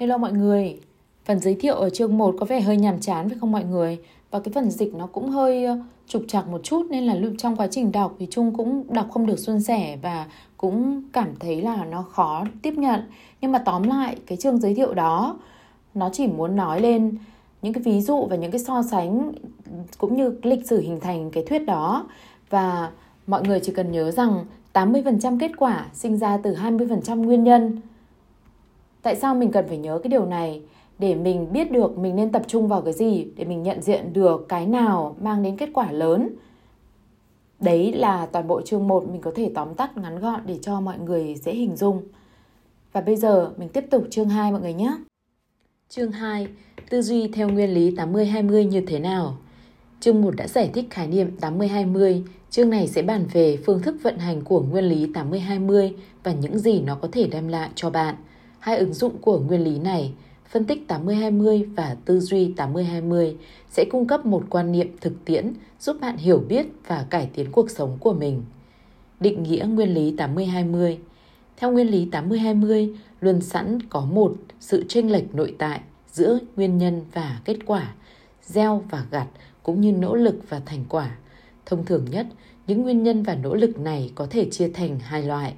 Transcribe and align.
Hello 0.00 0.18
mọi 0.18 0.32
người, 0.32 0.80
phần 1.24 1.38
giới 1.38 1.54
thiệu 1.54 1.74
ở 1.74 1.90
chương 1.90 2.18
1 2.18 2.34
có 2.40 2.46
vẻ 2.46 2.60
hơi 2.60 2.76
nhàm 2.76 3.00
chán 3.00 3.28
phải 3.28 3.38
không 3.40 3.52
mọi 3.52 3.64
người? 3.64 3.98
Và 4.30 4.40
cái 4.40 4.52
phần 4.54 4.70
dịch 4.70 4.94
nó 4.94 5.06
cũng 5.06 5.30
hơi 5.30 5.64
ờ, 5.64 5.78
trục 6.06 6.22
trặc 6.28 6.48
một 6.48 6.60
chút 6.64 6.86
nên 6.90 7.04
là 7.04 7.16
trong 7.38 7.56
quá 7.56 7.66
trình 7.66 7.92
đọc 7.92 8.14
thì 8.18 8.26
Trung 8.30 8.54
cũng 8.56 8.84
đọc 8.94 9.06
không 9.10 9.26
được 9.26 9.38
suôn 9.38 9.60
sẻ 9.60 9.98
và 10.02 10.26
cũng 10.56 11.02
cảm 11.12 11.28
thấy 11.40 11.62
là 11.62 11.84
nó 11.84 12.02
khó 12.02 12.44
tiếp 12.62 12.74
nhận. 12.76 13.00
Nhưng 13.40 13.52
mà 13.52 13.58
tóm 13.58 13.82
lại 13.82 14.16
cái 14.26 14.38
chương 14.38 14.58
giới 14.58 14.74
thiệu 14.74 14.94
đó 14.94 15.38
nó 15.94 16.10
chỉ 16.12 16.26
muốn 16.26 16.56
nói 16.56 16.80
lên 16.80 17.16
những 17.62 17.72
cái 17.72 17.82
ví 17.82 18.00
dụ 18.00 18.26
và 18.30 18.36
những 18.36 18.50
cái 18.50 18.60
so 18.60 18.82
sánh 18.82 19.32
cũng 19.98 20.16
như 20.16 20.38
lịch 20.42 20.68
sử 20.68 20.80
hình 20.80 21.00
thành 21.00 21.30
cái 21.30 21.44
thuyết 21.48 21.58
đó 21.58 22.06
và 22.50 22.90
mọi 23.26 23.42
người 23.42 23.60
chỉ 23.60 23.72
cần 23.72 23.92
nhớ 23.92 24.10
rằng 24.10 24.44
80% 24.72 25.38
kết 25.38 25.50
quả 25.56 25.86
sinh 25.94 26.18
ra 26.18 26.36
từ 26.42 26.54
20% 26.54 27.22
nguyên 27.22 27.44
nhân. 27.44 27.80
Tại 29.02 29.16
sao 29.16 29.34
mình 29.34 29.52
cần 29.52 29.68
phải 29.68 29.78
nhớ 29.78 29.98
cái 30.02 30.08
điều 30.08 30.26
này? 30.26 30.62
Để 30.98 31.14
mình 31.14 31.52
biết 31.52 31.72
được 31.72 31.98
mình 31.98 32.16
nên 32.16 32.32
tập 32.32 32.42
trung 32.46 32.68
vào 32.68 32.82
cái 32.82 32.92
gì, 32.92 33.26
để 33.36 33.44
mình 33.44 33.62
nhận 33.62 33.82
diện 33.82 34.12
được 34.12 34.46
cái 34.48 34.66
nào 34.66 35.16
mang 35.20 35.42
đến 35.42 35.56
kết 35.56 35.68
quả 35.72 35.92
lớn. 35.92 36.28
Đấy 37.60 37.92
là 37.92 38.26
toàn 38.26 38.48
bộ 38.48 38.60
chương 38.62 38.88
1 38.88 39.08
mình 39.08 39.20
có 39.20 39.32
thể 39.34 39.50
tóm 39.54 39.74
tắt 39.74 39.96
ngắn 39.96 40.20
gọn 40.20 40.40
để 40.46 40.58
cho 40.62 40.80
mọi 40.80 40.98
người 40.98 41.34
dễ 41.34 41.52
hình 41.52 41.76
dung. 41.76 42.02
Và 42.92 43.00
bây 43.00 43.16
giờ 43.16 43.52
mình 43.56 43.68
tiếp 43.68 43.84
tục 43.90 44.04
chương 44.10 44.28
2 44.28 44.52
mọi 44.52 44.60
người 44.60 44.74
nhé. 44.74 44.96
Chương 45.88 46.12
2. 46.12 46.48
Tư 46.90 47.02
duy 47.02 47.28
theo 47.28 47.48
nguyên 47.48 47.70
lý 47.70 47.90
80-20 47.90 48.68
như 48.68 48.80
thế 48.86 48.98
nào? 48.98 49.36
Chương 50.00 50.22
1 50.22 50.36
đã 50.36 50.46
giải 50.46 50.70
thích 50.74 50.84
khái 50.90 51.06
niệm 51.06 51.36
80-20. 51.40 52.22
Chương 52.50 52.70
này 52.70 52.88
sẽ 52.88 53.02
bàn 53.02 53.26
về 53.32 53.58
phương 53.66 53.82
thức 53.82 53.96
vận 54.02 54.18
hành 54.18 54.42
của 54.42 54.62
nguyên 54.62 54.84
lý 54.84 55.06
80-20 55.06 55.92
và 56.22 56.32
những 56.32 56.58
gì 56.58 56.80
nó 56.80 56.94
có 56.94 57.08
thể 57.12 57.26
đem 57.26 57.48
lại 57.48 57.70
cho 57.74 57.90
bạn. 57.90 58.14
Hai 58.60 58.78
ứng 58.78 58.94
dụng 58.94 59.18
của 59.18 59.38
nguyên 59.38 59.64
lý 59.64 59.78
này, 59.78 60.12
phân 60.48 60.64
tích 60.64 60.84
80-20 60.88 61.74
và 61.74 61.96
tư 62.04 62.20
duy 62.20 62.54
80-20 62.56 63.34
sẽ 63.70 63.84
cung 63.90 64.06
cấp 64.06 64.26
một 64.26 64.42
quan 64.50 64.72
niệm 64.72 64.96
thực 65.00 65.24
tiễn 65.24 65.52
giúp 65.80 65.96
bạn 66.00 66.16
hiểu 66.16 66.38
biết 66.48 66.66
và 66.86 67.06
cải 67.10 67.28
tiến 67.34 67.52
cuộc 67.52 67.70
sống 67.70 67.96
của 68.00 68.12
mình. 68.12 68.42
Định 69.20 69.42
nghĩa 69.42 69.66
nguyên 69.70 69.94
lý 69.94 70.14
80-20 70.16 70.96
Theo 71.56 71.72
nguyên 71.72 71.90
lý 71.90 72.08
80-20, 72.12 72.94
luôn 73.20 73.40
sẵn 73.40 73.82
có 73.82 74.00
một 74.00 74.36
sự 74.60 74.84
chênh 74.88 75.12
lệch 75.12 75.34
nội 75.34 75.54
tại 75.58 75.80
giữa 76.12 76.38
nguyên 76.56 76.78
nhân 76.78 77.00
và 77.12 77.40
kết 77.44 77.56
quả, 77.66 77.94
gieo 78.42 78.84
và 78.90 79.04
gặt 79.10 79.26
cũng 79.62 79.80
như 79.80 79.92
nỗ 79.92 80.14
lực 80.14 80.34
và 80.48 80.60
thành 80.66 80.84
quả. 80.88 81.16
Thông 81.66 81.84
thường 81.84 82.04
nhất, 82.10 82.26
những 82.66 82.82
nguyên 82.82 83.02
nhân 83.02 83.22
và 83.22 83.34
nỗ 83.34 83.54
lực 83.54 83.78
này 83.78 84.12
có 84.14 84.26
thể 84.30 84.50
chia 84.50 84.70
thành 84.74 84.98
hai 84.98 85.22
loại. 85.22 85.54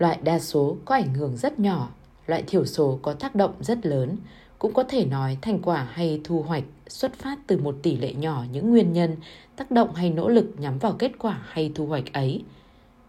Loại 0.00 0.18
đa 0.22 0.38
số 0.38 0.76
có 0.84 0.94
ảnh 0.94 1.14
hưởng 1.14 1.36
rất 1.36 1.60
nhỏ, 1.60 1.88
loại 2.26 2.42
thiểu 2.46 2.64
số 2.64 2.98
có 3.02 3.12
tác 3.12 3.34
động 3.34 3.54
rất 3.60 3.86
lớn. 3.86 4.16
Cũng 4.58 4.74
có 4.74 4.82
thể 4.82 5.04
nói 5.04 5.38
thành 5.42 5.58
quả 5.62 5.88
hay 5.92 6.20
thu 6.24 6.42
hoạch 6.42 6.64
xuất 6.88 7.14
phát 7.14 7.38
từ 7.46 7.58
một 7.58 7.76
tỷ 7.82 7.96
lệ 7.96 8.14
nhỏ 8.14 8.44
những 8.52 8.70
nguyên 8.70 8.92
nhân, 8.92 9.16
tác 9.56 9.70
động 9.70 9.94
hay 9.94 10.10
nỗ 10.10 10.28
lực 10.28 10.54
nhắm 10.58 10.78
vào 10.78 10.92
kết 10.98 11.12
quả 11.18 11.40
hay 11.44 11.72
thu 11.74 11.86
hoạch 11.86 12.12
ấy. 12.12 12.44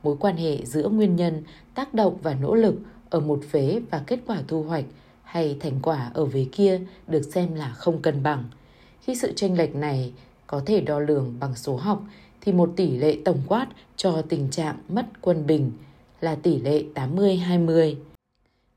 Mối 0.03 0.15
quan 0.19 0.37
hệ 0.37 0.65
giữa 0.65 0.89
nguyên 0.89 1.15
nhân, 1.15 1.43
tác 1.75 1.93
động 1.93 2.17
và 2.21 2.33
nỗ 2.33 2.55
lực 2.55 2.75
ở 3.09 3.19
một 3.19 3.39
vế 3.51 3.81
và 3.91 4.03
kết 4.07 4.19
quả 4.27 4.37
thu 4.47 4.63
hoạch 4.63 4.85
hay 5.23 5.57
thành 5.59 5.79
quả 5.81 6.11
ở 6.13 6.25
vế 6.25 6.45
kia 6.51 6.79
được 7.07 7.21
xem 7.21 7.55
là 7.55 7.69
không 7.69 8.01
cân 8.01 8.23
bằng. 8.23 8.43
Khi 9.01 9.15
sự 9.15 9.33
chênh 9.35 9.57
lệch 9.57 9.75
này 9.75 10.13
có 10.47 10.61
thể 10.65 10.81
đo 10.81 10.99
lường 10.99 11.35
bằng 11.39 11.55
số 11.55 11.75
học 11.75 12.03
thì 12.41 12.53
một 12.53 12.73
tỷ 12.75 12.97
lệ 12.97 13.17
tổng 13.25 13.41
quát 13.47 13.67
cho 13.95 14.21
tình 14.29 14.49
trạng 14.49 14.77
mất 14.89 15.05
quân 15.21 15.47
bình 15.47 15.71
là 16.21 16.35
tỷ 16.35 16.61
lệ 16.61 16.83
80-20. 16.95 17.95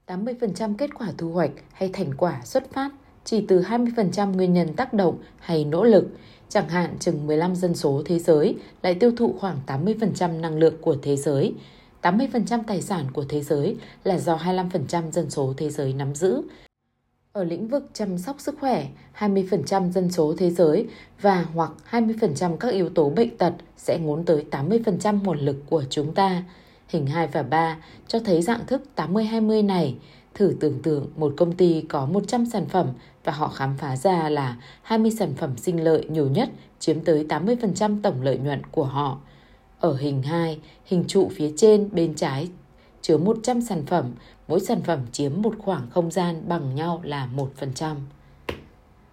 80% 0.06 0.74
kết 0.78 0.90
quả 0.94 1.08
thu 1.18 1.32
hoạch 1.32 1.50
hay 1.72 1.90
thành 1.92 2.14
quả 2.16 2.40
xuất 2.44 2.72
phát 2.72 2.90
chỉ 3.24 3.44
từ 3.48 3.60
20% 3.60 4.34
nguyên 4.34 4.52
nhân 4.52 4.74
tác 4.74 4.94
động 4.94 5.18
hay 5.38 5.64
nỗ 5.64 5.84
lực. 5.84 6.08
Chẳng 6.48 6.68
hạn 6.68 6.96
chừng 7.00 7.26
15 7.26 7.56
dân 7.56 7.74
số 7.74 8.02
thế 8.04 8.18
giới 8.18 8.56
lại 8.82 8.94
tiêu 8.94 9.12
thụ 9.16 9.34
khoảng 9.40 9.58
80% 9.66 10.40
năng 10.40 10.58
lượng 10.58 10.74
của 10.80 10.96
thế 11.02 11.16
giới. 11.16 11.54
80% 12.02 12.62
tài 12.66 12.82
sản 12.82 13.06
của 13.12 13.24
thế 13.28 13.42
giới 13.42 13.76
là 14.04 14.18
do 14.18 14.36
25% 14.36 15.10
dân 15.10 15.30
số 15.30 15.54
thế 15.56 15.70
giới 15.70 15.92
nắm 15.92 16.14
giữ. 16.14 16.42
Ở 17.32 17.44
lĩnh 17.44 17.68
vực 17.68 17.90
chăm 17.92 18.18
sóc 18.18 18.40
sức 18.40 18.54
khỏe, 18.60 18.86
20% 19.18 19.92
dân 19.92 20.10
số 20.10 20.34
thế 20.38 20.50
giới 20.50 20.86
và 21.20 21.46
hoặc 21.54 21.72
20% 21.90 22.56
các 22.56 22.72
yếu 22.72 22.88
tố 22.88 23.10
bệnh 23.10 23.36
tật 23.38 23.52
sẽ 23.76 23.98
ngốn 23.98 24.24
tới 24.24 24.44
80% 24.50 25.24
nguồn 25.24 25.38
lực 25.38 25.56
của 25.70 25.84
chúng 25.90 26.14
ta. 26.14 26.42
Hình 26.94 27.06
2 27.06 27.26
và 27.26 27.42
3 27.42 27.76
cho 28.08 28.18
thấy 28.18 28.42
dạng 28.42 28.66
thức 28.66 28.82
80-20 28.96 29.66
này. 29.66 29.96
Thử 30.34 30.56
tưởng 30.60 30.82
tượng 30.82 31.10
một 31.16 31.34
công 31.36 31.52
ty 31.52 31.80
có 31.88 32.06
100 32.06 32.46
sản 32.46 32.66
phẩm 32.66 32.88
và 33.24 33.32
họ 33.32 33.48
khám 33.48 33.76
phá 33.78 33.96
ra 33.96 34.28
là 34.28 34.56
20 34.82 35.10
sản 35.10 35.34
phẩm 35.36 35.56
sinh 35.56 35.84
lợi 35.84 36.06
nhiều 36.08 36.28
nhất 36.28 36.48
chiếm 36.78 37.00
tới 37.00 37.26
80% 37.28 38.02
tổng 38.02 38.22
lợi 38.22 38.38
nhuận 38.38 38.62
của 38.70 38.84
họ. 38.84 39.18
Ở 39.80 39.96
hình 39.96 40.22
2, 40.22 40.58
hình 40.84 41.04
trụ 41.08 41.30
phía 41.34 41.52
trên 41.56 41.88
bên 41.92 42.14
trái 42.14 42.48
chứa 43.02 43.18
100 43.18 43.60
sản 43.60 43.86
phẩm, 43.86 44.12
mỗi 44.48 44.60
sản 44.60 44.82
phẩm 44.82 45.00
chiếm 45.12 45.32
một 45.42 45.54
khoảng 45.58 45.90
không 45.90 46.10
gian 46.10 46.42
bằng 46.48 46.74
nhau 46.74 47.00
là 47.04 47.28
1%. 47.36 47.96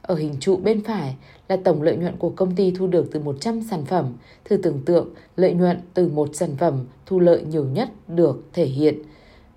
Ở 0.02 0.16
hình 0.16 0.36
trụ 0.40 0.58
bên 0.58 0.84
phải 0.84 1.16
là 1.52 1.58
tổng 1.64 1.82
lợi 1.82 1.96
nhuận 1.96 2.18
của 2.18 2.30
công 2.30 2.56
ty 2.56 2.72
thu 2.72 2.88
được 2.88 3.08
từ 3.12 3.20
100 3.20 3.62
sản 3.62 3.86
phẩm. 3.86 4.14
Thử 4.46 4.58
tưởng 4.58 4.82
tượng 4.86 5.10
lợi 5.36 5.54
nhuận 5.54 5.80
từ 5.94 6.08
một 6.08 6.30
sản 6.34 6.56
phẩm 6.58 6.86
thu 7.06 7.20
lợi 7.20 7.44
nhiều 7.44 7.66
nhất 7.66 7.90
được 8.08 8.44
thể 8.54 8.66
hiện. 8.66 9.02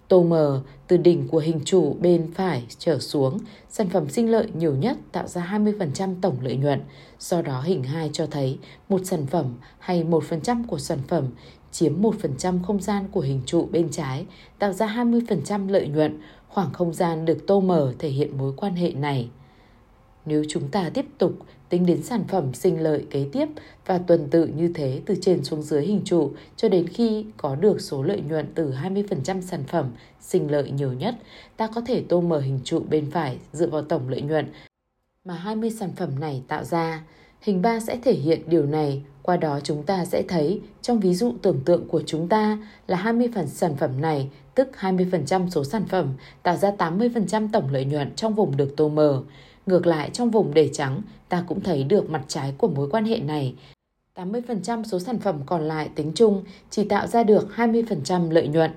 Tô 0.08 0.22
mờ 0.22 0.62
từ 0.86 0.96
đỉnh 0.96 1.28
của 1.28 1.38
hình 1.38 1.60
trụ 1.64 1.96
bên 2.00 2.30
phải 2.34 2.64
trở 2.78 2.98
xuống, 2.98 3.38
sản 3.68 3.88
phẩm 3.88 4.08
sinh 4.08 4.30
lợi 4.30 4.46
nhiều 4.54 4.74
nhất 4.74 4.96
tạo 5.12 5.28
ra 5.28 5.48
20% 5.52 6.14
tổng 6.20 6.36
lợi 6.42 6.56
nhuận. 6.56 6.80
Do 7.18 7.42
đó 7.42 7.60
hình 7.60 7.82
2 7.82 8.10
cho 8.12 8.26
thấy 8.26 8.58
một 8.88 9.00
sản 9.04 9.26
phẩm 9.26 9.54
hay 9.78 10.04
1% 10.04 10.64
của 10.66 10.78
sản 10.78 10.98
phẩm 11.08 11.26
chiếm 11.72 12.02
1% 12.02 12.62
không 12.62 12.80
gian 12.80 13.04
của 13.12 13.20
hình 13.20 13.40
trụ 13.46 13.68
bên 13.72 13.88
trái, 13.90 14.26
tạo 14.58 14.72
ra 14.72 14.86
20% 14.86 15.68
lợi 15.68 15.88
nhuận. 15.88 16.20
Khoảng 16.48 16.72
không 16.72 16.94
gian 16.94 17.24
được 17.24 17.46
tô 17.46 17.60
mờ 17.60 17.94
thể 17.98 18.08
hiện 18.08 18.38
mối 18.38 18.52
quan 18.56 18.74
hệ 18.74 18.92
này. 18.92 19.28
Nếu 20.26 20.44
chúng 20.48 20.68
ta 20.68 20.90
tiếp 20.94 21.06
tục 21.18 21.32
tính 21.68 21.86
đến 21.86 22.02
sản 22.02 22.24
phẩm 22.28 22.54
sinh 22.54 22.80
lợi 22.80 23.06
kế 23.10 23.26
tiếp 23.32 23.48
và 23.86 23.98
tuần 23.98 24.28
tự 24.30 24.46
như 24.46 24.72
thế 24.74 25.00
từ 25.06 25.14
trên 25.20 25.44
xuống 25.44 25.62
dưới 25.62 25.82
hình 25.82 26.00
trụ 26.04 26.32
cho 26.56 26.68
đến 26.68 26.88
khi 26.88 27.26
có 27.36 27.54
được 27.56 27.80
số 27.80 28.02
lợi 28.02 28.20
nhuận 28.20 28.46
từ 28.54 28.72
20% 28.72 29.40
sản 29.40 29.64
phẩm 29.68 29.90
sinh 30.20 30.50
lợi 30.50 30.70
nhiều 30.70 30.92
nhất, 30.92 31.14
ta 31.56 31.66
có 31.74 31.80
thể 31.80 32.02
tô 32.08 32.20
mở 32.20 32.40
hình 32.40 32.60
trụ 32.64 32.82
bên 32.90 33.10
phải 33.10 33.38
dựa 33.52 33.66
vào 33.66 33.82
tổng 33.82 34.08
lợi 34.08 34.22
nhuận 34.22 34.46
mà 35.24 35.34
20 35.34 35.70
sản 35.70 35.90
phẩm 35.96 36.10
này 36.20 36.42
tạo 36.48 36.64
ra. 36.64 37.02
Hình 37.40 37.62
3 37.62 37.80
sẽ 37.80 37.98
thể 38.04 38.12
hiện 38.12 38.40
điều 38.46 38.66
này, 38.66 39.02
qua 39.22 39.36
đó 39.36 39.60
chúng 39.62 39.82
ta 39.82 40.04
sẽ 40.04 40.22
thấy 40.28 40.60
trong 40.82 41.00
ví 41.00 41.14
dụ 41.14 41.34
tưởng 41.42 41.60
tượng 41.64 41.88
của 41.88 42.02
chúng 42.06 42.28
ta 42.28 42.58
là 42.86 42.96
20 42.96 43.28
phần 43.34 43.46
sản 43.46 43.76
phẩm 43.76 44.00
này, 44.00 44.28
tức 44.54 44.68
20% 44.80 45.50
số 45.50 45.64
sản 45.64 45.84
phẩm, 45.88 46.14
tạo 46.42 46.56
ra 46.56 46.70
80% 46.78 47.48
tổng 47.52 47.68
lợi 47.72 47.84
nhuận 47.84 48.14
trong 48.14 48.34
vùng 48.34 48.56
được 48.56 48.74
tô 48.76 48.88
mờ. 48.88 49.22
Ngược 49.66 49.86
lại 49.86 50.10
trong 50.12 50.30
vùng 50.30 50.54
để 50.54 50.70
trắng, 50.72 51.02
ta 51.28 51.44
cũng 51.48 51.60
thấy 51.60 51.84
được 51.84 52.10
mặt 52.10 52.24
trái 52.28 52.54
của 52.58 52.68
mối 52.68 52.88
quan 52.90 53.04
hệ 53.04 53.18
này. 53.18 53.54
80% 54.14 54.84
số 54.84 54.98
sản 54.98 55.18
phẩm 55.18 55.40
còn 55.46 55.62
lại 55.62 55.88
tính 55.94 56.12
chung 56.14 56.44
chỉ 56.70 56.84
tạo 56.84 57.06
ra 57.06 57.22
được 57.22 57.48
20% 57.56 58.30
lợi 58.30 58.48
nhuận. 58.48 58.70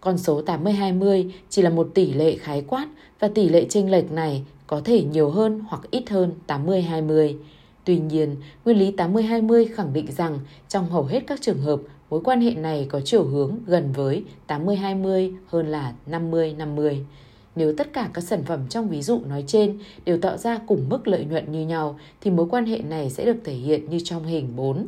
Con 0.00 0.18
số 0.18 0.42
80-20 0.42 1.30
chỉ 1.48 1.62
là 1.62 1.70
một 1.70 1.90
tỷ 1.94 2.12
lệ 2.12 2.36
khái 2.36 2.62
quát 2.62 2.88
và 3.20 3.28
tỷ 3.28 3.48
lệ 3.48 3.66
chênh 3.68 3.90
lệch 3.90 4.12
này 4.12 4.44
có 4.66 4.80
thể 4.84 5.04
nhiều 5.04 5.30
hơn 5.30 5.60
hoặc 5.68 5.82
ít 5.90 6.10
hơn 6.10 6.32
80-20. 6.46 7.34
Tuy 7.84 7.98
nhiên, 7.98 8.36
nguyên 8.64 8.78
lý 8.78 8.92
80-20 8.92 9.66
khẳng 9.74 9.92
định 9.92 10.06
rằng 10.12 10.38
trong 10.68 10.90
hầu 10.90 11.04
hết 11.04 11.20
các 11.26 11.40
trường 11.42 11.58
hợp, 11.58 11.80
mối 12.10 12.20
quan 12.24 12.40
hệ 12.40 12.50
này 12.50 12.86
có 12.90 13.00
chiều 13.04 13.24
hướng 13.24 13.58
gần 13.66 13.92
với 13.92 14.24
80-20 14.48 15.32
hơn 15.46 15.66
là 15.66 15.92
50-50. 16.06 16.98
Nếu 17.56 17.74
tất 17.76 17.92
cả 17.92 18.10
các 18.14 18.24
sản 18.24 18.44
phẩm 18.44 18.60
trong 18.68 18.88
ví 18.88 19.02
dụ 19.02 19.20
nói 19.20 19.44
trên 19.46 19.78
đều 20.04 20.18
tạo 20.18 20.36
ra 20.36 20.58
cùng 20.66 20.88
mức 20.88 21.08
lợi 21.08 21.24
nhuận 21.24 21.52
như 21.52 21.66
nhau 21.66 21.98
thì 22.20 22.30
mối 22.30 22.46
quan 22.50 22.66
hệ 22.66 22.78
này 22.78 23.10
sẽ 23.10 23.24
được 23.24 23.36
thể 23.44 23.54
hiện 23.54 23.90
như 23.90 23.98
trong 24.04 24.24
hình 24.24 24.56
4. 24.56 24.86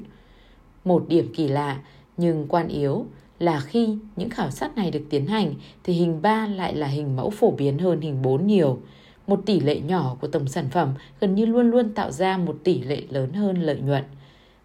Một 0.84 1.04
điểm 1.08 1.32
kỳ 1.36 1.48
lạ 1.48 1.80
nhưng 2.16 2.46
quan 2.48 2.68
yếu 2.68 3.06
là 3.38 3.60
khi 3.60 3.96
những 4.16 4.30
khảo 4.30 4.50
sát 4.50 4.76
này 4.76 4.90
được 4.90 5.04
tiến 5.10 5.26
hành 5.26 5.54
thì 5.84 5.92
hình 5.92 6.22
3 6.22 6.46
lại 6.46 6.74
là 6.74 6.86
hình 6.86 7.16
mẫu 7.16 7.30
phổ 7.30 7.50
biến 7.50 7.78
hơn 7.78 8.00
hình 8.00 8.22
4 8.22 8.46
nhiều. 8.46 8.78
Một 9.26 9.40
tỷ 9.46 9.60
lệ 9.60 9.80
nhỏ 9.80 10.16
của 10.20 10.28
tổng 10.28 10.48
sản 10.48 10.68
phẩm 10.70 10.94
gần 11.20 11.34
như 11.34 11.46
luôn 11.46 11.70
luôn 11.70 11.94
tạo 11.94 12.12
ra 12.12 12.38
một 12.38 12.58
tỷ 12.64 12.82
lệ 12.82 13.02
lớn 13.08 13.32
hơn 13.32 13.62
lợi 13.62 13.80
nhuận. 13.80 14.04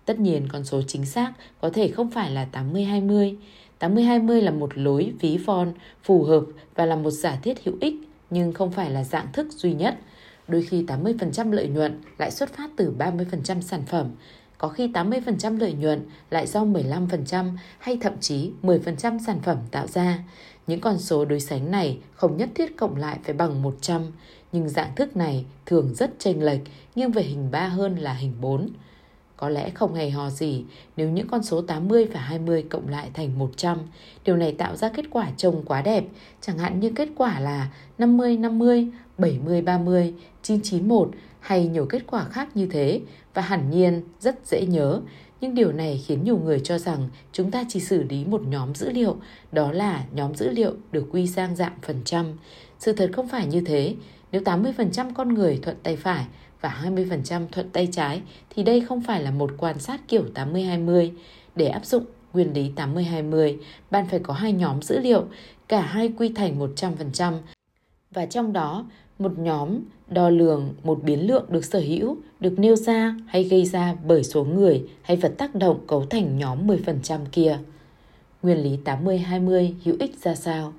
Tất 0.06 0.20
nhiên 0.20 0.48
con 0.52 0.64
số 0.64 0.82
chính 0.82 1.06
xác 1.06 1.34
có 1.62 1.70
thể 1.70 1.88
không 1.88 2.12
phải 2.12 2.32
là 2.32 2.48
80-20, 2.52 3.36
80-20 3.84 4.42
là 4.42 4.52
một 4.52 4.78
lối 4.78 5.14
ví 5.20 5.38
von 5.38 5.74
phù 6.04 6.24
hợp 6.24 6.44
và 6.76 6.86
là 6.86 6.96
một 6.96 7.12
giả 7.12 7.40
thiết 7.44 7.64
hữu 7.64 7.76
ích 7.82 7.96
nhưng 8.30 8.54
không 8.54 8.72
phải 8.72 8.92
là 8.92 9.04
dạng 9.04 9.28
thức 9.34 9.48
duy 9.52 9.74
nhất. 9.74 9.98
Đôi 10.48 10.64
khi 10.64 10.84
80% 10.84 11.52
lợi 11.52 11.68
nhuận 11.68 12.02
lại 12.18 12.32
xuất 12.32 12.54
phát 12.54 12.70
từ 12.76 12.94
30% 12.98 13.62
sản 13.62 13.82
phẩm, 13.88 14.12
có 14.58 14.68
khi 14.68 14.88
80% 14.88 15.60
lợi 15.60 15.74
nhuận 15.74 16.06
lại 16.30 16.48
do 16.48 16.66
15% 16.66 17.52
hay 17.80 17.98
thậm 18.02 18.14
chí 18.20 18.52
10% 18.62 19.20
sản 19.26 19.40
phẩm 19.44 19.58
tạo 19.72 19.88
ra. 19.88 20.20
Những 20.68 20.82
con 20.82 21.00
số 21.00 21.26
đối 21.26 21.40
sánh 21.40 21.72
này 21.72 22.00
không 22.14 22.38
nhất 22.38 22.50
thiết 22.56 22.78
cộng 22.78 22.96
lại 22.96 23.20
phải 23.24 23.34
bằng 23.34 23.62
100, 23.62 24.02
nhưng 24.52 24.70
dạng 24.70 24.96
thức 24.96 25.18
này 25.18 25.46
thường 25.66 25.94
rất 25.94 26.12
chênh 26.20 26.44
lệch, 26.44 26.62
nghiêng 26.96 27.12
về 27.12 27.24
hình 27.24 27.52
3 27.52 27.68
hơn 27.68 27.96
là 27.96 28.14
hình 28.14 28.34
4. 28.42 28.70
Có 29.44 29.50
lẽ 29.50 29.70
không 29.70 29.94
hề 29.94 30.10
hò 30.10 30.30
gì 30.30 30.64
nếu 30.98 31.10
những 31.10 31.28
con 31.28 31.44
số 31.44 31.62
80 31.62 32.06
và 32.14 32.20
20 32.20 32.66
cộng 32.70 32.88
lại 32.88 33.10
thành 33.14 33.40
100. 33.40 33.78
Điều 34.26 34.38
này 34.38 34.52
tạo 34.52 34.76
ra 34.76 34.90
kết 34.90 35.06
quả 35.12 35.32
trông 35.38 35.64
quá 35.66 35.82
đẹp, 35.82 36.06
chẳng 36.42 36.58
hạn 36.58 36.80
như 36.80 36.92
kết 36.96 37.10
quả 37.16 37.40
là 37.40 37.70
50-50, 37.98 38.90
70-30, 39.18 40.12
991 40.44 41.10
hay 41.40 41.68
nhiều 41.68 41.86
kết 41.86 42.02
quả 42.08 42.26
khác 42.26 42.58
như 42.58 42.68
thế 42.72 43.02
và 43.34 43.42
hẳn 43.42 43.70
nhiên 43.70 44.02
rất 44.20 44.48
dễ 44.48 44.66
nhớ. 44.66 45.02
Nhưng 45.42 45.56
điều 45.56 45.72
này 45.72 46.04
khiến 46.06 46.24
nhiều 46.24 46.38
người 46.38 46.60
cho 46.60 46.78
rằng 46.78 47.10
chúng 47.32 47.52
ta 47.52 47.64
chỉ 47.70 47.80
xử 47.80 48.04
lý 48.04 48.26
một 48.26 48.42
nhóm 48.48 48.76
dữ 48.76 48.90
liệu, 48.90 49.18
đó 49.52 49.72
là 49.72 50.06
nhóm 50.12 50.36
dữ 50.36 50.50
liệu 50.50 50.74
được 50.92 51.06
quy 51.12 51.28
sang 51.28 51.56
dạng 51.56 51.78
phần 51.82 52.02
trăm. 52.06 52.26
Sự 52.80 52.94
thật 52.94 53.10
không 53.14 53.28
phải 53.28 53.48
như 53.48 53.62
thế. 53.62 53.96
Nếu 54.32 54.42
80% 54.42 55.14
con 55.14 55.34
người 55.34 55.60
thuận 55.62 55.78
tay 55.84 55.96
phải 55.96 56.26
và 56.64 56.82
20% 56.84 57.48
thuận 57.52 57.70
tay 57.70 57.88
trái 57.92 58.22
thì 58.50 58.64
đây 58.64 58.82
không 58.82 59.02
phải 59.02 59.24
là 59.24 59.32
một 59.32 59.52
quan 59.58 59.80
sát 59.80 60.02
kiểu 60.08 60.24
80-20. 60.36 61.12
Để 61.56 61.68
áp 61.68 61.86
dụng 61.86 62.04
nguyên 62.34 62.54
lý 62.54 62.72
80-20, 62.76 63.58
bạn 63.92 64.06
phải 64.10 64.20
có 64.20 64.34
hai 64.34 64.54
nhóm 64.54 64.82
dữ 64.82 65.00
liệu, 65.00 65.26
cả 65.68 65.82
hai 65.82 66.14
quy 66.18 66.30
thành 66.36 66.60
100%. 66.60 67.34
Và 68.12 68.26
trong 68.26 68.54
đó, 68.54 68.86
một 69.20 69.40
nhóm 69.40 69.80
đo 70.08 70.30
lường 70.30 70.74
một 70.84 71.04
biến 71.04 71.28
lượng 71.28 71.46
được 71.50 71.66
sở 71.66 71.80
hữu, 71.80 72.18
được 72.40 72.60
nêu 72.60 72.76
ra 72.76 73.16
hay 73.28 73.44
gây 73.44 73.66
ra 73.66 73.96
bởi 74.08 74.24
số 74.24 74.44
người 74.44 74.84
hay 75.02 75.18
vật 75.18 75.34
tác 75.38 75.56
động 75.56 75.80
cấu 75.88 76.06
thành 76.06 76.38
nhóm 76.38 76.68
10% 76.68 77.20
kia. 77.32 77.60
Nguyên 78.42 78.64
lý 78.64 78.78
80-20 78.86 79.74
hữu 79.84 79.96
ích 80.00 80.16
ra 80.24 80.36
sao? 80.36 80.74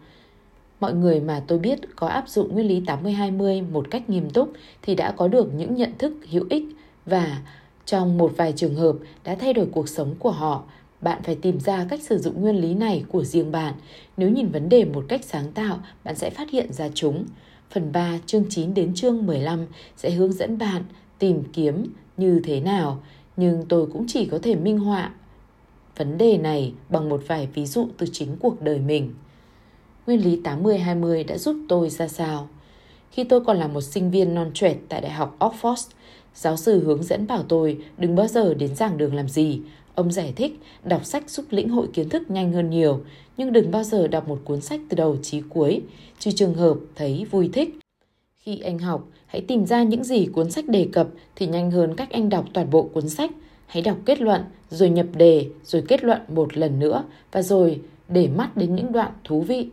Mọi 0.81 0.95
người 0.95 1.21
mà 1.21 1.43
tôi 1.47 1.59
biết 1.59 1.79
có 1.97 2.07
áp 2.07 2.29
dụng 2.29 2.55
nguyên 2.55 2.69
lý 2.69 2.81
80-20 2.81 3.71
một 3.73 3.91
cách 3.91 4.11
nghiêm 4.11 4.31
túc 4.31 4.53
thì 4.83 4.95
đã 4.95 5.11
có 5.11 5.29
được 5.29 5.55
những 5.55 5.75
nhận 5.75 5.91
thức 5.99 6.13
hữu 6.31 6.45
ích 6.51 6.65
và 7.07 7.43
trong 7.85 8.19
một 8.19 8.33
vài 8.37 8.53
trường 8.57 8.75
hợp 8.75 8.97
đã 9.25 9.35
thay 9.35 9.53
đổi 9.53 9.67
cuộc 9.73 9.89
sống 9.89 10.15
của 10.19 10.31
họ. 10.31 10.63
Bạn 11.01 11.23
phải 11.23 11.35
tìm 11.35 11.61
ra 11.61 11.87
cách 11.91 12.03
sử 12.03 12.19
dụng 12.19 12.41
nguyên 12.41 12.57
lý 12.57 12.75
này 12.75 13.05
của 13.09 13.25
riêng 13.25 13.53
bạn. 13.53 13.75
Nếu 14.17 14.31
nhìn 14.31 14.49
vấn 14.49 14.69
đề 14.69 14.85
một 14.85 15.05
cách 15.09 15.25
sáng 15.25 15.53
tạo, 15.53 15.79
bạn 16.05 16.15
sẽ 16.15 16.31
phát 16.31 16.51
hiện 16.51 16.73
ra 16.73 16.89
chúng. 16.95 17.25
Phần 17.71 17.93
3, 17.93 18.19
chương 18.27 18.45
9 18.51 18.75
đến 18.75 18.95
chương 18.95 19.27
15 19.27 19.67
sẽ 19.97 20.11
hướng 20.11 20.33
dẫn 20.33 20.59
bạn 20.59 20.83
tìm 21.19 21.43
kiếm 21.53 21.87
như 22.17 22.41
thế 22.45 22.61
nào, 22.61 23.03
nhưng 23.37 23.65
tôi 23.69 23.87
cũng 23.87 24.05
chỉ 24.09 24.27
có 24.27 24.39
thể 24.43 24.55
minh 24.55 24.79
họa 24.79 25.11
vấn 25.97 26.19
đề 26.19 26.39
này 26.39 26.73
bằng 26.89 27.09
một 27.09 27.23
vài 27.27 27.49
ví 27.55 27.67
dụ 27.67 27.89
từ 27.99 28.07
chính 28.13 28.37
cuộc 28.41 28.63
đời 28.63 28.79
mình 28.79 29.15
nguyên 30.07 30.25
lý 30.25 30.41
80-20 30.45 31.27
đã 31.27 31.39
giúp 31.39 31.57
tôi 31.69 31.91
ra 31.91 32.09
sao. 32.09 32.49
Khi 33.11 33.25
tôi 33.25 33.41
còn 33.41 33.57
là 33.57 33.69
một 33.69 33.81
sinh 33.81 34.11
viên 34.11 34.35
non 34.35 34.51
trẻ 34.55 34.77
tại 34.89 35.01
Đại 35.01 35.13
học 35.13 35.37
Oxford, 35.39 35.89
giáo 36.35 36.57
sư 36.57 36.85
hướng 36.85 37.03
dẫn 37.03 37.27
bảo 37.27 37.43
tôi 37.43 37.79
đừng 37.99 38.17
bao 38.17 38.27
giờ 38.27 38.55
đến 38.55 38.75
giảng 38.75 38.99
đường 38.99 39.15
làm 39.15 39.29
gì. 39.29 39.61
Ông 39.95 40.13
giải 40.13 40.33
thích 40.37 40.61
đọc 40.85 41.05
sách 41.05 41.31
giúp 41.31 41.47
lĩnh 41.51 41.69
hội 41.69 41.87
kiến 41.93 42.09
thức 42.09 42.31
nhanh 42.31 42.53
hơn 42.53 42.71
nhiều, 42.71 43.01
nhưng 43.37 43.53
đừng 43.53 43.71
bao 43.71 43.85
giờ 43.85 44.09
đọc 44.09 44.29
một 44.29 44.41
cuốn 44.45 44.61
sách 44.61 44.81
từ 44.89 44.95
đầu 44.95 45.17
chí 45.23 45.43
cuối, 45.49 45.83
trừ 46.19 46.31
trường 46.31 46.55
hợp 46.55 46.77
thấy 46.95 47.27
vui 47.31 47.51
thích. 47.53 47.79
Khi 48.37 48.59
anh 48.59 48.79
học, 48.79 49.09
hãy 49.27 49.41
tìm 49.41 49.67
ra 49.67 49.83
những 49.83 50.05
gì 50.05 50.27
cuốn 50.27 50.51
sách 50.51 50.69
đề 50.69 50.89
cập 50.93 51.09
thì 51.37 51.47
nhanh 51.47 51.71
hơn 51.71 51.95
cách 51.97 52.11
anh 52.11 52.29
đọc 52.29 52.45
toàn 52.53 52.71
bộ 52.71 52.83
cuốn 52.83 53.09
sách. 53.09 53.31
Hãy 53.67 53.83
đọc 53.83 53.97
kết 54.05 54.21
luận, 54.21 54.43
rồi 54.71 54.89
nhập 54.91 55.07
đề, 55.17 55.49
rồi 55.65 55.83
kết 55.89 56.05
luận 56.05 56.21
một 56.29 56.57
lần 56.57 56.79
nữa, 56.79 57.05
và 57.33 57.43
rồi 57.43 57.81
để 58.09 58.29
mắt 58.29 58.57
đến 58.57 58.75
những 58.75 58.93
đoạn 58.93 59.13
thú 59.25 59.41
vị. 59.41 59.69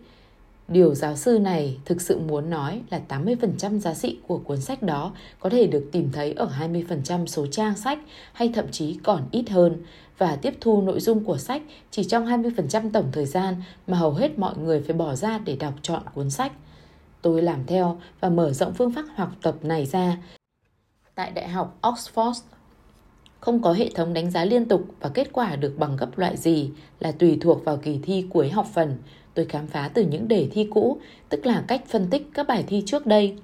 Điều 0.72 0.96
giáo 0.96 1.16
sư 1.16 1.40
này 1.40 1.78
thực 1.86 2.02
sự 2.02 2.20
muốn 2.20 2.50
nói 2.50 2.82
là 2.90 3.02
80% 3.10 3.80
giá 3.80 3.94
trị 3.94 4.18
của 4.28 4.38
cuốn 4.38 4.62
sách 4.62 4.84
đó 4.84 5.12
có 5.40 5.50
thể 5.50 5.68
được 5.68 5.90
tìm 5.92 6.10
thấy 6.14 6.34
ở 6.34 6.52
20% 6.60 7.26
số 7.26 7.48
trang 7.48 7.76
sách 7.76 8.00
hay 8.34 8.52
thậm 8.54 8.66
chí 8.72 8.98
còn 9.04 9.28
ít 9.32 9.50
hơn 9.50 9.78
và 10.18 10.36
tiếp 10.36 10.54
thu 10.62 10.82
nội 10.82 11.00
dung 11.00 11.24
của 11.24 11.38
sách 11.38 11.62
chỉ 11.92 12.04
trong 12.04 12.26
20% 12.26 12.92
tổng 12.92 13.10
thời 13.12 13.26
gian 13.26 13.56
mà 13.88 13.98
hầu 13.98 14.14
hết 14.14 14.40
mọi 14.40 14.58
người 14.58 14.82
phải 14.82 14.96
bỏ 14.96 15.16
ra 15.16 15.38
để 15.38 15.56
đọc 15.56 15.74
chọn 15.82 16.04
cuốn 16.14 16.30
sách. 16.30 16.52
Tôi 17.22 17.42
làm 17.42 17.66
theo 17.68 18.00
và 18.20 18.30
mở 18.30 18.54
rộng 18.54 18.74
phương 18.74 18.92
pháp 18.92 19.06
học 19.16 19.32
tập 19.42 19.56
này 19.62 19.86
ra. 19.86 20.18
Tại 21.16 21.32
Đại 21.32 21.50
học 21.50 21.78
Oxford, 21.82 22.42
không 23.40 23.62
có 23.62 23.74
hệ 23.74 23.90
thống 23.96 24.14
đánh 24.14 24.32
giá 24.32 24.46
liên 24.46 24.66
tục 24.66 24.82
và 25.00 25.10
kết 25.10 25.30
quả 25.34 25.56
được 25.56 25.76
bằng 25.78 25.98
gấp 25.98 26.18
loại 26.18 26.38
gì 26.38 26.72
là 27.00 27.12
tùy 27.12 27.38
thuộc 27.42 27.66
vào 27.66 27.78
kỳ 27.78 28.00
thi 28.04 28.26
cuối 28.30 28.50
học 28.50 28.68
phần 28.74 28.98
tôi 29.34 29.46
khám 29.46 29.68
phá 29.68 29.92
từ 29.94 30.06
những 30.06 30.28
đề 30.28 30.48
thi 30.52 30.68
cũ, 30.72 30.98
tức 31.30 31.46
là 31.46 31.64
cách 31.68 31.84
phân 31.88 32.08
tích 32.10 32.30
các 32.34 32.48
bài 32.48 32.64
thi 32.68 32.84
trước 32.86 33.06
đây. 33.06 33.36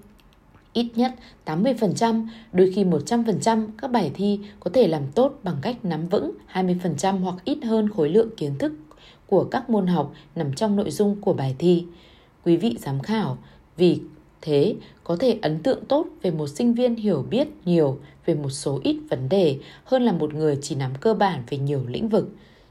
Ít 0.73 0.87
nhất 0.95 1.11
80%, 1.45 2.27
đôi 2.53 2.71
khi 2.75 2.83
100% 2.83 3.67
các 3.77 3.91
bài 3.91 4.11
thi 4.13 4.39
có 4.59 4.71
thể 4.73 4.87
làm 4.87 5.03
tốt 5.15 5.39
bằng 5.43 5.57
cách 5.61 5.85
nắm 5.85 6.07
vững 6.07 6.31
20% 6.53 7.19
hoặc 7.19 7.35
ít 7.45 7.57
hơn 7.63 7.89
khối 7.89 8.09
lượng 8.09 8.29
kiến 8.37 8.57
thức 8.57 8.73
của 9.27 9.43
các 9.43 9.69
môn 9.69 9.87
học 9.87 10.13
nằm 10.35 10.53
trong 10.53 10.75
nội 10.75 10.91
dung 10.91 11.21
của 11.21 11.33
bài 11.33 11.55
thi. 11.59 11.85
Quý 12.45 12.57
vị 12.57 12.77
giám 12.79 13.01
khảo, 13.01 13.37
vì 13.77 14.01
thế 14.41 14.75
có 15.03 15.15
thể 15.15 15.39
ấn 15.41 15.63
tượng 15.63 15.85
tốt 15.85 16.07
về 16.21 16.31
một 16.31 16.47
sinh 16.47 16.73
viên 16.73 16.95
hiểu 16.95 17.25
biết 17.29 17.47
nhiều 17.65 17.99
về 18.25 18.35
một 18.35 18.49
số 18.49 18.79
ít 18.83 18.97
vấn 19.09 19.29
đề 19.29 19.59
hơn 19.83 20.03
là 20.03 20.11
một 20.11 20.33
người 20.33 20.57
chỉ 20.61 20.75
nắm 20.75 20.91
cơ 21.01 21.13
bản 21.13 21.43
về 21.49 21.57
nhiều 21.57 21.81
lĩnh 21.87 22.09
vực. 22.09 22.29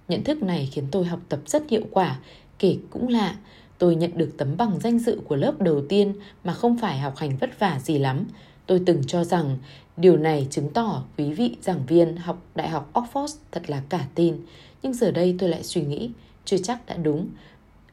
Nhận 0.08 0.24
thức 0.24 0.42
này 0.42 0.68
khiến 0.72 0.84
tôi 0.90 1.04
học 1.04 1.20
tập 1.28 1.40
rất 1.46 1.70
hiệu 1.70 1.82
quả 1.90 2.18
Kể 2.58 2.76
cũng 2.90 3.08
lạ, 3.08 3.36
tôi 3.78 3.96
nhận 3.96 4.18
được 4.18 4.30
tấm 4.36 4.56
bằng 4.56 4.80
danh 4.80 4.98
dự 4.98 5.20
của 5.24 5.36
lớp 5.36 5.60
đầu 5.60 5.82
tiên 5.88 6.12
mà 6.44 6.52
không 6.52 6.78
phải 6.78 6.98
học 6.98 7.16
hành 7.16 7.36
vất 7.36 7.58
vả 7.58 7.80
gì 7.82 7.98
lắm. 7.98 8.24
Tôi 8.66 8.82
từng 8.86 9.02
cho 9.06 9.24
rằng 9.24 9.58
điều 9.96 10.16
này 10.16 10.46
chứng 10.50 10.70
tỏ 10.70 11.04
quý 11.18 11.32
vị 11.32 11.56
giảng 11.60 11.86
viên 11.86 12.16
học 12.16 12.42
Đại 12.54 12.68
học 12.68 12.90
Oxford 12.94 13.36
thật 13.52 13.70
là 13.70 13.82
cả 13.88 14.06
tin. 14.14 14.36
Nhưng 14.82 14.94
giờ 14.94 15.10
đây 15.10 15.36
tôi 15.38 15.48
lại 15.48 15.62
suy 15.62 15.82
nghĩ, 15.82 16.10
chưa 16.44 16.58
chắc 16.58 16.86
đã 16.86 16.96
đúng. 16.96 17.28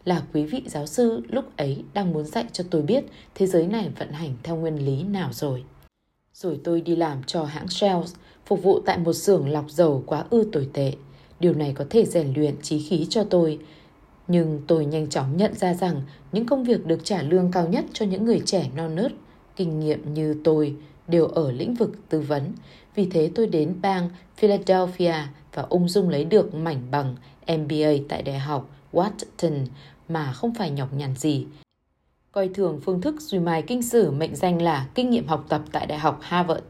Là 0.06 0.24
quý 0.34 0.44
vị 0.44 0.62
giáo 0.66 0.86
sư 0.86 1.22
lúc 1.30 1.58
ấy 1.58 1.84
đang 1.94 2.14
muốn 2.14 2.26
dạy 2.26 2.46
cho 2.52 2.64
tôi 2.70 2.82
biết 2.82 3.04
thế 3.36 3.48
giới 3.48 3.68
này 3.68 3.90
vận 4.00 4.12
hành 4.12 4.36
theo 4.44 4.56
nguyên 4.56 4.86
lý 4.86 5.04
nào 5.04 5.30
rồi. 5.34 5.64
Rồi 6.34 6.60
tôi 6.64 6.82
đi 6.82 6.96
làm 6.96 7.24
cho 7.24 7.44
hãng 7.44 7.68
Shell, 7.68 8.00
phục 8.46 8.64
vụ 8.64 8.80
tại 8.80 8.98
một 8.98 9.14
xưởng 9.14 9.50
lọc 9.50 9.72
dầu 9.72 10.04
quá 10.06 10.26
ư 10.30 10.50
tồi 10.52 10.70
tệ. 10.74 10.94
Điều 11.40 11.54
này 11.54 11.74
có 11.76 11.86
thể 11.90 12.06
rèn 12.06 12.34
luyện 12.36 12.56
trí 12.62 12.80
khí 12.80 13.08
cho 13.10 13.24
tôi, 13.24 13.60
nhưng 14.28 14.62
tôi 14.68 14.86
nhanh 14.86 15.10
chóng 15.10 15.38
nhận 15.38 15.54
ra 15.54 15.74
rằng 15.74 16.02
những 16.32 16.46
công 16.46 16.64
việc 16.64 16.86
được 16.86 17.00
trả 17.04 17.22
lương 17.22 17.52
cao 17.52 17.68
nhất 17.68 17.86
cho 17.94 18.06
những 18.06 18.26
người 18.26 18.42
trẻ 18.46 18.70
non 18.76 18.96
nớt, 18.96 19.12
kinh 19.56 19.80
nghiệm 19.80 20.14
như 20.14 20.36
tôi 20.44 20.76
đều 21.08 21.28
ở 21.28 21.52
lĩnh 21.52 21.74
vực 21.74 21.92
tư 22.10 22.22
vấn. 22.22 22.52
Vì 22.96 23.06
thế 23.06 23.32
tôi 23.36 23.48
đến 23.48 23.76
bang 23.82 24.10
Philadelphia 24.38 25.16
và 25.54 25.64
ung 25.70 25.90
dung 25.90 26.10
lấy 26.10 26.26
được 26.26 26.54
mảnh 26.54 26.82
bằng 26.92 27.16
MBA 27.48 27.92
tại 28.10 28.22
Đại 28.22 28.40
học 28.40 28.70
washington 28.94 29.66
mà 30.10 30.34
không 30.34 30.54
phải 30.54 30.72
nhọc 30.72 30.94
nhằn 30.94 31.16
gì. 31.16 31.46
Coi 32.32 32.50
thường 32.54 32.80
phương 32.84 33.02
thức 33.02 33.22
duy 33.22 33.40
mài 33.40 33.62
kinh 33.62 33.82
sử 33.82 34.12
mệnh 34.12 34.36
danh 34.36 34.62
là 34.62 34.88
kinh 34.96 35.10
nghiệm 35.10 35.28
học 35.28 35.46
tập 35.50 35.62
tại 35.72 35.86
Đại 35.86 36.00
học 36.00 36.20
Harvard. 36.22 36.64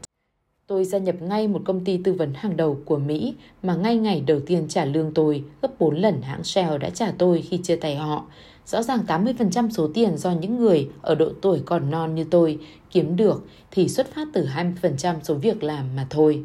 Tôi 0.66 0.84
gia 0.84 0.98
nhập 0.98 1.22
ngay 1.22 1.48
một 1.48 1.62
công 1.64 1.84
ty 1.84 1.96
tư 1.96 2.12
vấn 2.12 2.34
hàng 2.34 2.56
đầu 2.56 2.78
của 2.84 2.98
Mỹ 2.98 3.34
mà 3.62 3.74
ngay 3.74 3.96
ngày 3.96 4.20
đầu 4.26 4.40
tiên 4.46 4.66
trả 4.68 4.84
lương 4.84 5.14
tôi 5.14 5.44
gấp 5.62 5.68
4 5.78 5.96
lần 5.96 6.22
hãng 6.22 6.44
Shell 6.44 6.78
đã 6.78 6.90
trả 6.90 7.12
tôi 7.18 7.42
khi 7.42 7.58
chia 7.62 7.76
tay 7.76 7.96
họ. 7.96 8.24
Rõ 8.66 8.82
ràng 8.82 9.00
80% 9.06 9.70
số 9.70 9.90
tiền 9.94 10.16
do 10.16 10.32
những 10.32 10.56
người 10.56 10.88
ở 11.02 11.14
độ 11.14 11.28
tuổi 11.40 11.62
còn 11.64 11.90
non 11.90 12.14
như 12.14 12.24
tôi 12.24 12.58
kiếm 12.90 13.16
được 13.16 13.46
thì 13.70 13.88
xuất 13.88 14.14
phát 14.14 14.28
từ 14.32 14.46
20% 14.82 15.14
số 15.22 15.34
việc 15.34 15.62
làm 15.62 15.96
mà 15.96 16.06
thôi. 16.10 16.42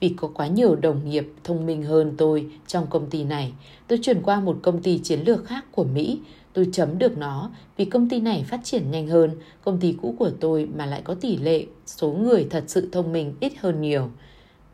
Vì 0.00 0.08
có 0.08 0.28
quá 0.34 0.46
nhiều 0.46 0.76
đồng 0.76 1.10
nghiệp 1.10 1.32
thông 1.44 1.66
minh 1.66 1.82
hơn 1.82 2.14
tôi 2.16 2.46
trong 2.66 2.86
công 2.90 3.06
ty 3.10 3.24
này, 3.24 3.52
tôi 3.88 3.98
chuyển 4.02 4.22
qua 4.22 4.40
một 4.40 4.58
công 4.62 4.82
ty 4.82 4.98
chiến 4.98 5.20
lược 5.20 5.44
khác 5.46 5.64
của 5.72 5.84
Mỹ 5.84 6.20
Tôi 6.52 6.68
chấm 6.72 6.98
được 6.98 7.18
nó 7.18 7.50
vì 7.76 7.84
công 7.84 8.08
ty 8.08 8.20
này 8.20 8.44
phát 8.48 8.60
triển 8.64 8.90
nhanh 8.90 9.06
hơn 9.06 9.30
công 9.64 9.80
ty 9.80 9.94
cũ 10.02 10.14
của 10.18 10.30
tôi 10.40 10.68
mà 10.76 10.86
lại 10.86 11.02
có 11.04 11.14
tỷ 11.14 11.36
lệ 11.36 11.66
số 11.86 12.12
người 12.12 12.46
thật 12.50 12.64
sự 12.66 12.88
thông 12.92 13.12
minh 13.12 13.34
ít 13.40 13.52
hơn 13.58 13.80
nhiều. 13.80 14.10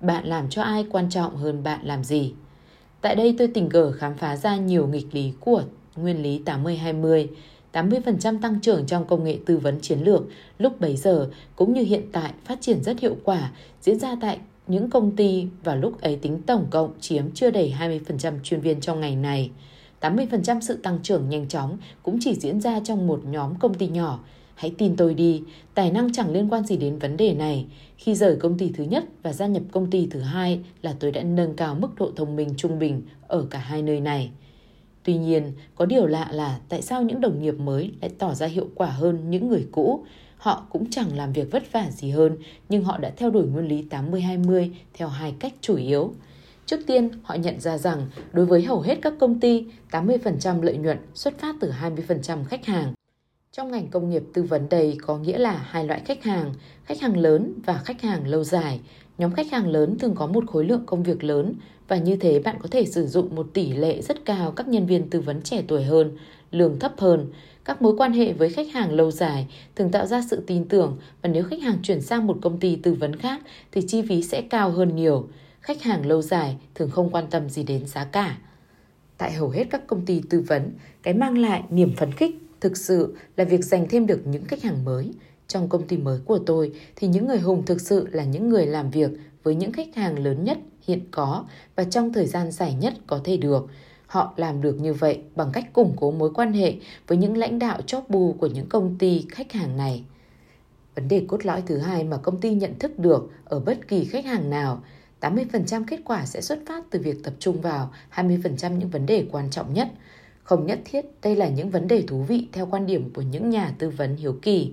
Bạn 0.01 0.27
làm 0.27 0.49
cho 0.51 0.63
ai 0.63 0.87
quan 0.91 1.11
trọng 1.11 1.37
hơn 1.37 1.63
bạn 1.63 1.81
làm 1.83 2.05
gì? 2.05 2.33
Tại 3.01 3.17
đây 3.17 3.35
tôi 3.39 3.49
tình 3.49 3.69
cờ 3.69 3.93
khám 3.93 4.15
phá 4.15 4.37
ra 4.37 4.57
nhiều 4.57 4.87
nghịch 4.87 5.07
lý 5.13 5.33
của 5.41 5.63
nguyên 5.97 6.23
lý 6.23 6.43
80-20. 6.45 7.27
80% 7.73 8.41
tăng 8.41 8.61
trưởng 8.61 8.87
trong 8.87 9.05
công 9.05 9.25
nghệ 9.25 9.39
tư 9.47 9.59
vấn 9.59 9.81
chiến 9.81 9.99
lược 10.01 10.23
lúc 10.59 10.81
bấy 10.81 10.97
giờ 10.97 11.31
cũng 11.57 11.73
như 11.73 11.83
hiện 11.83 12.03
tại 12.13 12.33
phát 12.45 12.59
triển 12.61 12.83
rất 12.83 13.01
hiệu 13.01 13.17
quả, 13.25 13.51
diễn 13.81 13.99
ra 13.99 14.17
tại 14.21 14.39
những 14.67 14.91
công 14.91 15.17
ty 15.17 15.47
và 15.65 15.75
lúc 15.75 16.01
ấy 16.01 16.17
tính 16.17 16.43
tổng 16.47 16.67
cộng 16.71 16.93
chiếm 17.01 17.31
chưa 17.35 17.51
đầy 17.51 17.75
20% 17.81 18.33
chuyên 18.43 18.61
viên 18.61 18.81
trong 18.81 19.01
ngày 19.01 19.17
này. 19.17 19.51
80% 20.01 20.61
sự 20.61 20.77
tăng 20.77 20.99
trưởng 21.03 21.29
nhanh 21.29 21.49
chóng 21.49 21.79
cũng 22.03 22.19
chỉ 22.21 22.35
diễn 22.35 22.61
ra 22.61 22.81
trong 22.85 23.07
một 23.07 23.21
nhóm 23.25 23.55
công 23.59 23.75
ty 23.75 23.89
nhỏ. 23.89 24.21
Hãy 24.55 24.75
tin 24.79 24.97
tôi 24.97 25.15
đi, 25.15 25.43
tài 25.75 25.91
năng 25.91 26.13
chẳng 26.13 26.31
liên 26.33 26.53
quan 26.53 26.65
gì 26.65 26.77
đến 26.77 26.99
vấn 26.99 27.17
đề 27.17 27.35
này. 27.35 27.67
Khi 27.97 28.15
rời 28.15 28.37
công 28.37 28.59
ty 28.59 28.73
thứ 28.77 28.85
nhất 28.85 29.05
và 29.23 29.33
gia 29.33 29.47
nhập 29.47 29.63
công 29.73 29.91
ty 29.91 30.09
thứ 30.11 30.21
hai 30.21 30.61
là 30.83 30.95
tôi 31.01 31.13
đã 31.13 31.23
nâng 31.23 31.55
cao 31.55 31.75
mức 31.75 31.89
độ 31.97 32.11
thông 32.17 32.37
minh 32.37 32.55
trung 32.57 32.79
bình 32.79 33.03
ở 33.29 33.47
cả 33.51 33.59
hai 33.59 33.83
nơi 33.83 34.01
này. 34.01 34.31
Tuy 35.03 35.17
nhiên, 35.17 35.53
có 35.75 35.87
điều 35.87 36.07
lạ 36.07 36.29
là 36.33 36.59
tại 36.69 36.83
sao 36.83 37.03
những 37.03 37.21
đồng 37.21 37.43
nghiệp 37.43 37.55
mới 37.59 37.93
lại 38.01 38.11
tỏ 38.19 38.35
ra 38.35 38.47
hiệu 38.47 38.69
quả 38.75 38.91
hơn 38.91 39.31
những 39.31 39.49
người 39.49 39.67
cũ? 39.73 40.05
Họ 40.37 40.67
cũng 40.71 40.91
chẳng 40.91 41.17
làm 41.17 41.33
việc 41.33 41.51
vất 41.51 41.73
vả 41.73 41.91
gì 41.91 42.11
hơn, 42.11 42.37
nhưng 42.69 42.85
họ 42.85 42.99
đã 42.99 43.11
theo 43.17 43.31
đuổi 43.31 43.47
nguyên 43.47 43.69
lý 43.69 43.87
80-20 43.91 44.71
theo 44.95 45.09
hai 45.09 45.35
cách 45.39 45.55
chủ 45.61 45.77
yếu. 45.77 46.13
Trước 46.69 46.87
tiên, 46.87 47.11
họ 47.23 47.35
nhận 47.35 47.61
ra 47.61 47.79
rằng 47.79 48.07
đối 48.33 48.47
với 48.47 48.63
hầu 48.63 48.81
hết 48.81 48.99
các 49.03 49.13
công 49.19 49.41
ty, 49.41 49.67
80% 49.91 50.63
lợi 50.63 50.77
nhuận 50.77 50.99
xuất 51.15 51.39
phát 51.39 51.57
từ 51.61 51.73
20% 51.83 52.45
khách 52.45 52.67
hàng. 52.67 52.93
Trong 53.53 53.71
ngành 53.71 53.89
công 53.89 54.11
nghiệp 54.11 54.23
tư 54.35 54.43
vấn 54.43 54.69
đây 54.69 54.97
có 55.07 55.19
nghĩa 55.19 55.39
là 55.39 55.53
hai 55.53 55.85
loại 55.85 56.01
khách 56.05 56.25
hàng, 56.25 56.55
khách 56.85 57.01
hàng 57.01 57.17
lớn 57.17 57.53
và 57.67 57.81
khách 57.85 58.03
hàng 58.03 58.27
lâu 58.27 58.45
dài. 58.45 58.81
Nhóm 59.19 59.33
khách 59.33 59.51
hàng 59.51 59.69
lớn 59.69 59.99
thường 59.99 60.15
có 60.15 60.27
một 60.27 60.45
khối 60.47 60.65
lượng 60.65 60.87
công 60.87 61.03
việc 61.03 61.25
lớn 61.25 61.55
và 61.89 61.97
như 61.97 62.17
thế 62.17 62.39
bạn 62.39 62.57
có 62.63 62.69
thể 62.71 62.87
sử 62.87 63.07
dụng 63.07 63.35
một 63.35 63.47
tỷ 63.55 63.73
lệ 63.73 64.03
rất 64.03 64.25
cao 64.25 64.51
các 64.51 64.69
nhân 64.69 64.87
viên 64.87 65.11
tư 65.11 65.21
vấn 65.21 65.43
trẻ 65.43 65.63
tuổi 65.69 65.85
hơn, 65.85 66.17
lương 66.51 66.79
thấp 66.79 66.93
hơn. 66.99 67.27
Các 67.65 67.83
mối 67.83 67.95
quan 67.97 68.13
hệ 68.13 68.33
với 68.33 68.51
khách 68.51 68.73
hàng 68.73 68.93
lâu 68.93 69.11
dài 69.11 69.47
thường 69.77 69.91
tạo 69.91 70.07
ra 70.07 70.23
sự 70.31 70.43
tin 70.47 70.69
tưởng 70.69 70.97
và 71.23 71.29
nếu 71.29 71.45
khách 71.45 71.63
hàng 71.63 71.79
chuyển 71.83 72.01
sang 72.01 72.27
một 72.27 72.39
công 72.43 72.61
ty 72.61 72.77
tư 72.77 72.95
vấn 72.95 73.17
khác 73.17 73.41
thì 73.73 73.81
chi 73.89 74.03
phí 74.09 74.23
sẽ 74.23 74.43
cao 74.43 74.71
hơn 74.71 74.97
nhiều. 74.97 75.29
Khách 75.69 75.83
hàng 75.83 76.07
lâu 76.07 76.23
dài 76.23 76.57
thường 76.75 76.91
không 76.91 77.11
quan 77.11 77.25
tâm 77.31 77.51
gì 77.51 77.63
đến 77.63 77.87
giá 77.87 78.05
cả. 78.05 78.39
Tại 79.19 79.33
hầu 79.33 79.51
hết 79.51 79.65
các 79.71 79.87
công 79.87 80.07
ty 80.07 80.23
tư 80.31 80.41
vấn, 80.41 80.73
cái 81.03 81.15
mang 81.15 81.39
lại 81.39 81.63
niềm 81.71 81.97
phấn 81.97 82.13
khích 82.13 82.37
thực 82.61 82.77
sự 82.77 83.17
là 83.37 83.45
việc 83.45 83.65
giành 83.65 83.87
thêm 83.89 84.07
được 84.07 84.27
những 84.27 84.45
khách 84.45 84.63
hàng 84.63 84.85
mới. 84.85 85.13
Trong 85.49 85.69
công 85.69 85.87
ty 85.87 85.97
mới 85.97 86.21
của 86.25 86.39
tôi 86.39 86.73
thì 86.97 87.09
những 87.09 87.27
người 87.27 87.39
hùng 87.39 87.63
thực 87.67 87.81
sự 87.81 88.09
là 88.13 88.25
những 88.25 88.49
người 88.49 88.67
làm 88.67 88.91
việc 88.91 89.11
với 89.43 89.55
những 89.55 89.73
khách 89.73 89.95
hàng 89.95 90.19
lớn 90.19 90.45
nhất 90.45 90.59
hiện 90.87 91.01
có 91.11 91.45
và 91.77 91.85
trong 91.85 92.13
thời 92.13 92.27
gian 92.27 92.51
dài 92.51 92.75
nhất 92.75 92.95
có 93.07 93.21
thể 93.25 93.37
được. 93.37 93.67
Họ 94.07 94.35
làm 94.37 94.61
được 94.63 94.81
như 94.81 94.93
vậy 94.93 95.21
bằng 95.37 95.51
cách 95.53 95.73
củng 95.73 95.95
cố 95.97 96.11
mối 96.11 96.31
quan 96.35 96.53
hệ 96.53 96.75
với 97.07 97.19
những 97.19 97.37
lãnh 97.37 97.59
đạo 97.59 97.81
chóp 97.87 98.11
bu 98.11 98.33
của 98.33 98.47
những 98.47 98.69
công 98.69 98.99
ty 98.99 99.27
khách 99.31 99.53
hàng 99.53 99.77
này. 99.77 100.05
Vấn 100.95 101.09
đề 101.09 101.25
cốt 101.29 101.47
lõi 101.47 101.63
thứ 101.67 101.79
hai 101.79 102.05
mà 102.05 102.17
công 102.17 102.41
ty 102.41 102.55
nhận 102.55 102.79
thức 102.79 102.99
được 102.99 103.31
ở 103.45 103.61
bất 103.61 103.89
kỳ 103.89 104.05
khách 104.05 104.25
hàng 104.25 104.51
nào 104.51 104.83
80% 105.21 105.85
kết 105.87 106.01
quả 106.05 106.27
sẽ 106.27 106.41
xuất 106.41 106.59
phát 106.67 106.85
từ 106.91 106.99
việc 106.99 107.25
tập 107.25 107.35
trung 107.39 107.61
vào 107.61 107.93
20% 108.15 108.77
những 108.77 108.91
vấn 108.91 109.07
đề 109.07 109.27
quan 109.31 109.51
trọng 109.51 109.75
nhất. 109.75 109.89
Không 110.43 110.67
nhất 110.67 110.81
thiết 110.85 111.07
đây 111.23 111.37
là 111.37 111.49
những 111.49 111.71
vấn 111.71 111.89
đề 111.89 112.03
thú 112.03 112.23
vị 112.23 112.49
theo 112.53 112.67
quan 112.67 112.87
điểm 112.87 113.11
của 113.15 113.23
những 113.23 113.51
nhà 113.51 113.75
tư 113.79 113.91
vấn 113.91 114.17
hiếu 114.17 114.39
kỳ. 114.43 114.73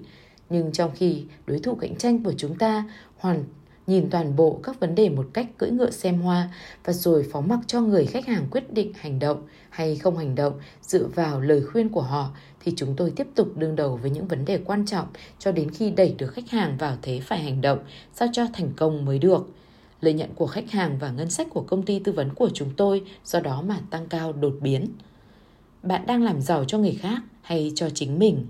Nhưng 0.50 0.72
trong 0.72 0.92
khi 0.96 1.24
đối 1.48 1.60
thủ 1.60 1.76
cạnh 1.76 1.96
tranh 1.96 2.24
của 2.24 2.34
chúng 2.38 2.58
ta 2.58 2.90
hoàn, 3.18 3.44
nhìn 3.88 4.10
toàn 4.10 4.36
bộ 4.36 4.60
các 4.64 4.80
vấn 4.80 4.96
đề 4.96 5.10
một 5.10 5.28
cách 5.34 5.48
cưỡi 5.58 5.72
ngựa 5.72 5.92
xem 5.92 6.22
hoa 6.22 6.50
và 6.84 6.94
rồi 6.94 7.26
phó 7.32 7.42
mặc 7.42 7.60
cho 7.68 7.82
người 7.82 8.06
khách 8.06 8.26
hàng 8.26 8.48
quyết 8.52 8.74
định 8.74 8.94
hành 8.96 9.20
động 9.20 9.48
hay 9.70 9.96
không 9.96 10.18
hành 10.18 10.36
động 10.36 10.54
dựa 10.82 11.08
vào 11.08 11.42
lời 11.42 11.62
khuyên 11.62 11.90
của 11.90 12.02
họ, 12.02 12.30
thì 12.60 12.74
chúng 12.76 12.96
tôi 12.96 13.14
tiếp 13.16 13.28
tục 13.36 13.58
đương 13.58 13.76
đầu 13.76 14.00
với 14.02 14.12
những 14.12 14.28
vấn 14.28 14.46
đề 14.46 14.60
quan 14.66 14.86
trọng 14.86 15.08
cho 15.40 15.52
đến 15.52 15.72
khi 15.72 15.92
đẩy 15.92 16.16
được 16.18 16.28
khách 16.28 16.50
hàng 16.50 16.78
vào 16.78 16.98
thế 17.02 17.20
phải 17.20 17.40
hành 17.40 17.62
động 17.62 17.80
sao 18.14 18.28
cho 18.34 18.46
thành 18.54 18.70
công 18.76 19.06
mới 19.06 19.20
được. 19.20 19.50
Lợi 20.02 20.14
nhuận 20.14 20.30
của 20.36 20.48
khách 20.48 20.72
hàng 20.72 20.98
và 21.00 21.12
ngân 21.12 21.30
sách 21.30 21.48
của 21.50 21.62
công 21.62 21.84
ty 21.84 22.00
tư 22.00 22.12
vấn 22.12 22.34
của 22.34 22.50
chúng 22.54 22.70
tôi 22.78 23.02
do 23.26 23.40
đó 23.40 23.62
mà 23.62 23.80
tăng 23.90 24.08
cao 24.08 24.34
đột 24.34 24.58
biến. 24.62 24.88
Bạn 25.84 26.06
đang 26.08 26.24
làm 26.24 26.42
giàu 26.42 26.66
cho 26.66 26.78
người 26.78 26.98
khác 27.02 27.22
hay 27.42 27.72
cho 27.76 27.90
chính 27.90 28.20
mình? 28.20 28.46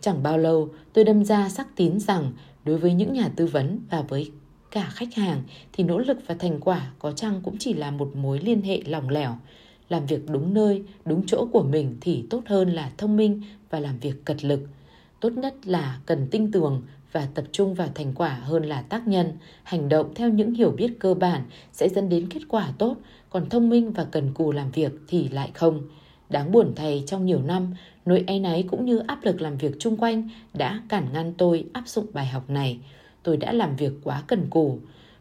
Chẳng 0.00 0.22
bao 0.22 0.38
lâu, 0.38 0.68
tôi 0.92 1.04
đâm 1.04 1.24
ra 1.24 1.48
xác 1.48 1.76
tín 1.76 2.00
rằng 2.00 2.32
đối 2.64 2.78
với 2.78 2.94
những 2.94 3.12
nhà 3.12 3.28
tư 3.36 3.46
vấn 3.46 3.78
và 3.90 4.02
với 4.02 4.30
cả 4.70 4.90
khách 4.92 5.14
hàng 5.14 5.42
thì 5.72 5.84
nỗ 5.84 5.98
lực 5.98 6.18
và 6.26 6.34
thành 6.34 6.60
quả 6.60 6.92
có 6.98 7.12
chăng 7.12 7.40
cũng 7.44 7.56
chỉ 7.58 7.74
là 7.74 7.90
một 7.90 8.16
mối 8.16 8.38
liên 8.38 8.62
hệ 8.62 8.82
lỏng 8.86 9.08
lẻo. 9.08 9.36
Làm 9.88 10.06
việc 10.06 10.30
đúng 10.30 10.54
nơi, 10.54 10.82
đúng 11.04 11.26
chỗ 11.26 11.48
của 11.52 11.62
mình 11.62 11.96
thì 12.00 12.24
tốt 12.30 12.42
hơn 12.46 12.72
là 12.72 12.90
thông 12.98 13.16
minh 13.16 13.42
và 13.70 13.80
làm 13.80 13.98
việc 13.98 14.24
cật 14.24 14.44
lực. 14.44 14.60
Tốt 15.20 15.30
nhất 15.30 15.54
là 15.64 16.00
cần 16.06 16.28
tinh 16.30 16.52
tường 16.52 16.82
và 17.16 17.28
tập 17.34 17.44
trung 17.52 17.74
vào 17.74 17.88
thành 17.94 18.12
quả 18.14 18.28
hơn 18.42 18.62
là 18.62 18.82
tác 18.82 19.08
nhân, 19.08 19.32
hành 19.62 19.88
động 19.88 20.14
theo 20.14 20.28
những 20.28 20.54
hiểu 20.54 20.70
biết 20.70 20.92
cơ 20.98 21.14
bản 21.14 21.42
sẽ 21.72 21.88
dẫn 21.88 22.08
đến 22.08 22.26
kết 22.30 22.40
quả 22.48 22.72
tốt, 22.78 22.96
còn 23.30 23.48
thông 23.48 23.68
minh 23.68 23.92
và 23.92 24.04
cần 24.04 24.34
cù 24.34 24.52
làm 24.52 24.70
việc 24.70 24.92
thì 25.08 25.28
lại 25.28 25.50
không. 25.54 25.82
Đáng 26.30 26.52
buồn 26.52 26.72
thay 26.76 27.04
trong 27.06 27.26
nhiều 27.26 27.42
năm, 27.42 27.74
nỗi 28.06 28.24
áy 28.26 28.40
náy 28.40 28.62
cũng 28.62 28.84
như 28.84 28.98
áp 28.98 29.24
lực 29.24 29.40
làm 29.40 29.56
việc 29.56 29.76
chung 29.78 29.96
quanh 29.96 30.28
đã 30.54 30.82
cản 30.88 31.06
ngăn 31.12 31.32
tôi 31.38 31.64
áp 31.72 31.88
dụng 31.88 32.06
bài 32.12 32.26
học 32.26 32.50
này. 32.50 32.78
Tôi 33.22 33.36
đã 33.36 33.52
làm 33.52 33.76
việc 33.76 33.92
quá 34.04 34.22
cần 34.26 34.46
cù. 34.50 34.78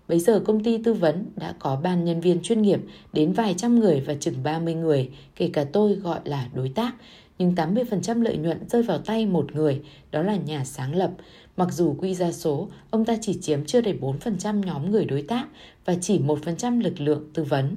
Bây 0.07 0.19
giờ 0.19 0.39
công 0.39 0.63
ty 0.63 0.77
tư 0.77 0.93
vấn 0.93 1.25
đã 1.35 1.53
có 1.59 1.79
ban 1.83 2.05
nhân 2.05 2.21
viên 2.21 2.39
chuyên 2.43 2.61
nghiệp 2.61 2.79
đến 3.13 3.33
vài 3.33 3.53
trăm 3.57 3.79
người 3.79 3.99
và 3.99 4.13
chừng 4.13 4.43
30 4.43 4.73
người, 4.73 5.09
kể 5.35 5.49
cả 5.53 5.65
tôi 5.73 5.93
gọi 5.93 6.19
là 6.23 6.47
đối 6.53 6.69
tác, 6.69 6.95
nhưng 7.37 7.55
80% 7.55 8.21
lợi 8.21 8.37
nhuận 8.37 8.69
rơi 8.69 8.83
vào 8.83 8.97
tay 8.97 9.25
một 9.25 9.55
người, 9.55 9.81
đó 10.11 10.21
là 10.21 10.35
nhà 10.35 10.65
sáng 10.65 10.95
lập. 10.95 11.11
Mặc 11.57 11.73
dù 11.73 11.95
quy 11.99 12.15
ra 12.15 12.31
số, 12.31 12.67
ông 12.89 13.05
ta 13.05 13.17
chỉ 13.21 13.37
chiếm 13.41 13.65
chưa 13.65 13.81
đầy 13.81 13.97
4% 14.01 14.63
nhóm 14.63 14.91
người 14.91 15.05
đối 15.05 15.21
tác 15.21 15.47
và 15.85 15.95
chỉ 16.01 16.19
1% 16.19 16.81
lực 16.81 16.99
lượng 16.99 17.29
tư 17.33 17.43
vấn. 17.43 17.75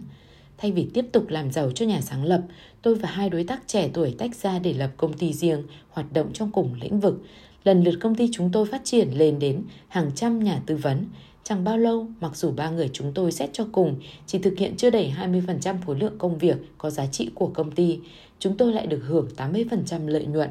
Thay 0.59 0.73
vì 0.73 0.89
tiếp 0.95 1.05
tục 1.13 1.29
làm 1.29 1.53
giàu 1.53 1.71
cho 1.71 1.87
nhà 1.87 2.01
sáng 2.01 2.25
lập, 2.25 2.43
tôi 2.83 2.95
và 2.95 3.09
hai 3.09 3.31
đối 3.31 3.45
tác 3.45 3.63
trẻ 3.67 3.91
tuổi 3.93 4.15
tách 4.19 4.35
ra 4.35 4.59
để 4.59 4.73
lập 4.73 4.91
công 4.97 5.13
ty 5.13 5.33
riêng, 5.33 5.63
hoạt 5.91 6.13
động 6.13 6.33
trong 6.33 6.51
cùng 6.51 6.75
lĩnh 6.81 7.01
vực. 7.01 7.23
Lần 7.65 7.85
lượt 7.85 7.95
công 8.01 8.15
ty 8.15 8.29
chúng 8.33 8.53
tôi 8.53 8.67
phát 8.67 8.81
triển 8.85 9.09
lên 9.19 9.39
đến 9.39 9.63
hàng 9.89 10.11
trăm 10.15 10.45
nhà 10.45 10.63
tư 10.67 10.77
vấn. 10.77 11.05
Chẳng 11.45 11.65
bao 11.65 11.79
lâu, 11.79 12.07
mặc 12.21 12.37
dù 12.37 12.51
ba 12.51 12.71
người 12.71 12.91
chúng 12.93 13.13
tôi 13.15 13.33
xét 13.33 13.51
cho 13.53 13.67
cùng 13.73 14.01
chỉ 14.27 14.39
thực 14.39 14.59
hiện 14.59 14.77
chưa 14.77 14.91
đầy 14.91 15.15
20% 15.21 15.75
khối 15.87 15.99
lượng 15.99 16.19
công 16.19 16.39
việc 16.39 16.57
có 16.79 16.91
giá 16.91 17.07
trị 17.07 17.31
của 17.35 17.47
công 17.55 17.71
ty, 17.71 17.99
chúng 18.39 18.57
tôi 18.57 18.73
lại 18.73 18.87
được 18.87 19.01
hưởng 19.07 19.29
80% 19.37 20.07
lợi 20.09 20.27
nhuận. 20.27 20.51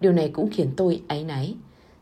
Điều 0.00 0.12
này 0.12 0.28
cũng 0.28 0.50
khiến 0.50 0.70
tôi 0.76 1.00
áy 1.06 1.24
náy. 1.24 1.54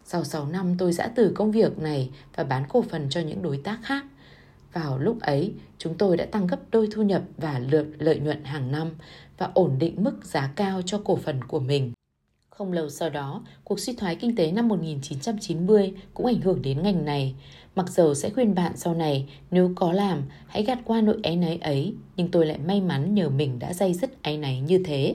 Sau 0.09 0.25
6 0.25 0.47
năm 0.47 0.75
tôi 0.79 0.93
giã 0.93 1.09
từ 1.15 1.33
công 1.35 1.53
việc 1.53 1.79
này 1.79 2.11
và 2.37 2.45
bán 2.45 2.65
cổ 2.69 2.83
phần 2.83 3.07
cho 3.11 3.21
những 3.21 3.43
đối 3.43 3.57
tác 3.57 3.79
khác. 3.83 4.05
Vào 4.73 4.99
lúc 4.99 5.21
ấy, 5.21 5.53
chúng 5.79 5.95
tôi 5.95 6.17
đã 6.17 6.25
tăng 6.25 6.47
gấp 6.47 6.61
đôi 6.71 6.89
thu 6.93 7.03
nhập 7.03 7.23
và 7.37 7.59
lợi, 7.59 7.85
lợi 7.99 8.21
nhuận 8.21 8.45
hàng 8.45 8.73
năm 8.73 8.91
và 9.39 9.51
ổn 9.55 9.77
định 9.79 10.05
mức 10.05 10.25
giá 10.25 10.53
cao 10.57 10.83
cho 10.83 11.01
cổ 11.05 11.17
phần 11.17 11.45
của 11.45 11.61
mình. 11.61 11.93
Không 12.51 12.73
lâu 12.73 12.89
sau 12.91 13.11
đó, 13.11 13.45
cuộc 13.65 13.81
suy 13.81 13.95
thoái 13.95 14.17
kinh 14.17 14.37
tế 14.37 14.53
năm 14.53 14.69
1990 14.69 15.93
cũng 16.15 16.27
ảnh 16.27 16.41
hưởng 16.41 16.63
đến 16.63 16.83
ngành 16.83 17.05
này. 17.05 17.35
Mặc 17.77 17.91
dầu 17.91 18.15
sẽ 18.15 18.31
khuyên 18.31 18.55
bạn 18.55 18.77
sau 18.77 18.95
này 18.95 19.29
nếu 19.51 19.73
có 19.77 19.93
làm, 19.93 20.23
hãy 20.47 20.63
gạt 20.63 20.79
qua 20.85 21.01
nỗi 21.01 21.17
áy 21.23 21.37
náy 21.37 21.59
ấy, 21.63 21.95
nhưng 22.17 22.31
tôi 22.31 22.47
lại 22.47 22.59
may 22.59 22.81
mắn 22.81 23.15
nhờ 23.15 23.29
mình 23.29 23.59
đã 23.59 23.73
dây 23.73 23.95
dứt 23.95 24.23
áy 24.23 24.39
náy 24.39 24.61
như 24.61 24.83
thế. 24.85 25.15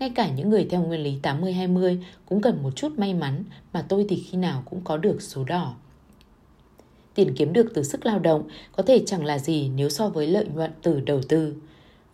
Ngay 0.00 0.10
cả 0.10 0.30
những 0.30 0.50
người 0.50 0.66
theo 0.70 0.82
nguyên 0.82 1.02
lý 1.02 1.18
80-20 1.22 1.98
cũng 2.26 2.40
cần 2.40 2.62
một 2.62 2.70
chút 2.76 2.98
may 2.98 3.14
mắn 3.14 3.44
mà 3.72 3.84
tôi 3.88 4.06
thì 4.08 4.24
khi 4.30 4.38
nào 4.38 4.62
cũng 4.70 4.80
có 4.84 4.96
được 4.96 5.22
số 5.22 5.44
đỏ. 5.44 5.74
Tiền 7.14 7.34
kiếm 7.36 7.52
được 7.52 7.72
từ 7.74 7.82
sức 7.82 8.06
lao 8.06 8.18
động 8.18 8.48
có 8.72 8.82
thể 8.82 9.02
chẳng 9.06 9.24
là 9.24 9.38
gì 9.38 9.70
nếu 9.76 9.88
so 9.88 10.08
với 10.08 10.26
lợi 10.26 10.46
nhuận 10.54 10.70
từ 10.82 11.00
đầu 11.00 11.20
tư. 11.28 11.54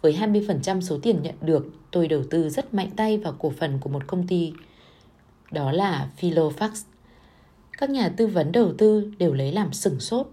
Với 0.03 0.13
20% 0.13 0.81
số 0.81 0.99
tiền 1.03 1.23
nhận 1.23 1.35
được, 1.41 1.67
tôi 1.91 2.09
đầu 2.09 2.23
tư 2.31 2.49
rất 2.49 2.75
mạnh 2.75 2.91
tay 2.97 3.19
vào 3.19 3.35
cổ 3.39 3.53
phần 3.59 3.79
của 3.81 3.91
một 3.91 4.07
công 4.07 4.27
ty. 4.27 4.53
Đó 5.51 5.73
là 5.73 6.11
Philofax. 6.21 6.71
Các 7.79 7.91
nhà 7.91 8.09
tư 8.09 8.27
vấn 8.27 8.53
đầu 8.53 8.73
tư 8.79 9.13
đều 9.19 9.33
lấy 9.35 9.53
làm 9.53 9.73
sừng 9.73 10.01
sốt. 10.01 10.27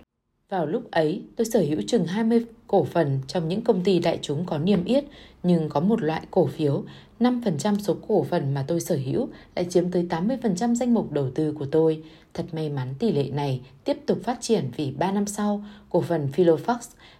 Vào 0.50 0.65
lúc 0.65 0.91
ấy, 0.91 1.22
tôi 1.36 1.45
sở 1.45 1.60
hữu 1.60 1.81
chừng 1.88 2.05
20 2.05 2.45
cổ 2.67 2.83
phần 2.83 3.19
trong 3.27 3.50
những 3.50 3.62
công 3.62 3.83
ty 3.83 4.00
đại 4.00 4.19
chúng 4.22 4.45
có 4.45 4.57
niêm 4.57 4.86
yết, 4.86 5.05
nhưng 5.43 5.69
có 5.69 5.79
một 5.79 6.01
loại 6.01 6.22
cổ 6.31 6.45
phiếu, 6.45 6.83
5% 7.24 7.80
số 7.80 7.96
cổ 8.08 8.24
phần 8.24 8.53
mà 8.53 8.65
tôi 8.68 8.82
sở 8.82 8.96
hữu 9.06 9.30
lại 9.56 9.65
chiếm 9.70 9.92
tới 9.92 10.08
80% 10.10 10.75
danh 10.75 10.94
mục 10.94 11.12
đầu 11.12 11.32
tư 11.32 11.51
của 11.51 11.65
tôi. 11.65 12.03
Thật 12.34 12.46
may 12.51 12.70
mắn 12.70 12.94
tỷ 13.00 13.12
lệ 13.12 13.30
này 13.30 13.62
tiếp 13.84 13.98
tục 14.06 14.20
phát 14.24 14.38
triển 14.42 14.70
vì 14.75 14.92
3 14.92 15.12
năm 15.12 15.25
sau, 15.25 15.65
cổ 15.89 16.01
phần 16.01 16.30
Philofax 16.36 16.77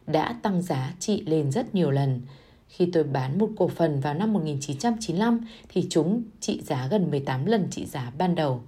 đã 0.08 0.36
tăng 0.42 0.62
giá 0.62 0.94
trị 1.00 1.24
lên 1.26 1.52
rất 1.52 1.76
nhiều 1.76 1.92
lần. 1.92 2.22
Khi 2.68 2.90
tôi 2.94 3.04
bán 3.04 3.38
một 3.38 3.50
cổ 3.58 3.68
phần 3.68 4.00
vào 4.00 4.14
năm 4.14 4.34
1995 4.34 5.40
thì 5.70 5.88
chúng 5.90 6.24
trị 6.40 6.62
giá 6.66 6.88
gần 6.92 7.12
18 7.12 7.46
lần 7.46 7.68
trị 7.72 7.86
giá 7.86 8.12
ban 8.18 8.36
đầu. 8.36 8.62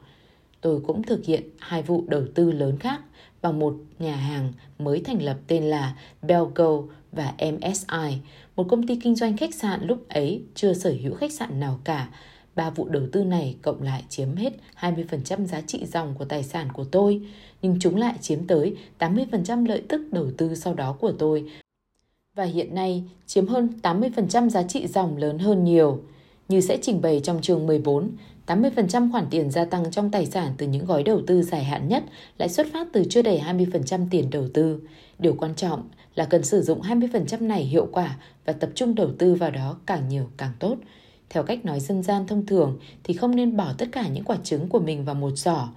Tôi 0.61 0.81
cũng 0.87 1.03
thực 1.03 1.25
hiện 1.25 1.43
hai 1.59 1.83
vụ 1.83 2.03
đầu 2.07 2.23
tư 2.35 2.51
lớn 2.51 2.77
khác 2.77 3.01
bằng 3.41 3.59
một 3.59 3.75
nhà 3.99 4.15
hàng 4.15 4.53
mới 4.79 5.01
thành 5.05 5.21
lập 5.21 5.37
tên 5.47 5.63
là 5.63 5.95
Belgo 6.21 6.81
và 7.15 7.33
MSI, 7.39 8.17
một 8.55 8.65
công 8.69 8.87
ty 8.87 8.95
kinh 8.95 9.15
doanh 9.15 9.37
khách 9.37 9.55
sạn 9.55 9.87
lúc 9.87 10.09
ấy 10.09 10.43
chưa 10.55 10.73
sở 10.73 10.93
hữu 11.01 11.15
khách 11.15 11.31
sạn 11.31 11.59
nào 11.59 11.79
cả. 11.83 12.09
Ba 12.55 12.69
vụ 12.69 12.89
đầu 12.89 13.03
tư 13.11 13.23
này 13.23 13.55
cộng 13.61 13.81
lại 13.81 14.03
chiếm 14.09 14.35
hết 14.35 14.53
20% 14.79 15.45
giá 15.45 15.61
trị 15.61 15.85
dòng 15.85 16.13
của 16.17 16.25
tài 16.25 16.43
sản 16.43 16.67
của 16.73 16.83
tôi, 16.83 17.21
nhưng 17.61 17.77
chúng 17.79 17.95
lại 17.95 18.15
chiếm 18.21 18.47
tới 18.47 18.75
80% 18.99 19.67
lợi 19.67 19.81
tức 19.89 20.01
đầu 20.11 20.27
tư 20.37 20.55
sau 20.55 20.73
đó 20.73 20.95
của 20.99 21.11
tôi 21.11 21.45
và 22.35 22.43
hiện 22.43 22.75
nay 22.75 23.03
chiếm 23.25 23.47
hơn 23.47 23.69
80% 23.81 24.49
giá 24.49 24.63
trị 24.63 24.87
dòng 24.87 25.17
lớn 25.17 25.39
hơn 25.39 25.63
nhiều. 25.63 25.99
Như 26.49 26.61
sẽ 26.61 26.77
trình 26.81 27.01
bày 27.01 27.21
trong 27.23 27.41
chương 27.41 27.67
14, 27.67 28.11
80% 28.47 29.11
khoản 29.11 29.25
tiền 29.29 29.51
gia 29.51 29.65
tăng 29.65 29.91
trong 29.91 30.11
tài 30.11 30.25
sản 30.25 30.53
từ 30.57 30.67
những 30.67 30.85
gói 30.85 31.03
đầu 31.03 31.21
tư 31.27 31.43
dài 31.43 31.63
hạn 31.63 31.87
nhất 31.87 32.03
lại 32.37 32.49
xuất 32.49 32.67
phát 32.73 32.87
từ 32.93 33.03
chưa 33.09 33.21
đầy 33.21 33.41
20% 33.47 34.07
tiền 34.11 34.29
đầu 34.29 34.47
tư. 34.53 34.81
Điều 35.19 35.33
quan 35.33 35.55
trọng 35.55 35.89
là 36.15 36.25
cần 36.25 36.43
sử 36.43 36.61
dụng 36.61 36.81
20% 36.81 37.47
này 37.47 37.63
hiệu 37.63 37.87
quả 37.91 38.17
và 38.45 38.53
tập 38.53 38.69
trung 38.75 38.95
đầu 38.95 39.11
tư 39.19 39.35
vào 39.35 39.51
đó 39.51 39.77
càng 39.85 40.09
nhiều 40.09 40.29
càng 40.37 40.51
tốt. 40.59 40.77
Theo 41.29 41.43
cách 41.43 41.65
nói 41.65 41.79
dân 41.79 42.03
gian 42.03 42.27
thông 42.27 42.45
thường 42.45 42.79
thì 43.03 43.13
không 43.13 43.35
nên 43.35 43.57
bỏ 43.57 43.73
tất 43.77 43.85
cả 43.91 44.07
những 44.07 44.23
quả 44.23 44.37
trứng 44.43 44.69
của 44.69 44.79
mình 44.79 45.05
vào 45.05 45.15
một 45.15 45.31
giỏ, 45.35 45.69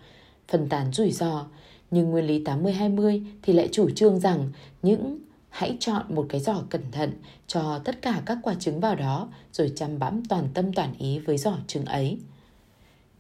phân 0.49 0.69
tán 0.69 0.93
rủi 0.93 1.13
ro. 1.13 1.47
Nhưng 1.91 2.11
nguyên 2.11 2.27
lý 2.27 2.45
80-20 2.45 3.25
thì 3.43 3.53
lại 3.53 3.69
chủ 3.73 3.91
trương 3.91 4.21
rằng 4.21 4.51
những 4.83 5.19
hãy 5.49 5.77
chọn 5.81 6.03
một 6.09 6.27
cái 6.29 6.41
giỏ 6.41 6.63
cẩn 6.71 6.83
thận 6.93 7.13
cho 7.47 7.81
tất 7.85 8.03
cả 8.03 8.23
các 8.27 8.39
quả 8.43 8.55
trứng 8.55 8.81
vào 8.81 8.95
đó 8.95 9.29
rồi 9.53 9.73
chăm 9.77 9.99
bẵm 9.99 10.23
toàn 10.29 10.49
tâm 10.55 10.73
toàn 10.73 10.95
ý 10.99 11.19
với 11.19 11.39
giỏ 11.39 11.57
trứng 11.67 11.85
ấy. 11.85 12.19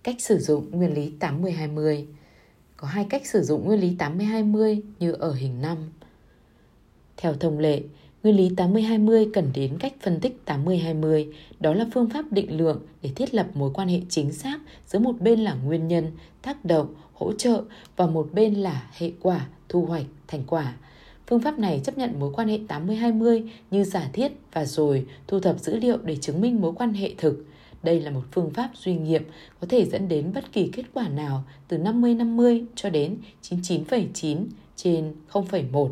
Cách 0.03 0.17
sử 0.19 0.39
dụng 0.39 0.71
nguyên 0.71 0.95
lý 0.95 1.13
80-20 1.21 2.05
Có 2.77 2.89
hai 2.89 3.07
cách 3.11 3.27
sử 3.27 3.43
dụng 3.43 3.65
nguyên 3.65 3.81
lý 3.81 3.97
80-20 3.99 4.81
như 4.99 5.13
ở 5.13 5.35
hình 5.35 5.63
5. 5.63 5.79
Theo 7.21 7.35
thông 7.35 7.59
lệ, 7.59 7.83
Nguyên 8.23 8.37
lý 8.37 8.49
80-20 8.49 9.31
cần 9.33 9.51
đến 9.55 9.77
cách 9.79 9.93
phân 10.01 10.21
tích 10.21 10.41
80-20, 10.47 11.33
đó 11.61 11.75
là 11.75 11.87
phương 11.95 12.11
pháp 12.11 12.33
định 12.33 12.57
lượng 12.57 12.81
để 13.03 13.11
thiết 13.17 13.35
lập 13.35 13.47
mối 13.55 13.71
quan 13.75 13.89
hệ 13.89 14.01
chính 14.09 14.33
xác 14.33 14.59
giữa 14.87 14.99
một 14.99 15.21
bên 15.21 15.41
là 15.41 15.55
nguyên 15.55 15.89
nhân, 15.89 16.11
tác 16.43 16.65
động, 16.65 16.95
hỗ 17.15 17.33
trợ 17.33 17.63
và 17.97 18.07
một 18.07 18.29
bên 18.33 18.55
là 18.55 18.91
hệ 18.93 19.11
quả, 19.21 19.47
thu 19.69 19.87
hoạch, 19.87 20.05
thành 20.29 20.43
quả. 20.47 20.75
Phương 21.27 21.41
pháp 21.41 21.59
này 21.59 21.81
chấp 21.85 21.99
nhận 21.99 22.21
mối 22.21 22.33
quan 22.35 22.49
hệ 22.49 22.59
80-20 22.69 23.49
như 23.71 23.85
giả 23.85 24.11
thiết 24.13 24.33
và 24.53 24.65
rồi 24.65 25.07
thu 25.27 25.41
thập 25.41 25.61
dữ 25.61 25.77
liệu 25.77 25.97
để 25.97 26.17
chứng 26.17 26.41
minh 26.41 26.61
mối 26.61 26.73
quan 26.77 26.93
hệ 26.93 27.15
thực. 27.19 27.45
Đây 27.83 28.01
là 28.01 28.11
một 28.11 28.23
phương 28.33 28.51
pháp 28.51 28.71
duy 28.75 28.95
nghiệm 28.95 29.23
có 29.61 29.67
thể 29.71 29.85
dẫn 29.85 30.09
đến 30.09 30.33
bất 30.35 30.53
kỳ 30.53 30.71
kết 30.73 30.85
quả 30.95 31.09
nào 31.09 31.45
từ 31.69 31.79
50-50 31.79 32.65
cho 32.75 32.91
đến 32.91 33.17
99,9 33.43 34.45
trên 34.77 35.15
0,1 35.31 35.91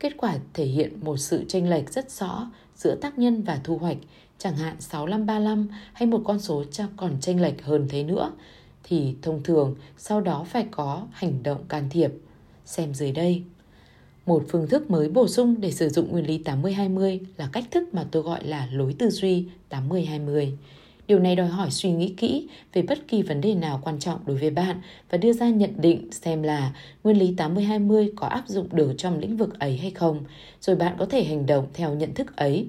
Kết 0.00 0.16
quả 0.16 0.38
thể 0.54 0.64
hiện 0.64 1.04
một 1.04 1.16
sự 1.16 1.44
chênh 1.48 1.70
lệch 1.70 1.92
rất 1.92 2.10
rõ 2.10 2.50
giữa 2.76 2.94
tác 2.94 3.18
nhân 3.18 3.42
và 3.42 3.60
thu 3.64 3.78
hoạch, 3.78 3.96
chẳng 4.38 4.56
hạn 4.56 4.76
6535 4.80 5.68
hay 5.92 6.06
một 6.06 6.22
con 6.24 6.40
số 6.40 6.64
còn 6.96 7.16
chênh 7.20 7.42
lệch 7.42 7.62
hơn 7.62 7.86
thế 7.90 8.02
nữa, 8.02 8.32
thì 8.84 9.14
thông 9.22 9.42
thường 9.42 9.74
sau 9.96 10.20
đó 10.20 10.44
phải 10.48 10.66
có 10.70 11.06
hành 11.12 11.42
động 11.42 11.64
can 11.68 11.90
thiệp. 11.90 12.12
Xem 12.64 12.94
dưới 12.94 13.12
đây. 13.12 13.42
Một 14.26 14.44
phương 14.48 14.68
thức 14.68 14.90
mới 14.90 15.08
bổ 15.08 15.28
sung 15.28 15.60
để 15.60 15.70
sử 15.70 15.88
dụng 15.88 16.12
nguyên 16.12 16.26
lý 16.26 16.42
80-20 16.44 17.18
là 17.36 17.48
cách 17.52 17.64
thức 17.70 17.94
mà 17.94 18.06
tôi 18.10 18.22
gọi 18.22 18.44
là 18.44 18.68
lối 18.72 18.94
tư 18.98 19.10
duy 19.10 19.46
80-20. 19.70 20.52
Điều 21.10 21.18
này 21.18 21.36
đòi 21.36 21.48
hỏi 21.48 21.70
suy 21.70 21.90
nghĩ 21.92 22.14
kỹ 22.16 22.48
về 22.72 22.82
bất 22.82 23.08
kỳ 23.08 23.22
vấn 23.22 23.40
đề 23.40 23.54
nào 23.54 23.80
quan 23.82 23.98
trọng 23.98 24.20
đối 24.26 24.36
với 24.36 24.50
bạn 24.50 24.80
và 25.10 25.18
đưa 25.18 25.32
ra 25.32 25.48
nhận 25.48 25.70
định 25.76 26.08
xem 26.12 26.42
là 26.42 26.72
nguyên 27.04 27.18
lý 27.18 27.34
80-20 27.36 28.10
có 28.16 28.26
áp 28.26 28.48
dụng 28.48 28.68
được 28.72 28.94
trong 28.98 29.18
lĩnh 29.18 29.36
vực 29.36 29.58
ấy 29.58 29.76
hay 29.76 29.90
không, 29.90 30.24
rồi 30.60 30.76
bạn 30.76 30.96
có 30.98 31.06
thể 31.06 31.24
hành 31.24 31.46
động 31.46 31.66
theo 31.74 31.94
nhận 31.94 32.14
thức 32.14 32.36
ấy. 32.36 32.66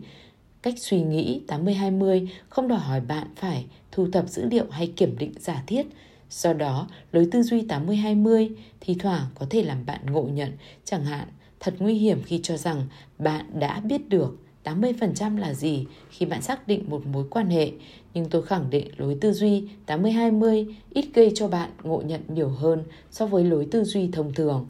Cách 0.62 0.74
suy 0.77 1.01
nghĩ 1.01 1.41
80-20 1.48 2.27
không 2.50 2.67
đòi 2.67 2.79
hỏi 2.79 3.01
bạn 3.01 3.27
phải 3.36 3.65
thu 3.91 4.07
thập 4.12 4.29
dữ 4.29 4.45
liệu 4.51 4.65
hay 4.69 4.88
kiểm 4.88 5.17
định 5.17 5.33
giả 5.39 5.63
thiết. 5.67 5.86
Do 6.29 6.53
đó, 6.53 6.88
lối 7.12 7.27
tư 7.31 7.43
duy 7.43 7.62
80-20 7.62 8.50
thì 8.79 8.95
thoảng 9.00 9.25
có 9.36 9.45
thể 9.50 9.63
làm 9.63 9.86
bạn 9.86 10.00
ngộ 10.05 10.24
nhận, 10.24 10.51
chẳng 10.83 11.05
hạn 11.05 11.27
thật 11.60 11.74
nguy 11.79 11.93
hiểm 11.93 12.21
khi 12.25 12.39
cho 12.43 12.57
rằng 12.57 12.86
bạn 13.19 13.45
đã 13.60 13.79
biết 13.79 14.10
được 14.10 14.38
80% 14.63 15.38
là 15.38 15.53
gì 15.53 15.86
khi 16.10 16.25
bạn 16.25 16.41
xác 16.41 16.68
định 16.68 16.86
một 16.89 17.06
mối 17.06 17.25
quan 17.30 17.50
hệ, 17.50 17.72
nhưng 18.13 18.25
tôi 18.25 18.41
khẳng 18.41 18.70
định 18.70 18.88
lối 18.98 19.18
tư 19.22 19.34
duy 19.34 19.63
80-20 19.88 20.74
ít 20.89 21.06
gây 21.13 21.32
cho 21.36 21.48
bạn 21.48 21.70
ngộ 21.84 22.01
nhận 22.06 22.22
nhiều 22.27 22.50
hơn 22.50 22.84
so 23.12 23.25
với 23.25 23.44
lối 23.44 23.68
tư 23.72 23.84
duy 23.84 24.10
thông 24.13 24.34
thường. 24.34 24.68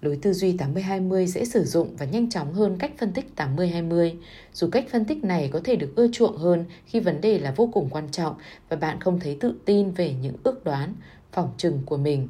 Lối 0.00 0.18
tư 0.22 0.32
duy 0.32 0.52
80-20 0.52 1.26
dễ 1.26 1.44
sử 1.44 1.64
dụng 1.64 1.96
và 1.96 2.06
nhanh 2.06 2.30
chóng 2.30 2.52
hơn 2.54 2.76
cách 2.78 2.92
phân 2.98 3.12
tích 3.12 3.32
80-20. 3.36 4.14
Dù 4.52 4.68
cách 4.72 4.86
phân 4.92 5.04
tích 5.04 5.24
này 5.24 5.50
có 5.52 5.60
thể 5.64 5.76
được 5.76 5.92
ưa 5.96 6.08
chuộng 6.12 6.36
hơn 6.36 6.64
khi 6.86 7.00
vấn 7.00 7.20
đề 7.20 7.38
là 7.38 7.52
vô 7.56 7.70
cùng 7.72 7.88
quan 7.90 8.08
trọng 8.10 8.34
và 8.68 8.76
bạn 8.76 9.00
không 9.00 9.20
thấy 9.20 9.36
tự 9.40 9.54
tin 9.64 9.90
về 9.90 10.14
những 10.22 10.36
ước 10.42 10.64
đoán, 10.64 10.94
phỏng 11.32 11.50
trừng 11.56 11.82
của 11.86 11.96
mình. 11.96 12.28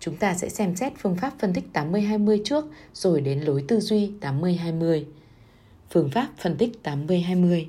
Chúng 0.00 0.16
ta 0.16 0.34
sẽ 0.34 0.48
xem 0.48 0.76
xét 0.76 0.92
phương 0.98 1.16
pháp 1.16 1.32
phân 1.38 1.52
tích 1.52 1.64
80-20 1.72 2.42
trước 2.44 2.64
rồi 2.94 3.20
đến 3.20 3.40
lối 3.40 3.64
tư 3.68 3.80
duy 3.80 4.12
80-20. 4.20 5.04
Phương 5.92 6.10
pháp 6.10 6.28
phân 6.38 6.56
tích 6.56 6.72
80-20 6.84 7.64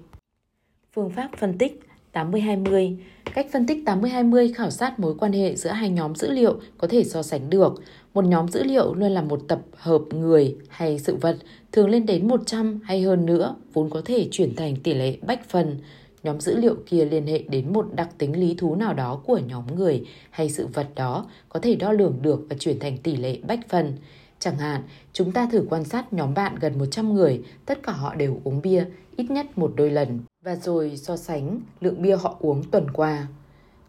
Phương 0.93 1.10
pháp 1.10 1.29
phân 1.38 1.57
tích 1.57 1.81
80-20 2.13 2.95
Cách 3.34 3.47
phân 3.51 3.67
tích 3.67 3.84
80-20 3.86 4.53
khảo 4.55 4.69
sát 4.69 4.99
mối 4.99 5.15
quan 5.19 5.34
hệ 5.34 5.55
giữa 5.55 5.69
hai 5.69 5.89
nhóm 5.89 6.15
dữ 6.15 6.31
liệu 6.31 6.60
có 6.77 6.88
thể 6.88 7.03
so 7.03 7.23
sánh 7.23 7.49
được. 7.49 7.73
Một 8.13 8.25
nhóm 8.25 8.47
dữ 8.47 8.63
liệu 8.63 8.93
luôn 8.93 9.12
là 9.12 9.21
một 9.21 9.41
tập 9.47 9.62
hợp 9.75 10.01
người 10.10 10.57
hay 10.69 10.99
sự 10.99 11.15
vật, 11.15 11.38
thường 11.71 11.89
lên 11.89 12.05
đến 12.05 12.27
100 12.27 12.79
hay 12.84 13.01
hơn 13.01 13.25
nữa, 13.25 13.55
vốn 13.73 13.89
có 13.89 14.01
thể 14.05 14.27
chuyển 14.31 14.55
thành 14.55 14.75
tỷ 14.75 14.93
lệ 14.93 15.17
bách 15.21 15.49
phần. 15.49 15.77
Nhóm 16.23 16.39
dữ 16.39 16.55
liệu 16.57 16.75
kia 16.86 17.05
liên 17.05 17.27
hệ 17.27 17.43
đến 17.49 17.73
một 17.73 17.86
đặc 17.95 18.10
tính 18.17 18.39
lý 18.39 18.55
thú 18.57 18.75
nào 18.75 18.93
đó 18.93 19.21
của 19.25 19.38
nhóm 19.38 19.75
người 19.75 20.05
hay 20.29 20.49
sự 20.49 20.67
vật 20.73 20.88
đó, 20.95 21.25
có 21.49 21.60
thể 21.60 21.75
đo 21.75 21.91
lường 21.91 22.17
được 22.21 22.45
và 22.49 22.55
chuyển 22.60 22.79
thành 22.79 22.97
tỷ 22.97 23.15
lệ 23.15 23.38
bách 23.47 23.69
phần. 23.69 23.93
Chẳng 24.41 24.58
hạn, 24.58 24.82
chúng 25.13 25.32
ta 25.32 25.47
thử 25.51 25.65
quan 25.69 25.84
sát 25.84 26.13
nhóm 26.13 26.34
bạn 26.34 26.56
gần 26.56 26.80
100 26.80 27.13
người, 27.13 27.41
tất 27.65 27.84
cả 27.84 27.91
họ 27.91 28.15
đều 28.15 28.39
uống 28.43 28.62
bia 28.62 28.86
ít 29.15 29.32
nhất 29.32 29.58
một 29.58 29.73
đôi 29.75 29.89
lần 29.89 30.19
và 30.43 30.56
rồi 30.56 30.97
so 30.97 31.17
sánh 31.17 31.60
lượng 31.80 32.01
bia 32.01 32.15
họ 32.15 32.38
uống 32.39 32.63
tuần 32.63 32.91
qua. 32.91 33.27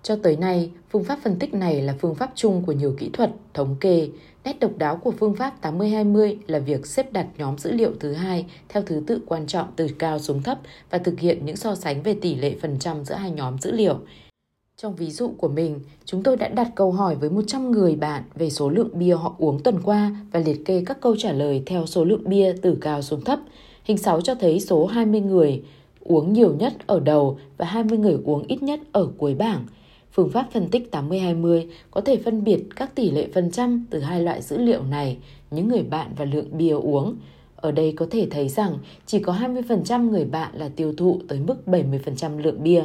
Cho 0.02 0.16
tới 0.22 0.36
nay, 0.36 0.70
phương 0.90 1.04
pháp 1.04 1.18
phân 1.22 1.38
tích 1.38 1.54
này 1.54 1.82
là 1.82 1.94
phương 2.00 2.14
pháp 2.14 2.32
chung 2.34 2.62
của 2.66 2.72
nhiều 2.72 2.94
kỹ 2.98 3.10
thuật, 3.12 3.30
thống 3.54 3.76
kê. 3.80 4.08
Nét 4.44 4.60
độc 4.60 4.78
đáo 4.78 4.96
của 4.96 5.10
phương 5.10 5.34
pháp 5.34 5.54
80-20 5.62 6.36
là 6.46 6.58
việc 6.58 6.86
xếp 6.86 7.12
đặt 7.12 7.26
nhóm 7.38 7.58
dữ 7.58 7.72
liệu 7.72 7.92
thứ 8.00 8.12
hai 8.12 8.46
theo 8.68 8.82
thứ 8.82 9.02
tự 9.06 9.20
quan 9.26 9.46
trọng 9.46 9.72
từ 9.76 9.86
cao 9.98 10.18
xuống 10.18 10.42
thấp 10.42 10.58
và 10.90 10.98
thực 10.98 11.20
hiện 11.20 11.46
những 11.46 11.56
so 11.56 11.74
sánh 11.74 12.02
về 12.02 12.14
tỷ 12.14 12.34
lệ 12.34 12.56
phần 12.62 12.78
trăm 12.78 13.04
giữa 13.04 13.14
hai 13.14 13.30
nhóm 13.30 13.58
dữ 13.58 13.72
liệu. 13.72 13.98
Trong 14.82 14.96
ví 14.96 15.10
dụ 15.10 15.30
của 15.38 15.48
mình, 15.48 15.80
chúng 16.04 16.22
tôi 16.22 16.36
đã 16.36 16.48
đặt 16.48 16.70
câu 16.74 16.92
hỏi 16.92 17.14
với 17.14 17.30
100 17.30 17.70
người 17.70 17.96
bạn 17.96 18.22
về 18.34 18.50
số 18.50 18.68
lượng 18.68 18.88
bia 18.92 19.14
họ 19.14 19.34
uống 19.38 19.58
tuần 19.58 19.78
qua 19.84 20.16
và 20.32 20.40
liệt 20.40 20.64
kê 20.64 20.82
các 20.86 21.00
câu 21.00 21.16
trả 21.18 21.32
lời 21.32 21.62
theo 21.66 21.86
số 21.86 22.04
lượng 22.04 22.22
bia 22.24 22.54
từ 22.62 22.78
cao 22.80 23.02
xuống 23.02 23.20
thấp. 23.20 23.38
Hình 23.84 23.98
6 23.98 24.20
cho 24.20 24.34
thấy 24.34 24.60
số 24.60 24.86
20 24.86 25.20
người 25.20 25.62
uống 26.00 26.32
nhiều 26.32 26.54
nhất 26.54 26.72
ở 26.86 27.00
đầu 27.00 27.38
và 27.56 27.66
20 27.66 27.98
người 27.98 28.18
uống 28.24 28.42
ít 28.48 28.62
nhất 28.62 28.80
ở 28.92 29.08
cuối 29.18 29.34
bảng. 29.34 29.66
Phương 30.12 30.30
pháp 30.30 30.48
phân 30.52 30.68
tích 30.68 30.88
80-20 30.92 31.66
có 31.90 32.00
thể 32.00 32.16
phân 32.16 32.44
biệt 32.44 32.64
các 32.76 32.94
tỷ 32.94 33.10
lệ 33.10 33.28
phần 33.34 33.50
trăm 33.50 33.86
từ 33.90 34.00
hai 34.00 34.22
loại 34.22 34.42
dữ 34.42 34.58
liệu 34.58 34.82
này, 34.82 35.18
những 35.50 35.68
người 35.68 35.82
bạn 35.82 36.10
và 36.16 36.24
lượng 36.24 36.58
bia 36.58 36.74
uống. 36.74 37.16
Ở 37.56 37.72
đây 37.72 37.92
có 37.96 38.06
thể 38.10 38.26
thấy 38.30 38.48
rằng 38.48 38.78
chỉ 39.06 39.18
có 39.18 39.32
20% 39.32 40.10
người 40.10 40.24
bạn 40.24 40.50
là 40.54 40.68
tiêu 40.76 40.94
thụ 40.96 41.20
tới 41.28 41.40
mức 41.46 41.56
70% 41.66 42.38
lượng 42.38 42.62
bia. 42.62 42.84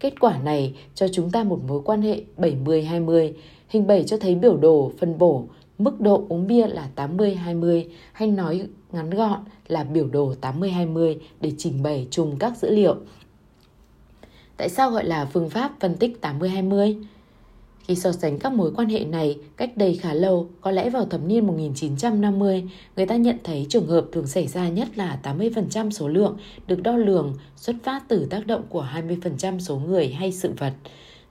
Kết 0.00 0.20
quả 0.20 0.38
này 0.38 0.74
cho 0.94 1.06
chúng 1.12 1.30
ta 1.30 1.44
một 1.44 1.60
mối 1.68 1.82
quan 1.84 2.02
hệ 2.02 2.22
70-20. 2.36 3.32
Hình 3.68 3.86
7 3.86 4.04
cho 4.04 4.16
thấy 4.16 4.34
biểu 4.34 4.56
đồ, 4.56 4.92
phân 4.98 5.18
bổ, 5.18 5.44
mức 5.78 6.00
độ 6.00 6.26
uống 6.28 6.46
bia 6.46 6.66
là 6.66 6.88
80-20 6.96 7.84
hay 8.12 8.28
nói 8.28 8.68
ngắn 8.92 9.10
gọn 9.10 9.40
là 9.68 9.84
biểu 9.84 10.08
đồ 10.08 10.34
80-20 10.40 11.16
để 11.40 11.52
trình 11.58 11.82
bày 11.82 12.08
chung 12.10 12.36
các 12.38 12.56
dữ 12.56 12.70
liệu. 12.70 12.96
Tại 14.56 14.68
sao 14.68 14.90
gọi 14.90 15.04
là 15.04 15.24
phương 15.24 15.50
pháp 15.50 15.72
phân 15.80 15.94
tích 15.94 16.18
80-20? 16.22 17.02
Khi 17.86 17.94
so 17.94 18.12
sánh 18.12 18.38
các 18.38 18.52
mối 18.52 18.72
quan 18.76 18.88
hệ 18.88 19.04
này 19.04 19.38
cách 19.56 19.76
đây 19.76 19.94
khá 19.94 20.14
lâu, 20.14 20.48
có 20.60 20.70
lẽ 20.70 20.90
vào 20.90 21.04
thập 21.04 21.20
niên 21.22 21.46
1950, 21.46 22.64
người 22.96 23.06
ta 23.06 23.16
nhận 23.16 23.36
thấy 23.44 23.66
trường 23.68 23.86
hợp 23.86 24.06
thường 24.12 24.26
xảy 24.26 24.46
ra 24.46 24.68
nhất 24.68 24.88
là 24.94 25.18
80% 25.22 25.90
số 25.90 26.08
lượng 26.08 26.36
được 26.66 26.82
đo 26.82 26.96
lường 26.96 27.34
xuất 27.56 27.76
phát 27.82 28.02
từ 28.08 28.26
tác 28.30 28.46
động 28.46 28.62
của 28.68 28.88
20% 28.94 29.58
số 29.58 29.76
người 29.76 30.08
hay 30.08 30.32
sự 30.32 30.52
vật. 30.58 30.72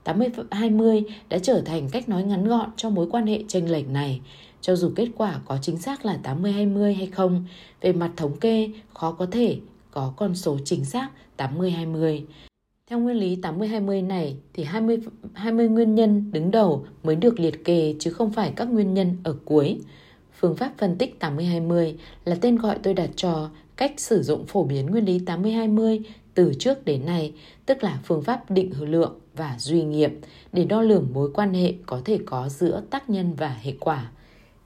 80-20 0.04 1.02
đã 1.28 1.38
trở 1.38 1.60
thành 1.60 1.88
cách 1.90 2.08
nói 2.08 2.22
ngắn 2.22 2.48
gọn 2.48 2.70
cho 2.76 2.90
mối 2.90 3.06
quan 3.10 3.26
hệ 3.26 3.44
tranh 3.48 3.70
lệch 3.70 3.88
này. 3.88 4.20
Cho 4.60 4.76
dù 4.76 4.92
kết 4.96 5.08
quả 5.16 5.40
có 5.44 5.58
chính 5.62 5.78
xác 5.78 6.04
là 6.04 6.18
80-20 6.22 6.96
hay 6.96 7.06
không, 7.06 7.44
về 7.80 7.92
mặt 7.92 8.10
thống 8.16 8.36
kê 8.36 8.70
khó 8.94 9.12
có 9.12 9.26
thể 9.26 9.58
có 9.90 10.12
con 10.16 10.34
số 10.34 10.58
chính 10.64 10.84
xác 10.84 11.08
80-20. 11.36 12.22
Theo 12.90 12.98
nguyên 12.98 13.16
lý 13.16 13.36
80-20 13.36 14.06
này 14.06 14.36
thì 14.54 14.64
20, 14.64 14.98
20 15.34 15.68
nguyên 15.68 15.94
nhân 15.94 16.30
đứng 16.32 16.50
đầu 16.50 16.86
mới 17.02 17.16
được 17.16 17.40
liệt 17.40 17.64
kê 17.64 17.94
chứ 17.98 18.10
không 18.10 18.32
phải 18.32 18.52
các 18.56 18.64
nguyên 18.64 18.94
nhân 18.94 19.16
ở 19.24 19.36
cuối. 19.44 19.80
Phương 20.38 20.56
pháp 20.56 20.72
phân 20.78 20.96
tích 20.98 21.16
80-20 21.20 21.94
là 22.24 22.36
tên 22.40 22.56
gọi 22.56 22.78
tôi 22.82 22.94
đặt 22.94 23.10
cho 23.16 23.50
cách 23.76 23.92
sử 23.96 24.22
dụng 24.22 24.46
phổ 24.46 24.64
biến 24.64 24.86
nguyên 24.86 25.04
lý 25.04 25.18
80-20 25.18 26.00
từ 26.34 26.54
trước 26.58 26.84
đến 26.84 27.06
nay, 27.06 27.34
tức 27.66 27.84
là 27.84 28.00
phương 28.04 28.22
pháp 28.22 28.50
định 28.50 28.70
hữu 28.70 28.86
lượng 28.86 29.18
và 29.36 29.56
duy 29.58 29.82
nghiệm 29.82 30.20
để 30.52 30.64
đo 30.64 30.82
lường 30.82 31.08
mối 31.12 31.30
quan 31.34 31.54
hệ 31.54 31.74
có 31.86 32.00
thể 32.04 32.18
có 32.26 32.48
giữa 32.48 32.82
tác 32.90 33.10
nhân 33.10 33.34
và 33.36 33.56
hệ 33.62 33.72
quả. 33.80 34.10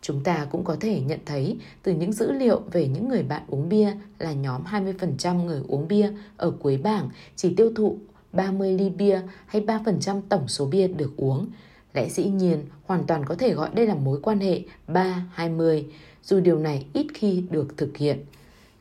Chúng 0.03 0.25
ta 0.25 0.47
cũng 0.51 0.65
có 0.65 0.77
thể 0.81 1.01
nhận 1.01 1.21
thấy 1.27 1.57
từ 1.83 1.93
những 1.93 2.13
dữ 2.13 2.33
liệu 2.33 2.61
về 2.73 2.89
những 2.89 3.09
người 3.09 3.23
bạn 3.23 3.43
uống 3.49 3.69
bia 3.69 3.93
là 4.19 4.33
nhóm 4.33 4.63
20% 4.65 5.45
người 5.45 5.63
uống 5.69 5.89
bia 5.89 6.13
ở 6.37 6.51
cuối 6.51 6.77
bảng 6.77 7.09
chỉ 7.37 7.55
tiêu 7.55 7.73
thụ 7.77 7.99
30 8.33 8.79
ly 8.79 8.91
bia 8.91 9.21
hay 9.47 9.63
3% 9.63 10.21
tổng 10.29 10.49
số 10.49 10.67
bia 10.67 10.89
được 10.89 11.17
uống. 11.17 11.47
Lẽ 11.95 12.09
dĩ 12.09 12.25
nhiên, 12.25 12.65
hoàn 12.87 13.05
toàn 13.07 13.25
có 13.25 13.35
thể 13.35 13.55
gọi 13.55 13.71
đây 13.75 13.87
là 13.87 13.95
mối 13.95 14.21
quan 14.23 14.41
hệ 14.41 14.63
3-20, 14.89 15.83
dù 16.23 16.41
điều 16.41 16.59
này 16.59 16.87
ít 16.93 17.07
khi 17.15 17.45
được 17.51 17.77
thực 17.77 17.97
hiện. 17.97 18.19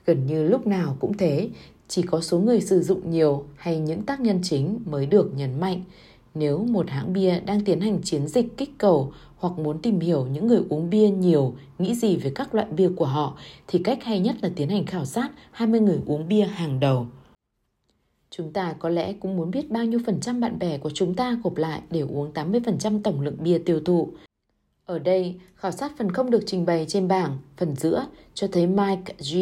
Gần 0.06 0.28
như 0.28 0.44
lúc 0.44 0.68
nào 0.68 0.98
cũng 1.00 1.18
thế, 1.18 1.50
chỉ 1.88 2.02
có 2.02 2.22
số 2.22 2.40
người 2.40 2.62
sử 2.62 2.82
dụng 2.82 3.12
nhiều 3.12 3.46
hay 3.56 3.80
những 3.80 4.02
tác 4.02 4.20
nhân 4.20 4.40
chính 4.44 4.80
mới 4.86 5.06
được 5.06 5.32
nhấn 5.36 5.60
mạnh. 5.60 5.84
Nếu 6.36 6.66
một 6.66 6.90
hãng 6.90 7.14
bia 7.14 7.40
đang 7.40 7.66
tiến 7.66 7.82
hành 7.82 8.02
chiến 8.04 8.28
dịch 8.28 8.58
kích 8.58 8.72
cầu 8.78 9.14
hoặc 9.38 9.60
muốn 9.60 9.80
tìm 9.82 10.00
hiểu 10.00 10.28
những 10.34 10.48
người 10.48 10.62
uống 10.70 10.90
bia 10.90 11.10
nhiều 11.10 11.54
nghĩ 11.80 11.96
gì 11.96 12.18
về 12.18 12.32
các 12.36 12.56
loại 12.56 12.68
bia 12.72 12.90
của 12.96 13.06
họ 13.06 13.38
thì 13.68 13.80
cách 13.84 14.04
hay 14.04 14.20
nhất 14.20 14.36
là 14.42 14.50
tiến 14.56 14.70
hành 14.70 14.86
khảo 14.86 15.06
sát 15.06 15.30
20 15.52 15.80
người 15.80 16.00
uống 16.06 16.28
bia 16.28 16.44
hàng 16.44 16.80
đầu. 16.80 17.08
Chúng 18.32 18.54
ta 18.54 18.76
có 18.80 18.90
lẽ 18.90 19.14
cũng 19.14 19.38
muốn 19.38 19.52
biết 19.52 19.72
bao 19.72 19.86
nhiêu 19.86 20.00
phần 20.06 20.20
trăm 20.20 20.40
bạn 20.40 20.60
bè 20.60 20.78
của 20.78 20.90
chúng 20.90 21.16
ta 21.16 21.38
gộp 21.44 21.58
lại 21.58 21.82
để 21.92 22.00
uống 22.00 22.34
80% 22.34 23.02
tổng 23.04 23.22
lượng 23.22 23.38
bia 23.40 23.58
tiêu 23.58 23.80
thụ. 23.86 24.10
Ở 24.86 25.00
đây, 25.00 25.36
khảo 25.56 25.72
sát 25.72 25.92
phần 25.98 26.12
không 26.12 26.32
được 26.32 26.44
trình 26.46 26.66
bày 26.66 26.86
trên 26.88 27.08
bảng, 27.08 27.38
phần 27.58 27.76
giữa, 27.76 28.06
cho 28.34 28.48
thấy 28.52 28.68
Mike 28.68 29.14
G, 29.20 29.38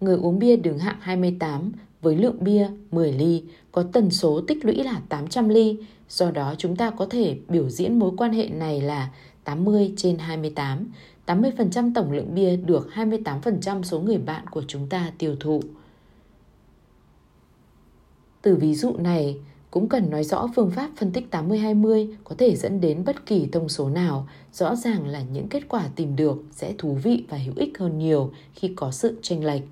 người 0.00 0.16
uống 0.16 0.38
bia 0.38 0.56
đứng 0.56 0.78
hạng 0.78 1.00
28 1.00 1.72
với 2.02 2.16
lượng 2.16 2.36
bia 2.40 2.68
10 2.90 3.12
ly, 3.12 3.42
có 3.72 3.84
tần 3.92 4.10
số 4.10 4.40
tích 4.40 4.64
lũy 4.64 4.74
là 4.74 5.00
800 5.08 5.48
ly. 5.48 5.76
Do 6.08 6.30
đó 6.30 6.54
chúng 6.58 6.76
ta 6.76 6.90
có 6.90 7.06
thể 7.06 7.36
biểu 7.48 7.70
diễn 7.70 7.98
mối 7.98 8.12
quan 8.16 8.32
hệ 8.32 8.48
này 8.48 8.80
là 8.80 9.10
80 9.44 9.92
trên 9.96 10.18
28. 10.18 10.86
80% 11.26 11.92
tổng 11.94 12.12
lượng 12.12 12.34
bia 12.34 12.56
được 12.56 12.88
28% 12.94 13.82
số 13.82 14.00
người 14.00 14.18
bạn 14.18 14.46
của 14.46 14.62
chúng 14.68 14.88
ta 14.88 15.12
tiêu 15.18 15.36
thụ. 15.40 15.62
Từ 18.44 18.56
ví 18.56 18.74
dụ 18.74 18.96
này, 18.96 19.36
cũng 19.70 19.88
cần 19.88 20.10
nói 20.10 20.24
rõ 20.24 20.48
phương 20.56 20.70
pháp 20.70 20.90
phân 20.96 21.12
tích 21.12 21.26
80-20 21.30 22.14
có 22.24 22.34
thể 22.38 22.56
dẫn 22.56 22.80
đến 22.80 23.04
bất 23.04 23.26
kỳ 23.26 23.48
thông 23.52 23.68
số 23.68 23.88
nào. 23.88 24.28
Rõ 24.52 24.74
ràng 24.76 25.06
là 25.06 25.22
những 25.32 25.48
kết 25.48 25.68
quả 25.68 25.88
tìm 25.96 26.16
được 26.16 26.44
sẽ 26.50 26.74
thú 26.78 26.98
vị 27.02 27.24
và 27.28 27.38
hữu 27.38 27.54
ích 27.56 27.78
hơn 27.78 27.98
nhiều 27.98 28.32
khi 28.54 28.72
có 28.76 28.90
sự 28.90 29.18
tranh 29.22 29.44
lệch. 29.44 29.62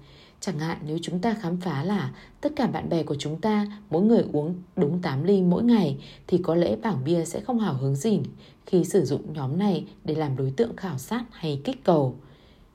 Chẳng 0.41 0.59
hạn 0.59 0.79
nếu 0.87 0.99
chúng 1.03 1.19
ta 1.19 1.35
khám 1.41 1.61
phá 1.61 1.85
là 1.85 2.13
tất 2.41 2.53
cả 2.57 2.67
bạn 2.67 2.89
bè 2.89 3.03
của 3.03 3.17
chúng 3.19 3.41
ta 3.41 3.67
mỗi 3.91 4.03
người 4.03 4.25
uống 4.33 4.55
đúng 4.77 5.03
8 5.03 5.25
ly 5.25 5.43
mỗi 5.43 5.63
ngày 5.63 5.97
thì 6.27 6.39
có 6.43 6.55
lẽ 6.55 6.77
bảng 6.77 7.05
bia 7.05 7.25
sẽ 7.25 7.41
không 7.41 7.59
hào 7.59 7.75
hứng 7.75 7.97
gì 7.97 8.21
khi 8.67 8.85
sử 8.85 9.05
dụng 9.05 9.33
nhóm 9.33 9.59
này 9.59 9.87
để 10.05 10.15
làm 10.15 10.37
đối 10.37 10.51
tượng 10.51 10.77
khảo 10.77 10.99
sát 10.99 11.25
hay 11.31 11.61
kích 11.65 11.85
cầu. 11.85 12.15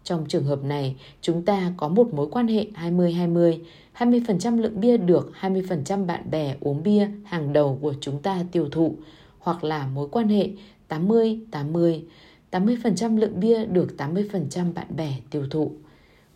Trong 0.08 0.26
trường 0.28 0.44
hợp 0.44 0.64
này, 0.64 0.96
chúng 1.22 1.46
ta 1.46 1.74
có 1.78 1.88
một 1.88 2.14
mối 2.14 2.28
quan 2.32 2.48
hệ 2.48 2.68
20-20, 2.74 3.60
20% 3.98 4.62
lượng 4.62 4.80
bia 4.80 4.98
được 4.98 5.32
20% 5.40 6.06
bạn 6.06 6.32
bè 6.32 6.56
uống 6.60 6.84
bia 6.84 7.08
hàng 7.26 7.54
đầu 7.54 7.80
của 7.82 7.94
chúng 8.02 8.22
ta 8.22 8.44
tiêu 8.52 8.70
thụ, 8.72 8.96
hoặc 9.40 9.64
là 9.64 9.88
mối 9.88 10.08
quan 10.12 10.30
hệ 10.30 10.50
80-80, 10.90 12.02
80% 12.52 13.18
lượng 13.18 13.40
bia 13.40 13.66
được 13.66 13.88
80% 13.98 14.74
bạn 14.74 14.96
bè 14.96 15.14
tiêu 15.30 15.46
thụ. 15.50 15.72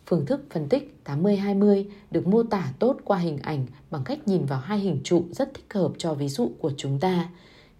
Phương 0.06 0.26
thức 0.26 0.46
phân 0.50 0.68
tích 0.68 0.96
80-20 1.04 1.84
được 2.10 2.26
mô 2.26 2.42
tả 2.42 2.72
tốt 2.78 2.96
qua 3.04 3.18
hình 3.18 3.38
ảnh 3.42 3.66
bằng 3.90 4.04
cách 4.04 4.28
nhìn 4.28 4.46
vào 4.46 4.60
hai 4.60 4.78
hình 4.78 5.00
trụ 5.04 5.24
rất 5.30 5.54
thích 5.54 5.74
hợp 5.74 5.92
cho 5.98 6.14
ví 6.14 6.28
dụ 6.28 6.50
của 6.60 6.72
chúng 6.76 6.98
ta. 6.98 7.28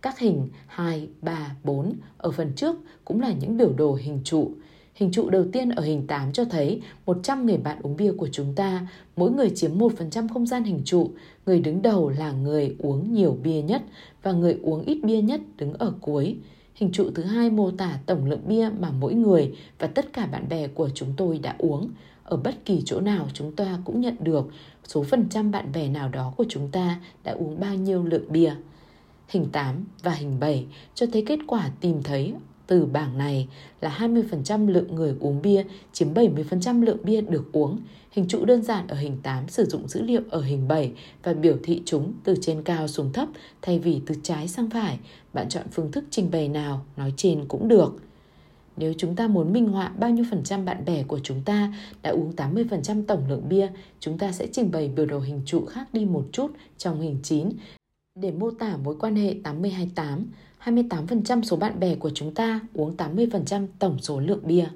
Các 0.02 0.18
hình 0.18 0.48
2, 0.66 1.08
3, 1.22 1.56
4 1.64 1.92
ở 2.18 2.30
phần 2.30 2.52
trước 2.56 2.76
cũng 3.04 3.20
là 3.20 3.32
những 3.32 3.56
biểu 3.56 3.72
đồ 3.72 3.94
hình 3.94 4.20
trụ. 4.24 4.50
Hình 4.94 5.10
trụ 5.12 5.30
đầu 5.30 5.44
tiên 5.52 5.68
ở 5.68 5.82
hình 5.82 6.06
8 6.06 6.32
cho 6.32 6.44
thấy 6.44 6.82
100 7.06 7.46
người 7.46 7.56
bạn 7.56 7.78
uống 7.82 7.96
bia 7.96 8.12
của 8.12 8.28
chúng 8.32 8.54
ta, 8.54 8.86
mỗi 9.16 9.30
người 9.30 9.50
chiếm 9.50 9.78
1% 9.78 10.28
không 10.28 10.46
gian 10.46 10.64
hình 10.64 10.80
trụ. 10.84 11.10
Người 11.46 11.60
đứng 11.60 11.82
đầu 11.82 12.08
là 12.08 12.32
người 12.32 12.76
uống 12.78 13.12
nhiều 13.12 13.38
bia 13.42 13.62
nhất 13.62 13.82
và 14.22 14.32
người 14.32 14.58
uống 14.62 14.84
ít 14.84 14.98
bia 15.02 15.20
nhất 15.20 15.40
đứng 15.56 15.74
ở 15.74 15.92
cuối. 16.00 16.36
Hình 16.74 16.92
trụ 16.92 17.10
thứ 17.14 17.22
hai 17.22 17.50
mô 17.50 17.70
tả 17.70 17.98
tổng 18.06 18.24
lượng 18.26 18.48
bia 18.48 18.70
mà 18.80 18.90
mỗi 18.90 19.14
người 19.14 19.54
và 19.78 19.86
tất 19.86 20.12
cả 20.12 20.26
bạn 20.26 20.48
bè 20.48 20.66
của 20.66 20.88
chúng 20.94 21.12
tôi 21.16 21.38
đã 21.38 21.54
uống. 21.58 21.90
Ở 22.24 22.36
bất 22.36 22.64
kỳ 22.64 22.82
chỗ 22.84 23.00
nào 23.00 23.28
chúng 23.32 23.56
ta 23.56 23.78
cũng 23.84 24.00
nhận 24.00 24.16
được 24.20 24.48
số 24.84 25.02
phần 25.02 25.26
trăm 25.30 25.50
bạn 25.50 25.72
bè 25.72 25.88
nào 25.88 26.08
đó 26.08 26.32
của 26.36 26.44
chúng 26.48 26.68
ta 26.68 27.00
đã 27.24 27.32
uống 27.32 27.60
bao 27.60 27.74
nhiêu 27.74 28.02
lượng 28.02 28.32
bia. 28.32 28.54
Hình 29.28 29.46
8 29.52 29.84
và 30.02 30.12
hình 30.12 30.40
7 30.40 30.66
cho 30.94 31.06
thấy 31.12 31.24
kết 31.26 31.38
quả 31.46 31.70
tìm 31.80 32.02
thấy 32.02 32.34
từ 32.66 32.86
bảng 32.86 33.18
này 33.18 33.48
là 33.80 33.96
20% 33.98 34.68
lượng 34.68 34.94
người 34.94 35.14
uống 35.20 35.42
bia 35.42 35.64
chiếm 35.92 36.14
70% 36.14 36.82
lượng 36.82 36.98
bia 37.02 37.20
được 37.20 37.52
uống. 37.52 37.78
Hình 38.10 38.28
trụ 38.28 38.44
đơn 38.44 38.62
giản 38.62 38.86
ở 38.86 38.96
hình 38.96 39.16
8 39.22 39.48
sử 39.48 39.64
dụng 39.64 39.88
dữ 39.88 40.02
liệu 40.02 40.20
ở 40.30 40.42
hình 40.42 40.68
7 40.68 40.92
và 41.22 41.32
biểu 41.34 41.56
thị 41.62 41.82
chúng 41.84 42.12
từ 42.24 42.34
trên 42.40 42.62
cao 42.62 42.88
xuống 42.88 43.12
thấp 43.12 43.28
thay 43.62 43.78
vì 43.78 44.00
từ 44.06 44.14
trái 44.22 44.48
sang 44.48 44.70
phải. 44.70 44.98
Bạn 45.32 45.48
chọn 45.48 45.64
phương 45.70 45.92
thức 45.92 46.04
trình 46.10 46.30
bày 46.30 46.48
nào 46.48 46.84
nói 46.96 47.12
trên 47.16 47.44
cũng 47.48 47.68
được. 47.68 47.96
Nếu 48.76 48.94
chúng 48.98 49.16
ta 49.16 49.26
muốn 49.28 49.52
minh 49.52 49.68
họa 49.68 49.92
bao 49.98 50.10
nhiêu 50.10 50.24
phần 50.30 50.42
trăm 50.44 50.64
bạn 50.64 50.84
bè 50.84 51.02
của 51.02 51.20
chúng 51.22 51.42
ta 51.44 51.74
đã 52.02 52.10
uống 52.10 52.32
80% 52.36 53.04
tổng 53.06 53.22
lượng 53.28 53.48
bia, 53.48 53.68
chúng 54.00 54.18
ta 54.18 54.32
sẽ 54.32 54.46
trình 54.52 54.70
bày 54.70 54.88
biểu 54.88 55.06
đồ 55.06 55.20
hình 55.20 55.42
trụ 55.46 55.64
khác 55.64 55.94
đi 55.94 56.04
một 56.04 56.24
chút 56.32 56.50
trong 56.78 57.00
hình 57.00 57.18
9 57.22 57.48
để 58.14 58.30
mô 58.30 58.50
tả 58.50 58.76
mối 58.76 58.96
quan 59.00 59.16
hệ 59.16 59.34
80-28. 59.44 60.24
28% 60.64 61.42
số 61.42 61.56
bạn 61.56 61.80
bè 61.80 61.94
của 61.94 62.10
chúng 62.14 62.34
ta 62.34 62.60
uống 62.74 62.96
80% 62.96 63.66
tổng 63.78 63.98
số 63.98 64.20
lượng 64.20 64.40
bia. 64.46 64.66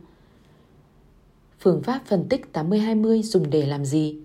Phương 1.60 1.82
pháp 1.82 2.02
phân 2.06 2.28
tích 2.28 2.46
80-20 2.52 3.22
dùng 3.22 3.50
để 3.50 3.66
làm 3.66 3.84
gì? 3.84 4.16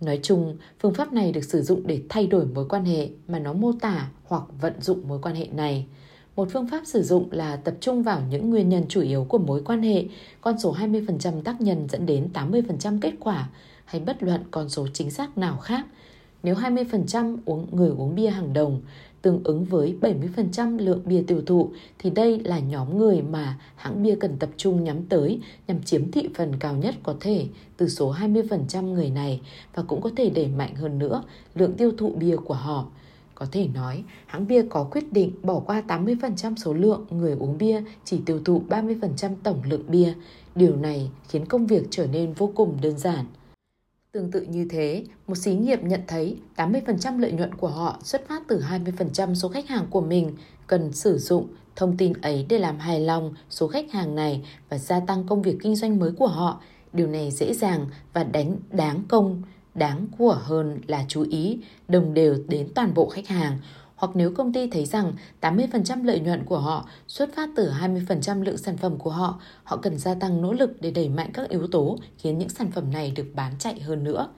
Nói 0.00 0.20
chung, 0.22 0.56
phương 0.80 0.94
pháp 0.94 1.12
này 1.12 1.32
được 1.32 1.44
sử 1.44 1.62
dụng 1.62 1.86
để 1.86 2.02
thay 2.08 2.26
đổi 2.26 2.46
mối 2.46 2.68
quan 2.68 2.84
hệ 2.84 3.08
mà 3.28 3.38
nó 3.38 3.52
mô 3.52 3.72
tả 3.72 4.10
hoặc 4.24 4.42
vận 4.60 4.72
dụng 4.80 5.08
mối 5.08 5.18
quan 5.22 5.34
hệ 5.34 5.46
này. 5.46 5.86
Một 6.36 6.48
phương 6.52 6.68
pháp 6.68 6.86
sử 6.86 7.02
dụng 7.02 7.28
là 7.32 7.56
tập 7.56 7.74
trung 7.80 8.02
vào 8.02 8.22
những 8.30 8.50
nguyên 8.50 8.68
nhân 8.68 8.84
chủ 8.88 9.00
yếu 9.00 9.24
của 9.24 9.38
mối 9.38 9.62
quan 9.64 9.82
hệ, 9.82 10.04
con 10.40 10.58
số 10.58 10.74
20% 10.74 11.42
tác 11.42 11.60
nhân 11.60 11.86
dẫn 11.88 12.06
đến 12.06 12.28
80% 12.34 12.98
kết 13.00 13.12
quả, 13.20 13.48
hay 13.84 14.00
bất 14.00 14.22
luận 14.22 14.40
con 14.50 14.68
số 14.68 14.86
chính 14.92 15.10
xác 15.10 15.38
nào 15.38 15.56
khác. 15.56 15.86
Nếu 16.42 16.54
20% 16.54 17.36
uống 17.44 17.66
người 17.72 17.90
uống 17.98 18.14
bia 18.14 18.30
hàng 18.30 18.52
đồng, 18.52 18.80
tương 19.22 19.40
ứng 19.44 19.64
với 19.64 19.96
70% 20.00 20.78
lượng 20.78 21.02
bia 21.04 21.22
tiêu 21.26 21.42
thụ 21.46 21.70
thì 21.98 22.10
đây 22.10 22.40
là 22.44 22.58
nhóm 22.58 22.98
người 22.98 23.22
mà 23.22 23.58
hãng 23.76 24.02
bia 24.02 24.16
cần 24.20 24.36
tập 24.38 24.50
trung 24.56 24.84
nhắm 24.84 25.02
tới 25.08 25.40
nhằm 25.68 25.82
chiếm 25.82 26.10
thị 26.10 26.28
phần 26.34 26.52
cao 26.60 26.76
nhất 26.76 26.94
có 27.02 27.14
thể 27.20 27.46
từ 27.76 27.88
số 27.88 28.14
20% 28.14 28.92
người 28.92 29.10
này 29.10 29.40
và 29.74 29.82
cũng 29.82 30.00
có 30.00 30.10
thể 30.16 30.30
đẩy 30.30 30.48
mạnh 30.48 30.74
hơn 30.74 30.98
nữa 30.98 31.22
lượng 31.54 31.72
tiêu 31.72 31.92
thụ 31.98 32.14
bia 32.18 32.36
của 32.36 32.54
họ. 32.54 32.86
Có 33.34 33.46
thể 33.52 33.68
nói, 33.74 34.04
hãng 34.26 34.46
bia 34.46 34.62
có 34.70 34.84
quyết 34.90 35.12
định 35.12 35.32
bỏ 35.42 35.60
qua 35.60 35.82
80% 35.88 36.54
số 36.56 36.74
lượng 36.74 37.06
người 37.10 37.36
uống 37.38 37.58
bia 37.58 37.82
chỉ 38.04 38.20
tiêu 38.26 38.40
thụ 38.44 38.62
30% 38.68 39.30
tổng 39.42 39.62
lượng 39.64 39.84
bia. 39.88 40.12
Điều 40.54 40.76
này 40.76 41.10
khiến 41.28 41.46
công 41.46 41.66
việc 41.66 41.82
trở 41.90 42.06
nên 42.06 42.32
vô 42.32 42.52
cùng 42.54 42.76
đơn 42.82 42.98
giản. 42.98 43.26
Tương 44.12 44.30
tự 44.30 44.40
như 44.42 44.66
thế, 44.70 45.04
một 45.26 45.34
xí 45.34 45.54
nghiệp 45.54 45.82
nhận 45.82 46.00
thấy 46.06 46.36
80% 46.56 47.18
lợi 47.18 47.32
nhuận 47.32 47.54
của 47.54 47.68
họ 47.68 47.98
xuất 48.02 48.28
phát 48.28 48.42
từ 48.48 48.62
20% 48.70 49.34
số 49.34 49.48
khách 49.48 49.68
hàng 49.68 49.86
của 49.90 50.00
mình 50.00 50.36
cần 50.66 50.92
sử 50.92 51.18
dụng 51.18 51.46
thông 51.76 51.96
tin 51.96 52.12
ấy 52.12 52.46
để 52.48 52.58
làm 52.58 52.78
hài 52.78 53.00
lòng 53.00 53.34
số 53.50 53.68
khách 53.68 53.92
hàng 53.92 54.14
này 54.14 54.42
và 54.68 54.78
gia 54.78 55.00
tăng 55.00 55.26
công 55.26 55.42
việc 55.42 55.56
kinh 55.62 55.76
doanh 55.76 55.98
mới 55.98 56.12
của 56.12 56.26
họ. 56.26 56.62
Điều 56.92 57.06
này 57.06 57.30
dễ 57.30 57.54
dàng 57.54 57.86
và 58.12 58.24
đánh 58.24 58.56
đáng 58.70 59.02
công 59.08 59.42
đáng 59.74 60.06
của 60.18 60.38
hơn 60.42 60.80
là 60.86 61.04
chú 61.08 61.26
ý 61.30 61.58
đồng 61.88 62.14
đều 62.14 62.36
đến 62.48 62.68
toàn 62.74 62.94
bộ 62.94 63.08
khách 63.08 63.28
hàng 63.28 63.58
hoặc 64.00 64.16
nếu 64.16 64.32
công 64.34 64.52
ty 64.52 64.70
thấy 64.70 64.86
rằng 64.86 65.12
80% 65.40 66.04
lợi 66.04 66.20
nhuận 66.20 66.44
của 66.44 66.58
họ 66.58 66.88
xuất 67.08 67.34
phát 67.34 67.48
từ 67.56 67.70
20% 67.70 68.42
lượng 68.42 68.58
sản 68.58 68.76
phẩm 68.76 68.98
của 68.98 69.10
họ, 69.10 69.40
họ 69.64 69.76
cần 69.76 69.98
gia 69.98 70.14
tăng 70.14 70.42
nỗ 70.42 70.52
lực 70.52 70.80
để 70.80 70.90
đẩy 70.90 71.08
mạnh 71.08 71.30
các 71.34 71.48
yếu 71.48 71.66
tố 71.66 71.98
khiến 72.18 72.38
những 72.38 72.48
sản 72.48 72.70
phẩm 72.70 72.92
này 72.92 73.12
được 73.16 73.26
bán 73.34 73.52
chạy 73.58 73.80
hơn 73.80 74.04
nữa. 74.04 74.28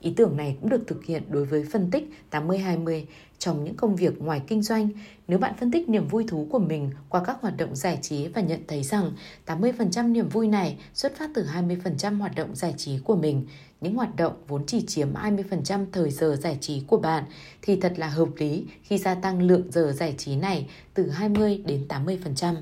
Ý 0.00 0.12
tưởng 0.16 0.36
này 0.36 0.56
cũng 0.60 0.70
được 0.70 0.84
thực 0.86 1.04
hiện 1.04 1.22
đối 1.28 1.44
với 1.44 1.64
phân 1.72 1.90
tích 1.90 2.10
80-20 2.30 3.04
trong 3.38 3.64
những 3.64 3.76
công 3.76 3.96
việc 3.96 4.18
ngoài 4.18 4.42
kinh 4.46 4.62
doanh. 4.62 4.88
Nếu 5.28 5.38
bạn 5.38 5.54
phân 5.60 5.70
tích 5.70 5.88
niềm 5.88 6.08
vui 6.08 6.24
thú 6.28 6.46
của 6.50 6.58
mình 6.58 6.90
qua 7.08 7.22
các 7.24 7.38
hoạt 7.40 7.56
động 7.56 7.76
giải 7.76 7.98
trí 8.02 8.26
và 8.28 8.40
nhận 8.40 8.60
thấy 8.68 8.82
rằng 8.82 9.12
80% 9.46 10.12
niềm 10.12 10.28
vui 10.28 10.48
này 10.48 10.78
xuất 10.94 11.16
phát 11.16 11.30
từ 11.34 11.46
20% 11.46 12.18
hoạt 12.18 12.34
động 12.34 12.54
giải 12.54 12.74
trí 12.76 12.98
của 12.98 13.16
mình, 13.16 13.46
những 13.82 13.94
hoạt 13.94 14.16
động 14.16 14.32
vốn 14.48 14.66
chỉ 14.66 14.84
chiếm 14.86 15.14
20% 15.14 15.86
thời 15.92 16.10
giờ 16.10 16.36
giải 16.40 16.58
trí 16.60 16.80
của 16.86 16.96
bạn 16.96 17.24
thì 17.62 17.80
thật 17.80 17.92
là 17.96 18.08
hợp 18.08 18.28
lý 18.36 18.64
khi 18.82 18.98
gia 18.98 19.14
tăng 19.14 19.42
lượng 19.42 19.62
giờ 19.70 19.92
giải 19.92 20.14
trí 20.18 20.36
này 20.36 20.68
từ 20.94 21.10
20 21.10 21.62
đến 21.66 21.86
80%. 21.88 22.54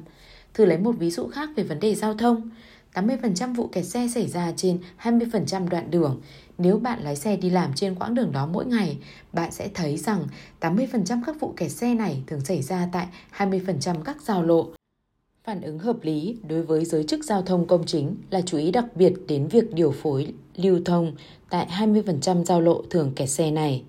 Thử 0.55 0.65
lấy 0.65 0.79
một 0.79 0.95
ví 0.99 1.11
dụ 1.11 1.29
khác 1.29 1.49
về 1.57 1.65
vấn 1.65 1.81
đề 1.81 1.95
giao 1.95 2.15
thông. 2.15 2.51
80% 2.95 3.55
vụ 3.55 3.67
kẹt 3.67 3.85
xe 3.85 4.09
xảy 4.15 4.29
ra 4.29 4.53
trên 4.57 4.79
20% 5.03 5.69
đoạn 5.69 5.91
đường. 5.91 6.21
Nếu 6.59 6.79
bạn 6.79 7.03
lái 7.03 7.17
xe 7.17 7.37
đi 7.37 7.51
làm 7.51 7.75
trên 7.75 7.95
quãng 7.95 8.15
đường 8.15 8.33
đó 8.33 8.47
mỗi 8.47 8.67
ngày, 8.67 8.99
bạn 9.33 9.53
sẽ 9.53 9.69
thấy 9.75 9.97
rằng 9.97 10.27
80% 10.61 11.23
các 11.27 11.41
vụ 11.41 11.53
kẹt 11.57 11.71
xe 11.71 11.95
này 11.95 12.23
thường 12.27 12.41
xảy 12.41 12.63
ra 12.63 12.89
tại 12.93 13.07
20% 13.37 14.03
các 14.05 14.23
giao 14.23 14.43
lộ. 14.43 14.80
Phản 15.45 15.61
ứng 15.61 15.79
hợp 15.79 15.97
lý 16.03 16.37
đối 16.49 16.63
với 16.63 16.85
giới 16.85 17.05
chức 17.05 17.25
giao 17.25 17.43
thông 17.43 17.67
công 17.67 17.87
chính 17.87 18.17
là 18.31 18.41
chú 18.41 18.59
ý 18.59 18.71
đặc 18.71 18.85
biệt 18.95 19.13
đến 19.29 19.49
việc 19.49 19.75
điều 19.75 19.91
phối, 19.91 20.33
lưu 20.57 20.81
thông 20.85 21.13
tại 21.51 21.67
20% 21.71 22.45
giao 22.45 22.61
lộ 22.61 22.83
thường 22.91 23.13
kẹt 23.17 23.29
xe 23.31 23.51
này. 23.51 23.83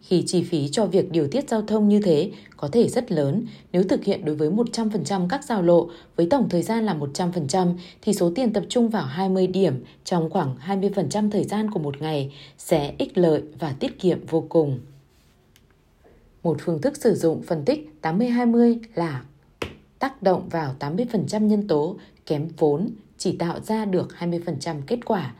khi 0.00 0.22
chi 0.26 0.42
phí 0.42 0.68
cho 0.68 0.86
việc 0.86 1.10
điều 1.10 1.28
tiết 1.28 1.48
giao 1.48 1.62
thông 1.62 1.88
như 1.88 2.00
thế 2.00 2.30
có 2.56 2.68
thể 2.68 2.88
rất 2.88 3.12
lớn. 3.12 3.46
Nếu 3.72 3.82
thực 3.82 4.04
hiện 4.04 4.24
đối 4.24 4.36
với 4.36 4.50
100% 4.50 5.28
các 5.28 5.44
giao 5.44 5.62
lộ 5.62 5.90
với 6.16 6.26
tổng 6.30 6.48
thời 6.48 6.62
gian 6.62 6.84
là 6.84 6.94
100% 6.94 7.74
thì 8.02 8.14
số 8.14 8.32
tiền 8.34 8.52
tập 8.52 8.64
trung 8.68 8.88
vào 8.88 9.04
20 9.04 9.46
điểm 9.46 9.84
trong 10.04 10.30
khoảng 10.30 10.56
20% 10.66 11.30
thời 11.30 11.44
gian 11.44 11.70
của 11.70 11.78
một 11.78 12.02
ngày 12.02 12.32
sẽ 12.58 12.94
ích 12.98 13.18
lợi 13.18 13.42
và 13.58 13.72
tiết 13.72 13.98
kiệm 13.98 14.26
vô 14.26 14.46
cùng. 14.48 14.80
Một 16.42 16.56
phương 16.60 16.80
thức 16.80 16.96
sử 16.96 17.14
dụng 17.14 17.42
phân 17.42 17.64
tích 17.64 17.90
80-20 18.02 18.78
là 18.94 19.22
tác 20.02 20.22
động 20.22 20.48
vào 20.48 20.74
80% 20.80 21.46
nhân 21.46 21.68
tố 21.68 21.96
kém 22.26 22.48
vốn 22.58 22.88
chỉ 23.18 23.36
tạo 23.36 23.60
ra 23.60 23.84
được 23.84 24.08
20% 24.18 24.76
kết 24.86 24.98
quả. 25.04 25.34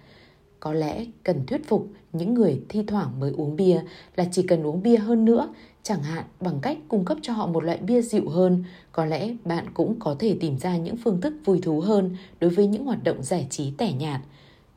Có 0.61 0.73
lẽ 0.73 1.07
cần 1.23 1.47
thuyết 1.47 1.69
phục 1.69 1.89
những 2.13 2.35
người 2.35 2.61
thi 2.69 2.85
thoảng 2.87 3.21
mới 3.21 3.33
uống 3.37 3.57
bia 3.57 3.83
là 4.17 4.25
chỉ 4.33 4.43
cần 4.43 4.67
uống 4.67 4.83
bia 4.83 4.97
hơn 4.97 5.25
nữa, 5.25 5.55
chẳng 5.83 6.03
hạn 6.03 6.25
bằng 6.41 6.59
cách 6.63 6.79
cung 6.89 7.05
cấp 7.05 7.19
cho 7.23 7.33
họ 7.33 7.47
một 7.47 7.65
loại 7.65 7.79
bia 7.79 8.03
dịu 8.03 8.29
hơn, 8.29 8.65
có 8.93 9.05
lẽ 9.05 9.35
bạn 9.45 9.67
cũng 9.75 10.01
có 10.01 10.17
thể 10.19 10.37
tìm 10.41 10.59
ra 10.59 10.77
những 10.77 10.97
phương 10.97 11.21
thức 11.21 11.35
vui 11.45 11.61
thú 11.63 11.81
hơn 11.81 12.17
đối 12.41 12.51
với 12.51 12.67
những 12.67 12.85
hoạt 12.85 13.05
động 13.05 13.23
giải 13.23 13.47
trí 13.51 13.73
tẻ 13.79 13.93
nhạt. 13.93 14.21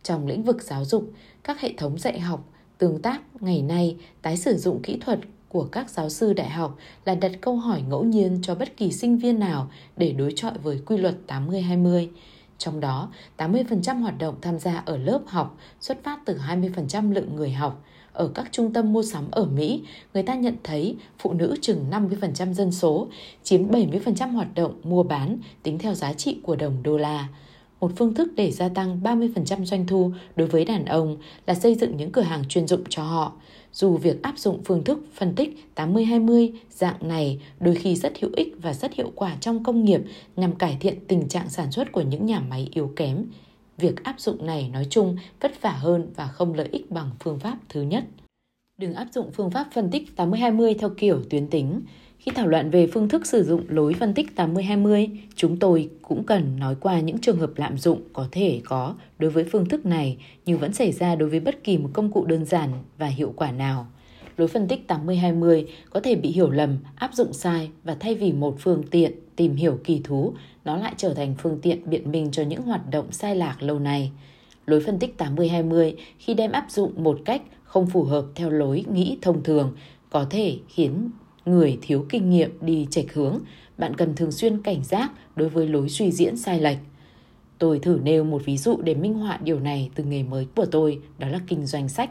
Trong 0.04 0.28
lĩnh 0.28 0.44
vực 0.44 0.64
giáo 0.64 0.86
dục, 0.86 1.12
các 1.44 1.62
hệ 1.62 1.74
thống 1.78 1.98
dạy 1.98 2.20
học, 2.20 2.50
tương 2.78 3.02
tác 3.02 3.22
ngày 3.40 3.62
nay 3.62 3.98
tái 4.22 4.38
sử 4.38 4.58
dụng 4.58 4.82
kỹ 4.82 4.98
thuật 5.02 5.20
của 5.56 5.68
các 5.72 5.90
giáo 5.90 6.10
sư 6.10 6.34
đại 6.34 6.50
học 6.50 6.78
là 7.06 7.16
đặt 7.16 7.32
câu 7.42 7.56
hỏi 7.56 7.82
ngẫu 7.90 8.04
nhiên 8.04 8.40
cho 8.42 8.56
bất 8.56 8.78
kỳ 8.78 8.92
sinh 8.92 9.18
viên 9.18 9.40
nào 9.40 9.72
để 9.98 10.12
đối 10.12 10.34
chọi 10.36 10.52
với 10.64 10.80
quy 10.86 10.98
luật 10.98 11.16
80-20. 11.28 12.08
Trong 12.58 12.80
đó, 12.80 13.12
80% 13.38 14.02
hoạt 14.02 14.18
động 14.18 14.36
tham 14.42 14.60
gia 14.60 14.78
ở 14.86 14.98
lớp 14.98 15.20
học 15.28 15.58
xuất 15.82 16.04
phát 16.04 16.20
từ 16.26 16.38
20% 16.38 17.14
lượng 17.14 17.36
người 17.36 17.52
học. 17.52 17.84
Ở 18.14 18.28
các 18.34 18.48
trung 18.52 18.74
tâm 18.74 18.94
mua 18.94 19.04
sắm 19.04 19.28
ở 19.32 19.46
Mỹ, 19.46 19.84
người 20.14 20.24
ta 20.24 20.36
nhận 20.36 20.56
thấy 20.64 20.96
phụ 21.20 21.34
nữ 21.34 21.56
chừng 21.62 21.86
50% 21.92 22.54
dân 22.54 22.72
số, 22.72 23.08
chiếm 23.44 23.72
70% 23.72 24.32
hoạt 24.32 24.56
động 24.56 24.80
mua 24.84 25.04
bán 25.04 25.38
tính 25.64 25.80
theo 25.80 25.94
giá 25.94 26.14
trị 26.14 26.40
của 26.44 26.56
đồng 26.56 26.84
đô 26.84 26.98
la. 26.98 27.28
Một 27.80 27.92
phương 27.96 28.14
thức 28.14 28.32
để 28.36 28.52
gia 28.52 28.70
tăng 28.70 29.02
30% 29.04 29.66
doanh 29.66 29.88
thu 29.88 30.12
đối 30.36 30.48
với 30.48 30.66
đàn 30.66 30.86
ông 30.86 31.18
là 31.48 31.54
xây 31.54 31.76
dựng 31.76 31.98
những 31.98 32.12
cửa 32.12 32.22
hàng 32.22 32.44
chuyên 32.50 32.68
dụng 32.68 32.84
cho 32.90 33.04
họ. 33.04 33.34
Dù 33.76 33.98
việc 33.98 34.24
áp 34.24 34.38
dụng 34.38 34.62
phương 34.64 34.84
thức 34.84 35.00
phân 35.14 35.36
tích 35.36 35.68
80-20 35.76 36.52
dạng 36.70 37.08
này 37.08 37.42
đôi 37.60 37.76
khi 37.76 37.96
rất 37.96 38.20
hữu 38.20 38.32
ích 38.36 38.54
và 38.62 38.74
rất 38.74 38.94
hiệu 38.94 39.12
quả 39.16 39.38
trong 39.42 39.64
công 39.64 39.86
nghiệp 39.86 40.02
nhằm 40.36 40.56
cải 40.56 40.78
thiện 40.80 41.00
tình 41.08 41.28
trạng 41.28 41.50
sản 41.50 41.72
xuất 41.72 41.92
của 41.92 42.02
những 42.02 42.26
nhà 42.26 42.40
máy 42.40 42.70
yếu 42.74 42.94
kém. 42.96 43.26
Việc 43.78 44.04
áp 44.04 44.20
dụng 44.20 44.46
này 44.46 44.70
nói 44.74 44.88
chung 44.90 45.18
vất 45.42 45.62
vả 45.62 45.72
hơn 45.72 46.12
và 46.16 46.28
không 46.28 46.54
lợi 46.54 46.70
ích 46.72 46.92
bằng 46.92 47.10
phương 47.20 47.40
pháp 47.40 47.58
thứ 47.70 47.82
nhất. 47.82 48.04
Đừng 48.78 48.94
áp 48.94 49.08
dụng 49.12 49.32
phương 49.32 49.52
pháp 49.52 49.68
phân 49.74 49.92
tích 49.92 50.10
80-20 50.16 50.76
theo 50.80 50.90
kiểu 50.98 51.22
tuyến 51.30 51.48
tính. 51.48 51.82
Khi 52.26 52.32
thảo 52.36 52.48
luận 52.48 52.70
về 52.70 52.88
phương 52.88 53.10
thức 53.10 53.26
sử 53.26 53.44
dụng 53.44 53.62
lối 53.68 53.94
phân 53.94 54.14
tích 54.14 54.28
80-20, 54.36 55.08
chúng 55.36 55.58
tôi 55.58 55.90
cũng 56.02 56.24
cần 56.24 56.60
nói 56.60 56.76
qua 56.80 57.00
những 57.00 57.18
trường 57.18 57.40
hợp 57.40 57.52
lạm 57.56 57.78
dụng 57.78 58.02
có 58.14 58.28
thể 58.32 58.62
có 58.66 58.96
đối 59.20 59.32
với 59.32 59.44
phương 59.52 59.66
thức 59.70 59.86
này 59.86 60.18
nhưng 60.46 60.60
vẫn 60.60 60.74
xảy 60.74 60.92
ra 60.92 61.16
đối 61.16 61.30
với 61.30 61.40
bất 61.40 61.64
kỳ 61.64 61.78
một 61.78 61.90
công 61.94 62.12
cụ 62.12 62.26
đơn 62.26 62.46
giản 62.46 62.70
và 62.98 63.08
hiệu 63.08 63.34
quả 63.36 63.52
nào. 63.52 63.88
Lối 64.38 64.48
phân 64.48 64.68
tích 64.68 64.86
80-20 64.88 65.66
có 65.90 66.00
thể 66.00 66.16
bị 66.16 66.30
hiểu 66.30 66.50
lầm, 66.50 66.78
áp 66.96 67.14
dụng 67.14 67.34
sai 67.34 67.70
và 67.84 67.96
thay 68.00 68.16
vì 68.16 68.32
một 68.34 68.56
phương 68.60 68.84
tiện 68.92 69.12
tìm 69.36 69.56
hiểu 69.56 69.80
kỳ 69.84 70.02
thú, 70.04 70.34
nó 70.66 70.78
lại 70.78 70.94
trở 70.98 71.14
thành 71.14 71.36
phương 71.38 71.60
tiện 71.62 71.90
biện 71.90 72.12
minh 72.12 72.30
cho 72.32 72.44
những 72.44 72.62
hoạt 72.62 72.90
động 72.92 73.12
sai 73.12 73.36
lạc 73.36 73.56
lâu 73.60 73.80
nay. 73.80 74.12
Lối 74.66 74.82
phân 74.82 75.00
tích 75.00 75.16
80-20 75.18 75.94
khi 76.20 76.34
đem 76.34 76.52
áp 76.52 76.66
dụng 76.70 77.04
một 77.04 77.20
cách 77.26 77.42
không 77.64 77.88
phù 77.88 78.04
hợp 78.04 78.26
theo 78.36 78.50
lối 78.50 78.86
nghĩ 78.94 79.18
thông 79.22 79.44
thường 79.44 79.76
có 80.10 80.26
thể 80.30 80.58
khiến 80.68 81.10
người 81.46 81.78
thiếu 81.82 82.06
kinh 82.10 82.30
nghiệm 82.30 82.58
đi 82.62 82.88
chệch 82.92 83.14
hướng, 83.14 83.40
bạn 83.78 83.96
cần 83.96 84.16
thường 84.16 84.32
xuyên 84.32 84.62
cảnh 84.62 84.84
giác 84.84 85.12
đối 85.36 85.50
với 85.50 85.68
lối 85.68 85.90
suy 85.90 86.12
diễn 86.12 86.38
sai 86.38 86.60
lệch. 86.60 86.78
Tôi 87.60 87.80
thử 87.80 88.00
nêu 88.04 88.24
một 88.24 88.46
ví 88.46 88.58
dụ 88.58 88.82
để 88.82 88.94
minh 88.94 89.14
họa 89.14 89.40
điều 89.44 89.60
này 89.60 89.90
từ 89.96 90.04
nghề 90.04 90.24
mới 90.24 90.48
của 90.56 90.66
tôi, 90.66 91.00
đó 91.18 91.28
là 91.28 91.40
kinh 91.48 91.66
doanh 91.66 91.90
sách. 91.90 92.10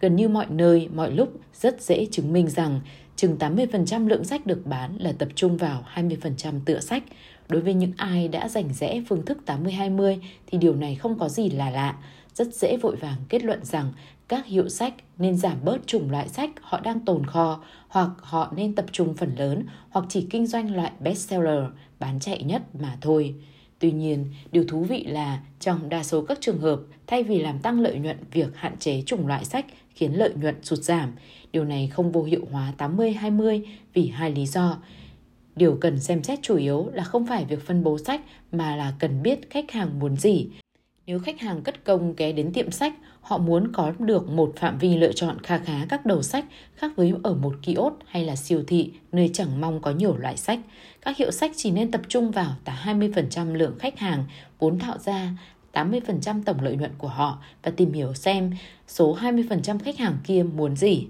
Gần 0.00 0.16
như 0.16 0.28
mọi 0.28 0.46
nơi, 0.50 0.88
mọi 0.94 1.10
lúc 1.10 1.40
rất 1.54 1.82
dễ 1.82 2.06
chứng 2.10 2.32
minh 2.32 2.48
rằng 2.48 2.80
chừng 3.16 3.36
80% 3.38 4.08
lượng 4.08 4.24
sách 4.24 4.46
được 4.46 4.66
bán 4.66 4.96
là 5.00 5.12
tập 5.12 5.28
trung 5.34 5.56
vào 5.56 5.84
20% 5.94 6.60
tựa 6.64 6.80
sách. 6.80 7.02
Đối 7.48 7.62
với 7.62 7.74
những 7.74 7.92
ai 7.96 8.28
đã 8.28 8.48
rảnh 8.48 8.74
rẽ 8.74 9.02
phương 9.08 9.24
thức 9.24 9.38
80-20 9.46 10.18
thì 10.46 10.58
điều 10.58 10.74
này 10.74 10.94
không 10.94 11.18
có 11.18 11.28
gì 11.28 11.50
là 11.50 11.70
lạ. 11.70 11.96
Rất 12.34 12.54
dễ 12.54 12.76
vội 12.76 12.96
vàng 12.96 13.16
kết 13.28 13.44
luận 13.44 13.64
rằng 13.64 13.92
các 14.28 14.46
hiệu 14.46 14.68
sách 14.68 14.94
nên 15.18 15.36
giảm 15.36 15.56
bớt 15.64 15.86
chủng 15.86 16.10
loại 16.10 16.28
sách 16.28 16.50
họ 16.60 16.80
đang 16.80 17.00
tồn 17.00 17.26
kho 17.26 17.62
hoặc 17.88 18.10
họ 18.20 18.52
nên 18.56 18.74
tập 18.74 18.86
trung 18.92 19.14
phần 19.16 19.34
lớn 19.36 19.66
hoặc 19.90 20.04
chỉ 20.08 20.26
kinh 20.30 20.46
doanh 20.46 20.76
loại 20.76 20.92
bestseller 21.00 21.64
bán 22.00 22.20
chạy 22.20 22.42
nhất 22.42 22.62
mà 22.80 22.96
thôi. 23.00 23.34
Tuy 23.78 23.92
nhiên, 23.92 24.26
điều 24.52 24.64
thú 24.68 24.84
vị 24.84 25.04
là 25.04 25.40
trong 25.60 25.88
đa 25.88 26.02
số 26.02 26.22
các 26.22 26.38
trường 26.40 26.58
hợp, 26.58 26.80
thay 27.06 27.22
vì 27.22 27.40
làm 27.40 27.58
tăng 27.58 27.80
lợi 27.80 27.98
nhuận 27.98 28.16
việc 28.32 28.56
hạn 28.56 28.76
chế 28.78 29.02
chủng 29.06 29.26
loại 29.26 29.44
sách 29.44 29.66
khiến 29.94 30.12
lợi 30.12 30.32
nhuận 30.34 30.62
sụt 30.62 30.78
giảm, 30.78 31.12
điều 31.52 31.64
này 31.64 31.88
không 31.88 32.12
vô 32.12 32.22
hiệu 32.22 32.46
hóa 32.50 32.72
80-20 32.78 33.62
vì 33.92 34.08
hai 34.08 34.30
lý 34.30 34.46
do. 34.46 34.78
Điều 35.56 35.78
cần 35.80 36.00
xem 36.00 36.22
xét 36.22 36.38
chủ 36.42 36.56
yếu 36.56 36.90
là 36.92 37.04
không 37.04 37.26
phải 37.26 37.44
việc 37.44 37.66
phân 37.66 37.84
bố 37.84 37.98
sách 37.98 38.20
mà 38.52 38.76
là 38.76 38.92
cần 38.98 39.22
biết 39.22 39.50
khách 39.50 39.70
hàng 39.70 39.98
muốn 39.98 40.16
gì. 40.16 40.48
Nếu 41.06 41.18
khách 41.18 41.40
hàng 41.40 41.62
cất 41.62 41.84
công 41.84 42.14
ghé 42.16 42.32
đến 42.32 42.52
tiệm 42.52 42.70
sách, 42.70 42.94
họ 43.20 43.38
muốn 43.38 43.72
có 43.72 43.92
được 43.98 44.28
một 44.28 44.52
phạm 44.56 44.78
vi 44.78 44.96
lựa 44.96 45.12
chọn 45.12 45.38
kha 45.42 45.58
khá 45.58 45.86
các 45.88 46.06
đầu 46.06 46.22
sách 46.22 46.44
khác 46.74 46.92
với 46.96 47.12
ở 47.22 47.34
một 47.34 47.54
kiosk 47.62 47.94
hay 48.06 48.24
là 48.24 48.36
siêu 48.36 48.62
thị 48.66 48.92
nơi 49.12 49.30
chẳng 49.32 49.60
mong 49.60 49.80
có 49.80 49.90
nhiều 49.90 50.16
loại 50.16 50.36
sách. 50.36 50.58
Các 51.02 51.16
hiệu 51.16 51.30
sách 51.30 51.52
chỉ 51.56 51.70
nên 51.70 51.90
tập 51.90 52.00
trung 52.08 52.30
vào 52.30 52.54
tả 52.64 52.82
20% 52.84 53.54
lượng 53.54 53.78
khách 53.78 53.98
hàng 53.98 54.24
vốn 54.58 54.78
tạo 54.78 54.98
ra 54.98 55.30
80% 55.72 56.42
tổng 56.44 56.60
lợi 56.60 56.76
nhuận 56.76 56.92
của 56.98 57.08
họ 57.08 57.42
và 57.62 57.70
tìm 57.70 57.92
hiểu 57.92 58.14
xem 58.14 58.52
số 58.86 59.16
20% 59.16 59.78
khách 59.78 59.98
hàng 59.98 60.18
kia 60.24 60.42
muốn 60.42 60.76
gì. 60.76 61.06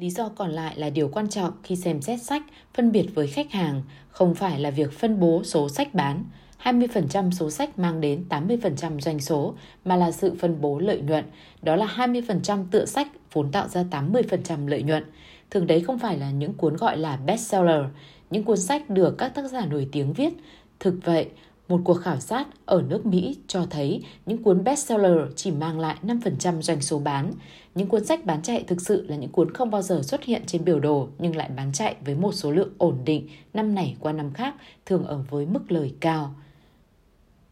Lý 0.00 0.10
do 0.10 0.28
còn 0.28 0.50
lại 0.50 0.76
là 0.76 0.90
điều 0.90 1.08
quan 1.08 1.28
trọng 1.28 1.52
khi 1.62 1.76
xem 1.76 2.02
xét 2.02 2.22
sách, 2.22 2.42
phân 2.74 2.92
biệt 2.92 3.06
với 3.14 3.26
khách 3.26 3.52
hàng, 3.52 3.82
không 4.08 4.34
phải 4.34 4.60
là 4.60 4.70
việc 4.70 4.92
phân 4.92 5.20
bố 5.20 5.44
số 5.44 5.68
sách 5.68 5.94
bán, 5.94 6.24
20% 6.62 7.30
số 7.30 7.50
sách 7.50 7.78
mang 7.78 8.00
đến 8.00 8.24
80% 8.28 9.00
doanh 9.00 9.20
số 9.20 9.54
mà 9.84 9.96
là 9.96 10.10
sự 10.10 10.34
phân 10.38 10.60
bố 10.60 10.78
lợi 10.78 11.00
nhuận. 11.00 11.24
Đó 11.62 11.76
là 11.76 11.86
20% 11.96 12.64
tựa 12.70 12.84
sách 12.84 13.08
vốn 13.32 13.52
tạo 13.52 13.68
ra 13.68 13.84
80% 13.90 14.68
lợi 14.68 14.82
nhuận. 14.82 15.04
Thường 15.50 15.66
đấy 15.66 15.80
không 15.80 15.98
phải 15.98 16.18
là 16.18 16.30
những 16.30 16.54
cuốn 16.54 16.76
gọi 16.76 16.96
là 16.96 17.16
bestseller, 17.16 17.84
những 18.30 18.44
cuốn 18.44 18.56
sách 18.56 18.90
được 18.90 19.18
các 19.18 19.34
tác 19.34 19.50
giả 19.50 19.66
nổi 19.66 19.88
tiếng 19.92 20.12
viết. 20.12 20.32
Thực 20.80 20.94
vậy, 21.04 21.26
một 21.68 21.80
cuộc 21.84 21.94
khảo 21.94 22.20
sát 22.20 22.46
ở 22.66 22.82
nước 22.88 23.06
Mỹ 23.06 23.36
cho 23.46 23.66
thấy 23.70 24.02
những 24.26 24.42
cuốn 24.42 24.64
bestseller 24.64 25.18
chỉ 25.36 25.50
mang 25.50 25.80
lại 25.80 25.96
5% 26.02 26.62
doanh 26.62 26.80
số 26.80 26.98
bán. 26.98 27.32
Những 27.74 27.88
cuốn 27.88 28.04
sách 28.04 28.24
bán 28.24 28.42
chạy 28.42 28.64
thực 28.66 28.80
sự 28.80 29.06
là 29.08 29.16
những 29.16 29.30
cuốn 29.30 29.54
không 29.54 29.70
bao 29.70 29.82
giờ 29.82 30.00
xuất 30.02 30.24
hiện 30.24 30.42
trên 30.46 30.64
biểu 30.64 30.80
đồ 30.80 31.08
nhưng 31.18 31.36
lại 31.36 31.50
bán 31.56 31.72
chạy 31.72 31.96
với 32.04 32.14
một 32.14 32.32
số 32.32 32.52
lượng 32.52 32.72
ổn 32.78 32.98
định 33.04 33.28
năm 33.54 33.74
này 33.74 33.96
qua 34.00 34.12
năm 34.12 34.32
khác, 34.32 34.54
thường 34.86 35.04
ở 35.04 35.24
với 35.30 35.46
mức 35.46 35.72
lời 35.72 35.94
cao. 36.00 36.34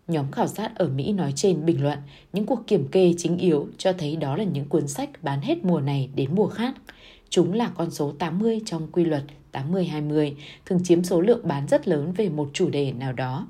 Nhóm 0.09 0.31
khảo 0.31 0.47
sát 0.47 0.75
ở 0.75 0.89
Mỹ 0.89 1.13
nói 1.13 1.33
trên 1.37 1.67
bình 1.67 1.83
luận 1.83 1.99
những 2.33 2.47
cuộc 2.47 2.67
kiểm 2.67 2.89
kê 2.89 3.15
chính 3.19 3.39
yếu 3.39 3.69
cho 3.79 3.93
thấy 3.93 4.17
đó 4.17 4.37
là 4.37 4.45
những 4.45 4.65
cuốn 4.65 4.89
sách 4.89 5.11
bán 5.23 5.41
hết 5.41 5.65
mùa 5.65 5.81
này 5.81 6.11
đến 6.15 6.31
mùa 6.35 6.49
khác. 6.49 6.75
Chúng 7.29 7.53
là 7.53 7.71
con 7.75 7.91
số 7.91 8.13
80 8.19 8.61
trong 8.67 8.89
quy 8.93 9.05
luật 9.05 9.23
80-20, 9.53 10.33
thường 10.67 10.81
chiếm 10.85 11.05
số 11.05 11.21
lượng 11.21 11.41
bán 11.49 11.69
rất 11.69 11.89
lớn 11.89 12.13
về 12.13 12.29
một 12.29 12.51
chủ 12.53 12.69
đề 12.71 12.93
nào 12.93 13.13
đó. 13.13 13.47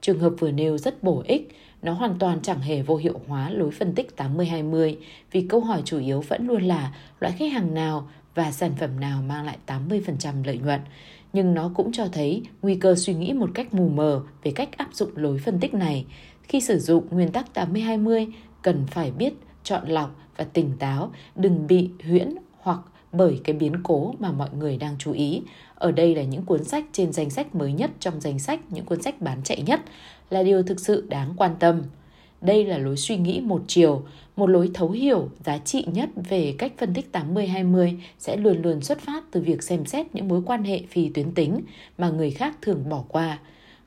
Trường 0.00 0.18
hợp 0.18 0.32
vừa 0.38 0.50
nêu 0.50 0.78
rất 0.78 1.02
bổ 1.02 1.22
ích, 1.26 1.48
nó 1.82 1.92
hoàn 1.92 2.18
toàn 2.18 2.38
chẳng 2.42 2.60
hề 2.60 2.82
vô 2.82 2.96
hiệu 2.96 3.20
hóa 3.26 3.50
lối 3.50 3.70
phân 3.70 3.94
tích 3.94 4.10
80-20 4.16 4.96
vì 5.32 5.46
câu 5.48 5.60
hỏi 5.60 5.82
chủ 5.84 5.98
yếu 5.98 6.20
vẫn 6.20 6.46
luôn 6.46 6.62
là 6.62 6.94
loại 7.20 7.34
khách 7.38 7.52
hàng 7.52 7.74
nào 7.74 8.08
và 8.34 8.52
sản 8.52 8.72
phẩm 8.78 9.00
nào 9.00 9.22
mang 9.22 9.44
lại 9.44 9.58
80% 9.66 10.44
lợi 10.44 10.58
nhuận 10.58 10.80
nhưng 11.32 11.54
nó 11.54 11.70
cũng 11.74 11.92
cho 11.92 12.06
thấy 12.12 12.42
nguy 12.62 12.74
cơ 12.74 12.94
suy 12.94 13.14
nghĩ 13.14 13.32
một 13.32 13.50
cách 13.54 13.74
mù 13.74 13.88
mờ 13.88 14.22
về 14.42 14.52
cách 14.54 14.76
áp 14.76 14.88
dụng 14.92 15.10
lối 15.14 15.38
phân 15.38 15.60
tích 15.60 15.74
này. 15.74 16.04
Khi 16.42 16.60
sử 16.60 16.78
dụng 16.78 17.04
nguyên 17.10 17.32
tắc 17.32 17.46
80-20, 17.54 18.30
cần 18.62 18.86
phải 18.86 19.10
biết 19.10 19.32
chọn 19.64 19.88
lọc 19.88 20.16
và 20.36 20.44
tỉnh 20.44 20.70
táo, 20.78 21.12
đừng 21.36 21.66
bị 21.66 21.90
huyễn 22.04 22.34
hoặc 22.58 22.80
bởi 23.12 23.40
cái 23.44 23.56
biến 23.56 23.72
cố 23.82 24.14
mà 24.18 24.32
mọi 24.32 24.48
người 24.58 24.76
đang 24.76 24.96
chú 24.98 25.12
ý. 25.12 25.42
Ở 25.74 25.92
đây 25.92 26.14
là 26.14 26.22
những 26.22 26.42
cuốn 26.42 26.64
sách 26.64 26.84
trên 26.92 27.12
danh 27.12 27.30
sách 27.30 27.54
mới 27.54 27.72
nhất 27.72 27.90
trong 28.00 28.20
danh 28.20 28.38
sách 28.38 28.60
những 28.70 28.84
cuốn 28.84 29.02
sách 29.02 29.20
bán 29.20 29.42
chạy 29.44 29.62
nhất 29.62 29.80
là 30.30 30.42
điều 30.42 30.62
thực 30.62 30.80
sự 30.80 31.06
đáng 31.08 31.34
quan 31.36 31.56
tâm. 31.58 31.82
Đây 32.42 32.64
là 32.64 32.78
lối 32.78 32.96
suy 32.96 33.16
nghĩ 33.16 33.40
một 33.40 33.62
chiều, 33.66 34.02
một 34.36 34.46
lối 34.46 34.70
thấu 34.74 34.90
hiểu 34.90 35.28
giá 35.44 35.58
trị 35.58 35.84
nhất 35.92 36.08
về 36.28 36.54
cách 36.58 36.72
phân 36.78 36.94
tích 36.94 37.08
80-20 37.12 37.96
sẽ 38.18 38.36
luôn 38.36 38.62
luôn 38.62 38.80
xuất 38.80 39.00
phát 39.00 39.24
từ 39.30 39.40
việc 39.40 39.62
xem 39.62 39.84
xét 39.86 40.14
những 40.14 40.28
mối 40.28 40.42
quan 40.46 40.64
hệ 40.64 40.80
phi 40.88 41.08
tuyến 41.08 41.34
tính 41.34 41.60
mà 41.98 42.10
người 42.10 42.30
khác 42.30 42.56
thường 42.62 42.88
bỏ 42.88 43.04
qua. 43.08 43.38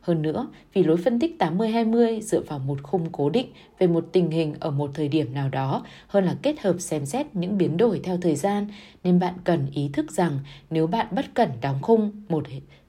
Hơn 0.02 0.22
nữa, 0.22 0.48
vì 0.74 0.84
lối 0.84 0.98
phân 0.98 1.20
tích 1.20 1.36
80-20 1.40 2.22
dựa 2.22 2.42
vào 2.42 2.60
một 2.60 2.84
khung 2.84 3.10
cố 3.12 3.30
định 3.30 3.48
về 3.80 3.88
một 3.88 4.08
tình 4.12 4.32
hình 4.32 4.54
ở 4.60 4.72
một 4.72 4.92
thời 4.94 5.08
điểm 5.08 5.34
nào 5.34 5.50
đó 5.50 5.86
hơn 6.08 6.26
là 6.26 6.36
kết 6.42 6.60
hợp 6.60 6.76
xem 6.80 7.06
xét 7.06 7.36
những 7.36 7.58
biến 7.58 7.78
đổi 7.78 8.00
theo 8.04 8.18
thời 8.22 8.36
gian, 8.36 8.68
nên 9.04 9.20
bạn 9.20 9.34
cần 9.44 9.68
ý 9.74 9.90
thức 9.94 10.12
rằng 10.12 10.40
nếu 10.70 10.88
bạn 10.88 11.08
bất 11.12 11.26
cẩn 11.34 11.50
đóng 11.62 11.80
khung 11.82 12.12
một 12.30 12.44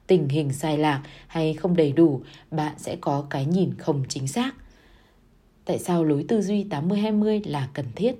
tình 0.07 0.29
hình 0.29 0.53
sai 0.53 0.77
lạc 0.77 1.01
hay 1.27 1.53
không 1.53 1.75
đầy 1.75 1.91
đủ, 1.91 2.21
bạn 2.51 2.73
sẽ 2.77 2.97
có 3.01 3.25
cái 3.29 3.45
nhìn 3.45 3.73
không 3.77 4.03
chính 4.09 4.27
xác. 4.27 4.55
Tại 5.67 5.79
sao 5.79 6.03
lối 6.03 6.25
tư 6.27 6.41
duy 6.41 6.63
80-20 6.63 7.41
là 7.45 7.69
cần 7.73 7.85
thiết? 7.95 8.15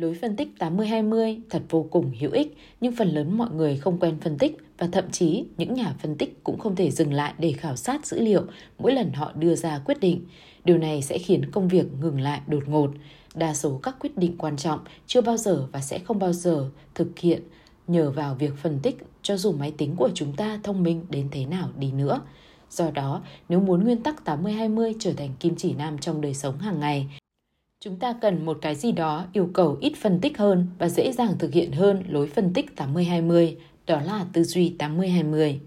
Lối 0.00 0.14
phân 0.14 0.36
tích 0.36 0.48
80-20 0.58 1.40
thật 1.50 1.62
vô 1.70 1.86
cùng 1.90 2.12
hữu 2.20 2.30
ích, 2.30 2.56
nhưng 2.80 2.96
phần 2.96 3.08
lớn 3.08 3.38
mọi 3.38 3.50
người 3.50 3.76
không 3.76 3.98
quen 4.00 4.16
phân 4.20 4.38
tích 4.38 4.56
và 4.78 4.88
thậm 4.92 5.10
chí 5.10 5.44
những 5.56 5.74
nhà 5.74 5.94
phân 6.02 6.16
tích 6.16 6.44
cũng 6.44 6.58
không 6.58 6.76
thể 6.76 6.90
dừng 6.90 7.12
lại 7.12 7.34
để 7.38 7.52
khảo 7.52 7.76
sát 7.76 8.06
dữ 8.06 8.20
liệu 8.20 8.42
mỗi 8.78 8.92
lần 8.92 9.12
họ 9.12 9.32
đưa 9.32 9.54
ra 9.54 9.78
quyết 9.78 10.00
định. 10.00 10.26
Điều 10.64 10.78
này 10.78 11.02
sẽ 11.02 11.18
khiến 11.18 11.50
công 11.50 11.68
việc 11.68 11.86
ngừng 12.00 12.20
lại 12.20 12.40
đột 12.46 12.68
ngột. 12.68 12.90
Đa 13.34 13.54
số 13.54 13.80
các 13.82 13.96
quyết 14.00 14.18
định 14.18 14.34
quan 14.38 14.56
trọng 14.56 14.80
chưa 15.06 15.20
bao 15.20 15.36
giờ 15.36 15.66
và 15.72 15.80
sẽ 15.80 15.98
không 15.98 16.18
bao 16.18 16.32
giờ 16.32 16.70
thực 16.94 17.18
hiện 17.18 17.42
nhờ 17.86 18.10
vào 18.10 18.34
việc 18.34 18.52
phân 18.62 18.78
tích 18.82 18.96
cho 19.22 19.36
dù 19.36 19.52
máy 19.52 19.72
tính 19.78 19.96
của 19.96 20.10
chúng 20.14 20.32
ta 20.36 20.60
thông 20.62 20.82
minh 20.82 21.06
đến 21.10 21.28
thế 21.30 21.46
nào 21.46 21.68
đi 21.78 21.92
nữa. 21.92 22.20
Do 22.74 22.90
đó, 22.90 23.22
nếu 23.48 23.60
muốn 23.60 23.84
nguyên 23.84 24.02
tắc 24.02 24.22
80-20 24.24 24.92
trở 24.98 25.12
thành 25.12 25.30
kim 25.40 25.56
chỉ 25.56 25.72
nam 25.72 25.98
trong 25.98 26.20
đời 26.20 26.34
sống 26.34 26.58
hàng 26.58 26.80
ngày, 26.80 27.06
chúng 27.80 27.96
ta 27.96 28.14
cần 28.20 28.44
một 28.46 28.58
cái 28.62 28.74
gì 28.74 28.92
đó 28.92 29.26
yêu 29.32 29.48
cầu 29.52 29.76
ít 29.80 29.92
phân 30.00 30.20
tích 30.20 30.38
hơn 30.38 30.66
và 30.78 30.88
dễ 30.88 31.12
dàng 31.12 31.38
thực 31.38 31.52
hiện 31.52 31.72
hơn 31.72 32.02
lối 32.08 32.26
phân 32.26 32.52
tích 32.52 32.66
80-20, 32.76 33.54
đó 33.86 34.00
là 34.00 34.26
tư 34.32 34.44
duy 34.44 34.74
80-20. 34.78 35.58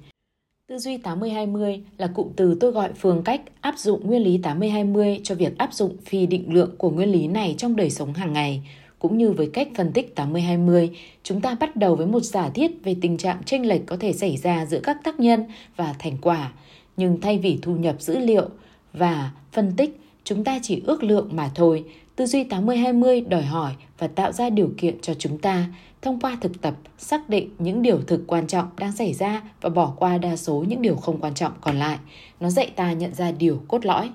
Tư 0.67 0.77
duy 0.77 0.97
80-20 0.97 1.81
là 1.97 2.07
cụm 2.07 2.27
từ 2.35 2.57
tôi 2.59 2.71
gọi 2.71 2.89
phương 2.93 3.23
cách 3.23 3.41
áp 3.61 3.77
dụng 3.77 4.07
nguyên 4.07 4.23
lý 4.23 4.37
80-20 4.37 5.19
cho 5.23 5.35
việc 5.35 5.57
áp 5.57 5.73
dụng 5.73 5.97
phi 6.05 6.25
định 6.25 6.53
lượng 6.53 6.75
của 6.77 6.89
nguyên 6.89 7.11
lý 7.11 7.27
này 7.27 7.55
trong 7.57 7.75
đời 7.75 7.89
sống 7.89 8.13
hàng 8.13 8.33
ngày. 8.33 8.61
Cũng 8.99 9.17
như 9.17 9.31
với 9.31 9.49
cách 9.53 9.67
phân 9.75 9.91
tích 9.93 10.13
80-20, 10.15 10.89
chúng 11.23 11.41
ta 11.41 11.55
bắt 11.59 11.75
đầu 11.75 11.95
với 11.95 12.07
một 12.07 12.19
giả 12.19 12.49
thiết 12.49 12.71
về 12.83 12.95
tình 13.01 13.17
trạng 13.17 13.43
chênh 13.45 13.67
lệch 13.67 13.85
có 13.85 13.97
thể 13.99 14.13
xảy 14.13 14.37
ra 14.37 14.65
giữa 14.65 14.79
các 14.83 14.97
tác 15.03 15.19
nhân 15.19 15.45
và 15.75 15.95
thành 15.99 16.17
quả. 16.21 16.51
Nhưng 16.97 17.21
thay 17.21 17.37
vì 17.37 17.59
thu 17.61 17.75
nhập 17.75 18.01
dữ 18.01 18.19
liệu 18.19 18.49
và 18.93 19.31
phân 19.51 19.73
tích, 19.77 20.01
chúng 20.23 20.43
ta 20.43 20.59
chỉ 20.63 20.81
ước 20.85 21.03
lượng 21.03 21.29
mà 21.31 21.51
thôi. 21.55 21.83
Tư 22.15 22.25
duy 22.25 22.43
80-20 22.43 23.29
đòi 23.29 23.41
hỏi 23.41 23.73
và 23.97 24.07
tạo 24.07 24.31
ra 24.31 24.49
điều 24.49 24.69
kiện 24.77 25.01
cho 25.01 25.13
chúng 25.13 25.37
ta 25.37 25.65
thông 26.01 26.19
qua 26.19 26.37
thực 26.41 26.61
tập 26.61 26.73
xác 26.97 27.29
định 27.29 27.49
những 27.59 27.81
điều 27.81 28.01
thực 28.07 28.23
quan 28.27 28.47
trọng 28.47 28.67
đang 28.77 28.91
xảy 28.91 29.13
ra 29.13 29.41
và 29.61 29.69
bỏ 29.69 29.93
qua 29.97 30.17
đa 30.17 30.35
số 30.35 30.65
những 30.67 30.81
điều 30.81 30.95
không 30.95 31.19
quan 31.19 31.33
trọng 31.33 31.51
còn 31.61 31.79
lại. 31.79 31.97
Nó 32.39 32.49
dạy 32.49 32.71
ta 32.75 32.93
nhận 32.93 33.13
ra 33.13 33.31
điều 33.31 33.61
cốt 33.67 33.85
lõi. 33.85 34.09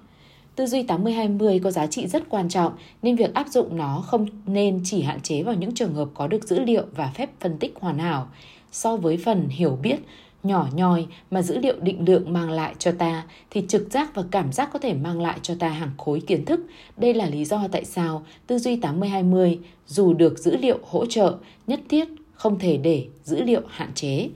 Tư 0.56 0.66
duy 0.66 0.82
80-20 0.82 1.60
có 1.62 1.70
giá 1.70 1.86
trị 1.86 2.06
rất 2.06 2.28
quan 2.28 2.48
trọng 2.48 2.72
nên 3.02 3.16
việc 3.16 3.34
áp 3.34 3.48
dụng 3.48 3.76
nó 3.76 4.04
không 4.06 4.26
nên 4.46 4.80
chỉ 4.84 5.02
hạn 5.02 5.20
chế 5.20 5.42
vào 5.42 5.54
những 5.54 5.74
trường 5.74 5.94
hợp 5.94 6.08
có 6.14 6.26
được 6.26 6.44
dữ 6.44 6.60
liệu 6.60 6.84
và 6.96 7.12
phép 7.14 7.30
phân 7.40 7.58
tích 7.58 7.74
hoàn 7.80 7.98
hảo. 7.98 8.28
So 8.72 8.96
với 8.96 9.16
phần 9.16 9.48
hiểu 9.48 9.78
biết, 9.82 9.96
nhỏ 10.42 10.68
nhoi 10.72 11.06
mà 11.30 11.42
dữ 11.42 11.58
liệu 11.58 11.80
định 11.80 12.04
lượng 12.08 12.32
mang 12.32 12.50
lại 12.50 12.74
cho 12.78 12.92
ta 12.92 13.24
thì 13.50 13.64
trực 13.68 13.86
giác 13.90 14.14
và 14.14 14.22
cảm 14.30 14.52
giác 14.52 14.70
có 14.72 14.78
thể 14.78 14.94
mang 14.94 15.20
lại 15.20 15.38
cho 15.42 15.54
ta 15.58 15.68
hàng 15.68 15.90
khối 15.98 16.20
kiến 16.20 16.44
thức. 16.44 16.60
Đây 16.96 17.14
là 17.14 17.26
lý 17.26 17.44
do 17.44 17.68
tại 17.72 17.84
sao 17.84 18.24
tư 18.46 18.58
duy 18.58 18.76
80-20 18.76 19.56
dù 19.86 20.14
được 20.14 20.38
dữ 20.38 20.56
liệu 20.56 20.78
hỗ 20.82 21.06
trợ 21.06 21.36
nhất 21.66 21.80
thiết 21.88 22.08
không 22.34 22.58
thể 22.58 22.76
để 22.76 23.06
dữ 23.24 23.42
liệu 23.42 23.60
hạn 23.68 23.90
chế. 23.94 24.28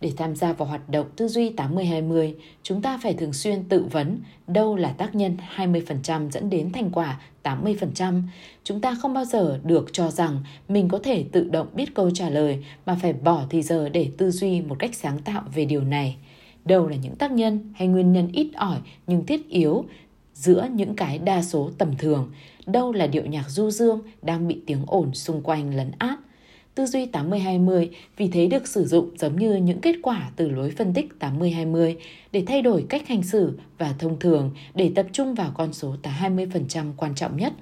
Để 0.00 0.12
tham 0.16 0.36
gia 0.36 0.52
vào 0.52 0.68
hoạt 0.68 0.88
động 0.88 1.06
tư 1.16 1.28
duy 1.28 1.50
80-20, 1.50 2.32
chúng 2.62 2.82
ta 2.82 2.98
phải 3.02 3.14
thường 3.14 3.32
xuyên 3.32 3.64
tự 3.64 3.86
vấn 3.90 4.18
đâu 4.46 4.76
là 4.76 4.92
tác 4.92 5.14
nhân 5.14 5.36
20% 5.56 6.30
dẫn 6.30 6.50
đến 6.50 6.72
thành 6.72 6.90
quả 6.90 7.20
80%. 7.64 8.22
Chúng 8.64 8.80
ta 8.80 8.94
không 8.94 9.14
bao 9.14 9.24
giờ 9.24 9.60
được 9.64 9.92
cho 9.92 10.10
rằng 10.10 10.42
mình 10.68 10.88
có 10.88 10.98
thể 10.98 11.24
tự 11.32 11.48
động 11.48 11.66
biết 11.74 11.94
câu 11.94 12.10
trả 12.10 12.30
lời 12.30 12.64
mà 12.86 12.98
phải 13.02 13.12
bỏ 13.12 13.44
thì 13.50 13.62
giờ 13.62 13.88
để 13.88 14.10
tư 14.18 14.30
duy 14.30 14.60
một 14.60 14.76
cách 14.78 14.94
sáng 14.94 15.18
tạo 15.18 15.42
về 15.54 15.64
điều 15.64 15.84
này. 15.84 16.16
Đâu 16.64 16.88
là 16.88 16.96
những 16.96 17.16
tác 17.16 17.32
nhân 17.32 17.72
hay 17.74 17.88
nguyên 17.88 18.12
nhân 18.12 18.28
ít 18.32 18.50
ỏi 18.54 18.78
nhưng 19.06 19.26
thiết 19.26 19.48
yếu 19.48 19.84
giữa 20.34 20.68
những 20.72 20.94
cái 20.94 21.18
đa 21.18 21.42
số 21.42 21.70
tầm 21.78 21.96
thường, 21.98 22.32
đâu 22.66 22.92
là 22.92 23.06
điệu 23.06 23.26
nhạc 23.26 23.50
du 23.50 23.70
dương 23.70 24.00
đang 24.22 24.48
bị 24.48 24.60
tiếng 24.66 24.84
ồn 24.86 25.14
xung 25.14 25.42
quanh 25.42 25.74
lấn 25.74 25.90
át 25.98 26.18
tư 26.78 26.86
duy 26.86 27.06
80-20 27.06 27.88
vì 28.16 28.28
thế 28.28 28.46
được 28.46 28.66
sử 28.68 28.86
dụng 28.86 29.10
giống 29.16 29.36
như 29.36 29.54
những 29.54 29.80
kết 29.80 29.96
quả 30.02 30.30
từ 30.36 30.48
lối 30.48 30.70
phân 30.70 30.94
tích 30.94 31.08
80-20 31.20 31.94
để 32.32 32.42
thay 32.46 32.62
đổi 32.62 32.84
cách 32.88 33.08
hành 33.08 33.22
xử 33.22 33.58
và 33.78 33.94
thông 33.98 34.18
thường 34.18 34.50
để 34.74 34.92
tập 34.94 35.06
trung 35.12 35.34
vào 35.34 35.50
con 35.54 35.72
số 35.72 35.96
20% 36.02 36.92
quan 36.96 37.14
trọng 37.14 37.36
nhất. 37.36 37.52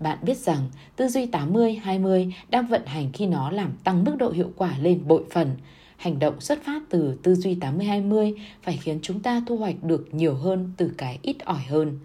Bạn 0.00 0.18
biết 0.22 0.36
rằng 0.36 0.70
tư 0.96 1.08
duy 1.08 1.26
80-20 1.26 2.30
đang 2.50 2.66
vận 2.66 2.86
hành 2.86 3.10
khi 3.12 3.26
nó 3.26 3.50
làm 3.50 3.72
tăng 3.84 4.04
mức 4.04 4.16
độ 4.18 4.30
hiệu 4.30 4.50
quả 4.56 4.78
lên 4.78 5.00
bội 5.06 5.24
phần. 5.30 5.50
Hành 5.96 6.18
động 6.18 6.40
xuất 6.40 6.64
phát 6.64 6.82
từ 6.90 7.18
tư 7.22 7.34
duy 7.34 7.54
80-20 7.54 8.34
phải 8.62 8.78
khiến 8.82 8.98
chúng 9.02 9.20
ta 9.20 9.42
thu 9.46 9.56
hoạch 9.56 9.82
được 9.82 10.14
nhiều 10.14 10.34
hơn 10.34 10.72
từ 10.76 10.92
cái 10.98 11.18
ít 11.22 11.36
ỏi 11.44 11.62
hơn. 11.68 11.98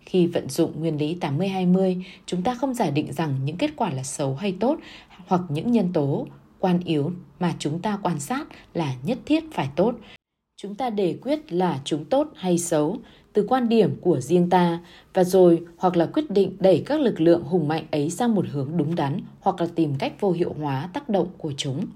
Khi 0.00 0.26
vận 0.26 0.48
dụng 0.48 0.80
nguyên 0.80 0.98
lý 0.98 1.16
80-20, 1.20 2.02
chúng 2.26 2.42
ta 2.42 2.54
không 2.54 2.74
giả 2.74 2.90
định 2.90 3.12
rằng 3.12 3.34
những 3.44 3.56
kết 3.56 3.70
quả 3.76 3.90
là 3.90 4.02
xấu 4.02 4.34
hay 4.34 4.56
tốt 4.60 4.78
hoặc 5.26 5.40
những 5.48 5.72
nhân 5.72 5.92
tố 5.92 6.26
quan 6.58 6.80
yếu 6.84 7.12
mà 7.40 7.54
chúng 7.58 7.82
ta 7.82 7.98
quan 8.02 8.20
sát 8.20 8.44
là 8.74 8.94
nhất 9.02 9.18
thiết 9.26 9.44
phải 9.52 9.68
tốt. 9.76 9.94
Chúng 10.56 10.74
ta 10.74 10.90
đề 10.90 11.18
quyết 11.22 11.52
là 11.52 11.80
chúng 11.84 12.04
tốt 12.04 12.28
hay 12.34 12.58
xấu 12.58 12.98
từ 13.32 13.46
quan 13.48 13.68
điểm 13.68 13.96
của 14.00 14.20
riêng 14.20 14.50
ta 14.50 14.80
và 15.14 15.24
rồi 15.24 15.62
hoặc 15.76 15.96
là 15.96 16.06
quyết 16.06 16.30
định 16.30 16.56
đẩy 16.60 16.82
các 16.86 17.00
lực 17.00 17.20
lượng 17.20 17.42
hùng 17.42 17.68
mạnh 17.68 17.84
ấy 17.90 18.10
sang 18.10 18.34
một 18.34 18.44
hướng 18.50 18.76
đúng 18.76 18.94
đắn 18.94 19.20
hoặc 19.40 19.60
là 19.60 19.66
tìm 19.74 19.94
cách 19.98 20.20
vô 20.20 20.32
hiệu 20.32 20.54
hóa 20.60 20.88
tác 20.92 21.08
động 21.08 21.28
của 21.38 21.52
chúng. 21.56 21.86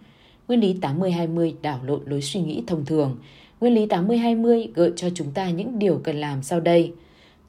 Nguyên 0.49 0.61
lý 0.61 0.75
80-20 0.75 1.55
đảo 1.63 1.81
lộn 1.85 2.01
lối 2.07 2.23
suy 2.23 2.41
nghĩ 2.41 2.63
thông 2.67 2.85
thường. 2.85 3.17
Nguyên 3.61 3.75
lý 3.75 3.87
80-20 3.87 4.69
gợi 4.75 4.93
cho 4.97 5.09
chúng 5.15 5.31
ta 5.31 5.51
những 5.51 5.79
điều 5.79 6.01
cần 6.05 6.17
làm 6.17 6.43
sau 6.43 6.61
đây. 6.61 6.93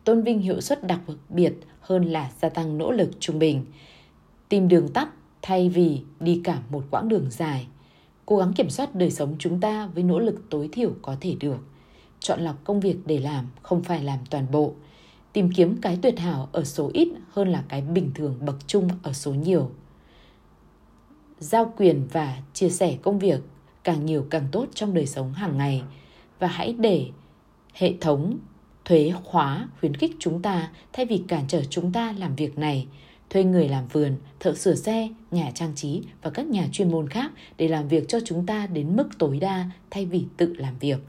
Tôn 0.03 0.21
vinh 0.21 0.39
hiệu 0.39 0.61
suất 0.61 0.87
đặc 0.87 0.99
biệt 1.29 1.53
hơn 1.81 2.05
là 2.05 2.31
gia 2.41 2.49
tăng 2.49 2.77
nỗ 2.77 2.91
lực 2.91 3.09
trung 3.19 3.39
bình. 3.39 3.65
Tìm 4.49 4.67
đường 4.67 4.87
tắt 4.87 5.09
thay 5.41 5.69
vì 5.69 6.01
đi 6.19 6.41
cả 6.43 6.61
một 6.69 6.83
quãng 6.91 7.09
đường 7.09 7.27
dài. 7.29 7.67
Cố 8.25 8.37
gắng 8.37 8.53
kiểm 8.53 8.69
soát 8.69 8.95
đời 8.95 9.11
sống 9.11 9.35
chúng 9.39 9.59
ta 9.59 9.87
với 9.87 10.03
nỗ 10.03 10.19
lực 10.19 10.49
tối 10.49 10.69
thiểu 10.71 10.91
có 11.01 11.15
thể 11.21 11.35
được. 11.39 11.57
Chọn 12.19 12.41
lọc 12.41 12.63
công 12.63 12.79
việc 12.79 12.97
để 13.05 13.19
làm, 13.19 13.47
không 13.61 13.83
phải 13.83 14.03
làm 14.03 14.19
toàn 14.29 14.45
bộ. 14.51 14.73
Tìm 15.33 15.51
kiếm 15.55 15.81
cái 15.81 15.99
tuyệt 16.01 16.19
hảo 16.19 16.49
ở 16.51 16.63
số 16.63 16.89
ít 16.93 17.09
hơn 17.31 17.47
là 17.47 17.63
cái 17.69 17.81
bình 17.81 18.11
thường 18.15 18.35
bậc 18.45 18.67
trung 18.67 18.89
ở 19.03 19.13
số 19.13 19.33
nhiều. 19.33 19.71
Giao 21.39 21.73
quyền 21.77 22.07
và 22.11 22.37
chia 22.53 22.69
sẻ 22.69 22.97
công 23.01 23.19
việc 23.19 23.39
càng 23.83 24.05
nhiều 24.05 24.25
càng 24.29 24.47
tốt 24.51 24.67
trong 24.73 24.93
đời 24.93 25.05
sống 25.05 25.33
hàng 25.33 25.57
ngày 25.57 25.83
và 26.39 26.47
hãy 26.47 26.75
để 26.79 27.09
hệ 27.73 27.93
thống 28.01 28.37
thuế 28.85 29.13
khóa 29.23 29.69
khuyến 29.79 29.95
khích 29.95 30.11
chúng 30.19 30.41
ta 30.41 30.71
thay 30.93 31.05
vì 31.05 31.23
cản 31.27 31.45
trở 31.47 31.63
chúng 31.69 31.91
ta 31.91 32.11
làm 32.17 32.35
việc 32.35 32.57
này 32.57 32.87
thuê 33.29 33.43
người 33.43 33.69
làm 33.69 33.87
vườn, 33.87 34.15
thợ 34.39 34.53
sửa 34.53 34.75
xe, 34.75 35.09
nhà 35.31 35.51
trang 35.55 35.75
trí 35.75 36.01
và 36.21 36.29
các 36.29 36.45
nhà 36.45 36.67
chuyên 36.71 36.91
môn 36.91 37.09
khác 37.09 37.31
để 37.57 37.67
làm 37.67 37.87
việc 37.87 38.07
cho 38.07 38.19
chúng 38.25 38.45
ta 38.45 38.67
đến 38.67 38.95
mức 38.95 39.09
tối 39.17 39.39
đa 39.39 39.69
thay 39.89 40.05
vì 40.05 40.25
tự 40.37 40.53
làm 40.57 40.79
việc. 40.79 40.99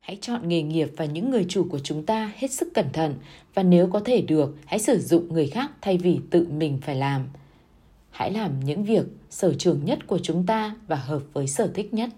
Hãy 0.00 0.18
chọn 0.20 0.48
nghề 0.48 0.62
nghiệp 0.62 0.90
và 0.96 1.04
những 1.04 1.30
người 1.30 1.46
chủ 1.48 1.66
của 1.70 1.78
chúng 1.78 2.06
ta 2.06 2.32
hết 2.36 2.52
sức 2.52 2.68
cẩn 2.74 2.86
thận 2.92 3.14
và 3.54 3.62
nếu 3.62 3.86
có 3.86 4.00
thể 4.00 4.20
được, 4.20 4.56
hãy 4.66 4.78
sử 4.78 4.98
dụng 4.98 5.34
người 5.34 5.46
khác 5.46 5.70
thay 5.80 5.98
vì 5.98 6.18
tự 6.30 6.48
mình 6.48 6.78
phải 6.82 6.96
làm. 6.96 7.28
Hãy 8.10 8.32
làm 8.32 8.60
những 8.60 8.84
việc 8.84 9.06
sở 9.30 9.54
trường 9.54 9.84
nhất 9.84 10.06
của 10.06 10.18
chúng 10.18 10.46
ta 10.46 10.76
và 10.86 10.96
hợp 10.96 11.22
với 11.32 11.46
sở 11.46 11.70
thích 11.74 11.94
nhất. 11.94 12.10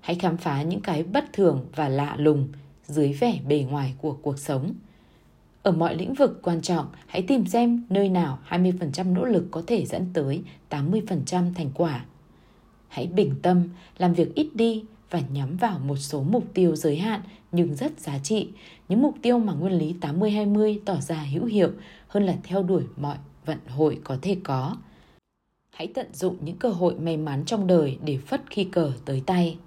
Hãy 0.00 0.16
khám 0.16 0.36
phá 0.36 0.62
những 0.62 0.80
cái 0.80 1.02
bất 1.02 1.32
thường 1.32 1.66
và 1.74 1.88
lạ 1.88 2.16
lùng 2.18 2.48
dưới 2.86 3.12
vẻ 3.12 3.38
bề 3.48 3.66
ngoài 3.70 3.94
của 3.98 4.12
cuộc 4.12 4.38
sống. 4.38 4.74
Ở 5.62 5.72
mọi 5.72 5.96
lĩnh 5.96 6.14
vực 6.14 6.38
quan 6.42 6.62
trọng, 6.62 6.86
hãy 7.06 7.22
tìm 7.22 7.46
xem 7.46 7.84
nơi 7.88 8.08
nào 8.08 8.38
20% 8.48 9.12
nỗ 9.12 9.24
lực 9.24 9.44
có 9.50 9.62
thể 9.66 9.86
dẫn 9.86 10.06
tới 10.12 10.42
80% 10.70 11.54
thành 11.54 11.70
quả. 11.74 12.04
Hãy 12.88 13.06
bình 13.06 13.34
tâm, 13.42 13.68
làm 13.98 14.14
việc 14.14 14.34
ít 14.34 14.48
đi 14.54 14.84
và 15.10 15.20
nhắm 15.32 15.56
vào 15.56 15.78
một 15.78 15.96
số 15.96 16.22
mục 16.22 16.44
tiêu 16.54 16.76
giới 16.76 16.96
hạn 16.96 17.20
nhưng 17.52 17.74
rất 17.74 18.00
giá 18.00 18.18
trị, 18.18 18.48
những 18.88 19.02
mục 19.02 19.14
tiêu 19.22 19.38
mà 19.38 19.52
nguyên 19.52 19.78
lý 19.78 19.94
80-20 20.00 20.78
tỏ 20.84 20.96
ra 20.96 21.16
hữu 21.16 21.44
hiệu 21.44 21.70
hơn 22.08 22.26
là 22.26 22.36
theo 22.42 22.62
đuổi 22.62 22.82
mọi 22.96 23.16
vận 23.44 23.58
hội 23.68 24.00
có 24.04 24.18
thể 24.22 24.36
có. 24.44 24.76
Hãy 25.70 25.86
tận 25.86 26.06
dụng 26.12 26.36
những 26.40 26.56
cơ 26.56 26.68
hội 26.68 26.94
may 26.94 27.16
mắn 27.16 27.44
trong 27.44 27.66
đời 27.66 27.98
để 28.04 28.18
phất 28.18 28.42
khi 28.50 28.64
cờ 28.64 28.92
tới 29.04 29.22
tay. 29.26 29.58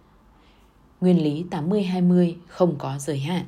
Nguyên 1.02 1.24
lý 1.24 1.46
80-20 1.52 2.34
không 2.48 2.76
có 2.78 2.98
giới 3.00 3.20
hạn. 3.20 3.46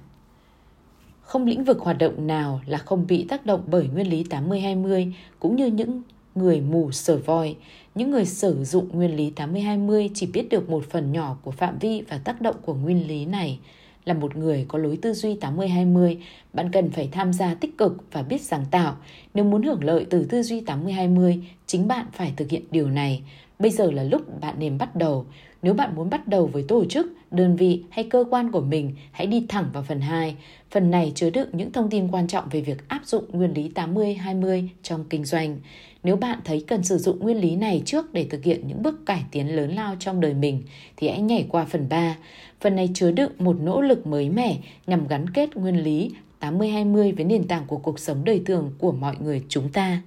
Không 1.23 1.45
lĩnh 1.45 1.63
vực 1.63 1.79
hoạt 1.79 1.97
động 1.97 2.27
nào 2.27 2.61
là 2.65 2.77
không 2.77 3.07
bị 3.07 3.25
tác 3.29 3.45
động 3.45 3.63
bởi 3.67 3.87
nguyên 3.93 4.09
lý 4.09 4.23
80-20 4.23 5.11
cũng 5.39 5.55
như 5.55 5.65
những 5.65 6.01
người 6.35 6.61
mù 6.61 6.91
sở 6.91 7.17
voi. 7.17 7.55
Những 7.95 8.11
người 8.11 8.25
sử 8.25 8.63
dụng 8.63 8.89
nguyên 8.91 9.15
lý 9.15 9.31
80-20 9.35 10.09
chỉ 10.13 10.25
biết 10.25 10.49
được 10.49 10.69
một 10.69 10.83
phần 10.89 11.11
nhỏ 11.11 11.37
của 11.41 11.51
phạm 11.51 11.79
vi 11.79 12.01
và 12.01 12.17
tác 12.17 12.41
động 12.41 12.55
của 12.61 12.73
nguyên 12.73 13.07
lý 13.07 13.25
này. 13.25 13.59
là 14.05 14.13
một 14.13 14.35
người 14.35 14.65
có 14.67 14.79
lối 14.79 14.97
tư 15.01 15.13
duy 15.13 15.35
80-20, 15.35 16.15
bạn 16.53 16.71
cần 16.71 16.91
phải 16.91 17.09
tham 17.11 17.33
gia 17.33 17.53
tích 17.53 17.77
cực 17.77 17.97
và 18.11 18.21
biết 18.21 18.41
sáng 18.41 18.65
tạo. 18.71 18.95
Nếu 19.33 19.45
muốn 19.45 19.63
hưởng 19.63 19.83
lợi 19.83 20.05
từ 20.09 20.25
tư 20.25 20.43
duy 20.43 20.61
80-20, 20.61 21.39
chính 21.65 21.87
bạn 21.87 22.05
phải 22.13 22.33
thực 22.37 22.49
hiện 22.49 22.63
điều 22.71 22.89
này. 22.89 23.21
Bây 23.59 23.71
giờ 23.71 23.91
là 23.91 24.03
lúc 24.03 24.41
bạn 24.41 24.55
nên 24.59 24.77
bắt 24.77 24.95
đầu. 24.95 25.25
Nếu 25.61 25.73
bạn 25.73 25.95
muốn 25.95 26.09
bắt 26.09 26.27
đầu 26.27 26.47
với 26.47 26.65
tổ 26.67 26.85
chức, 26.85 27.13
đơn 27.31 27.55
vị 27.55 27.83
hay 27.89 28.03
cơ 28.09 28.23
quan 28.29 28.51
của 28.51 28.61
mình, 28.61 28.95
hãy 29.11 29.27
đi 29.27 29.45
thẳng 29.49 29.69
vào 29.73 29.83
phần 29.83 30.01
2. 30.01 30.35
Phần 30.73 30.91
này 30.91 31.11
chứa 31.15 31.29
đựng 31.29 31.49
những 31.51 31.71
thông 31.71 31.89
tin 31.89 32.07
quan 32.07 32.27
trọng 32.27 32.49
về 32.51 32.61
việc 32.61 32.87
áp 32.87 33.01
dụng 33.05 33.23
nguyên 33.31 33.53
lý 33.53 33.71
80-20 33.75 34.67
trong 34.83 35.05
kinh 35.09 35.25
doanh. 35.25 35.57
Nếu 36.03 36.15
bạn 36.15 36.39
thấy 36.43 36.63
cần 36.67 36.83
sử 36.83 36.97
dụng 36.97 37.19
nguyên 37.19 37.37
lý 37.37 37.55
này 37.55 37.81
trước 37.85 38.13
để 38.13 38.27
thực 38.29 38.43
hiện 38.43 38.67
những 38.67 38.83
bước 38.83 39.05
cải 39.05 39.23
tiến 39.31 39.55
lớn 39.55 39.75
lao 39.75 39.95
trong 39.99 40.21
đời 40.21 40.33
mình, 40.33 40.63
thì 40.97 41.09
hãy 41.09 41.21
nhảy 41.21 41.45
qua 41.49 41.65
phần 41.65 41.89
3. 41.89 42.17
Phần 42.61 42.75
này 42.75 42.89
chứa 42.93 43.11
đựng 43.11 43.31
một 43.39 43.55
nỗ 43.61 43.81
lực 43.81 44.07
mới 44.07 44.29
mẻ 44.29 44.57
nhằm 44.87 45.07
gắn 45.07 45.29
kết 45.29 45.55
nguyên 45.55 45.83
lý 45.83 46.11
80-20 46.41 47.15
với 47.15 47.25
nền 47.25 47.47
tảng 47.47 47.63
của 47.67 47.77
cuộc 47.77 47.99
sống 47.99 48.25
đời 48.25 48.41
thường 48.45 48.71
của 48.77 48.91
mọi 48.91 49.15
người 49.19 49.43
chúng 49.49 49.69
ta. 49.69 50.01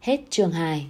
Hết 0.00 0.20
chương 0.30 0.52
2 0.52 0.86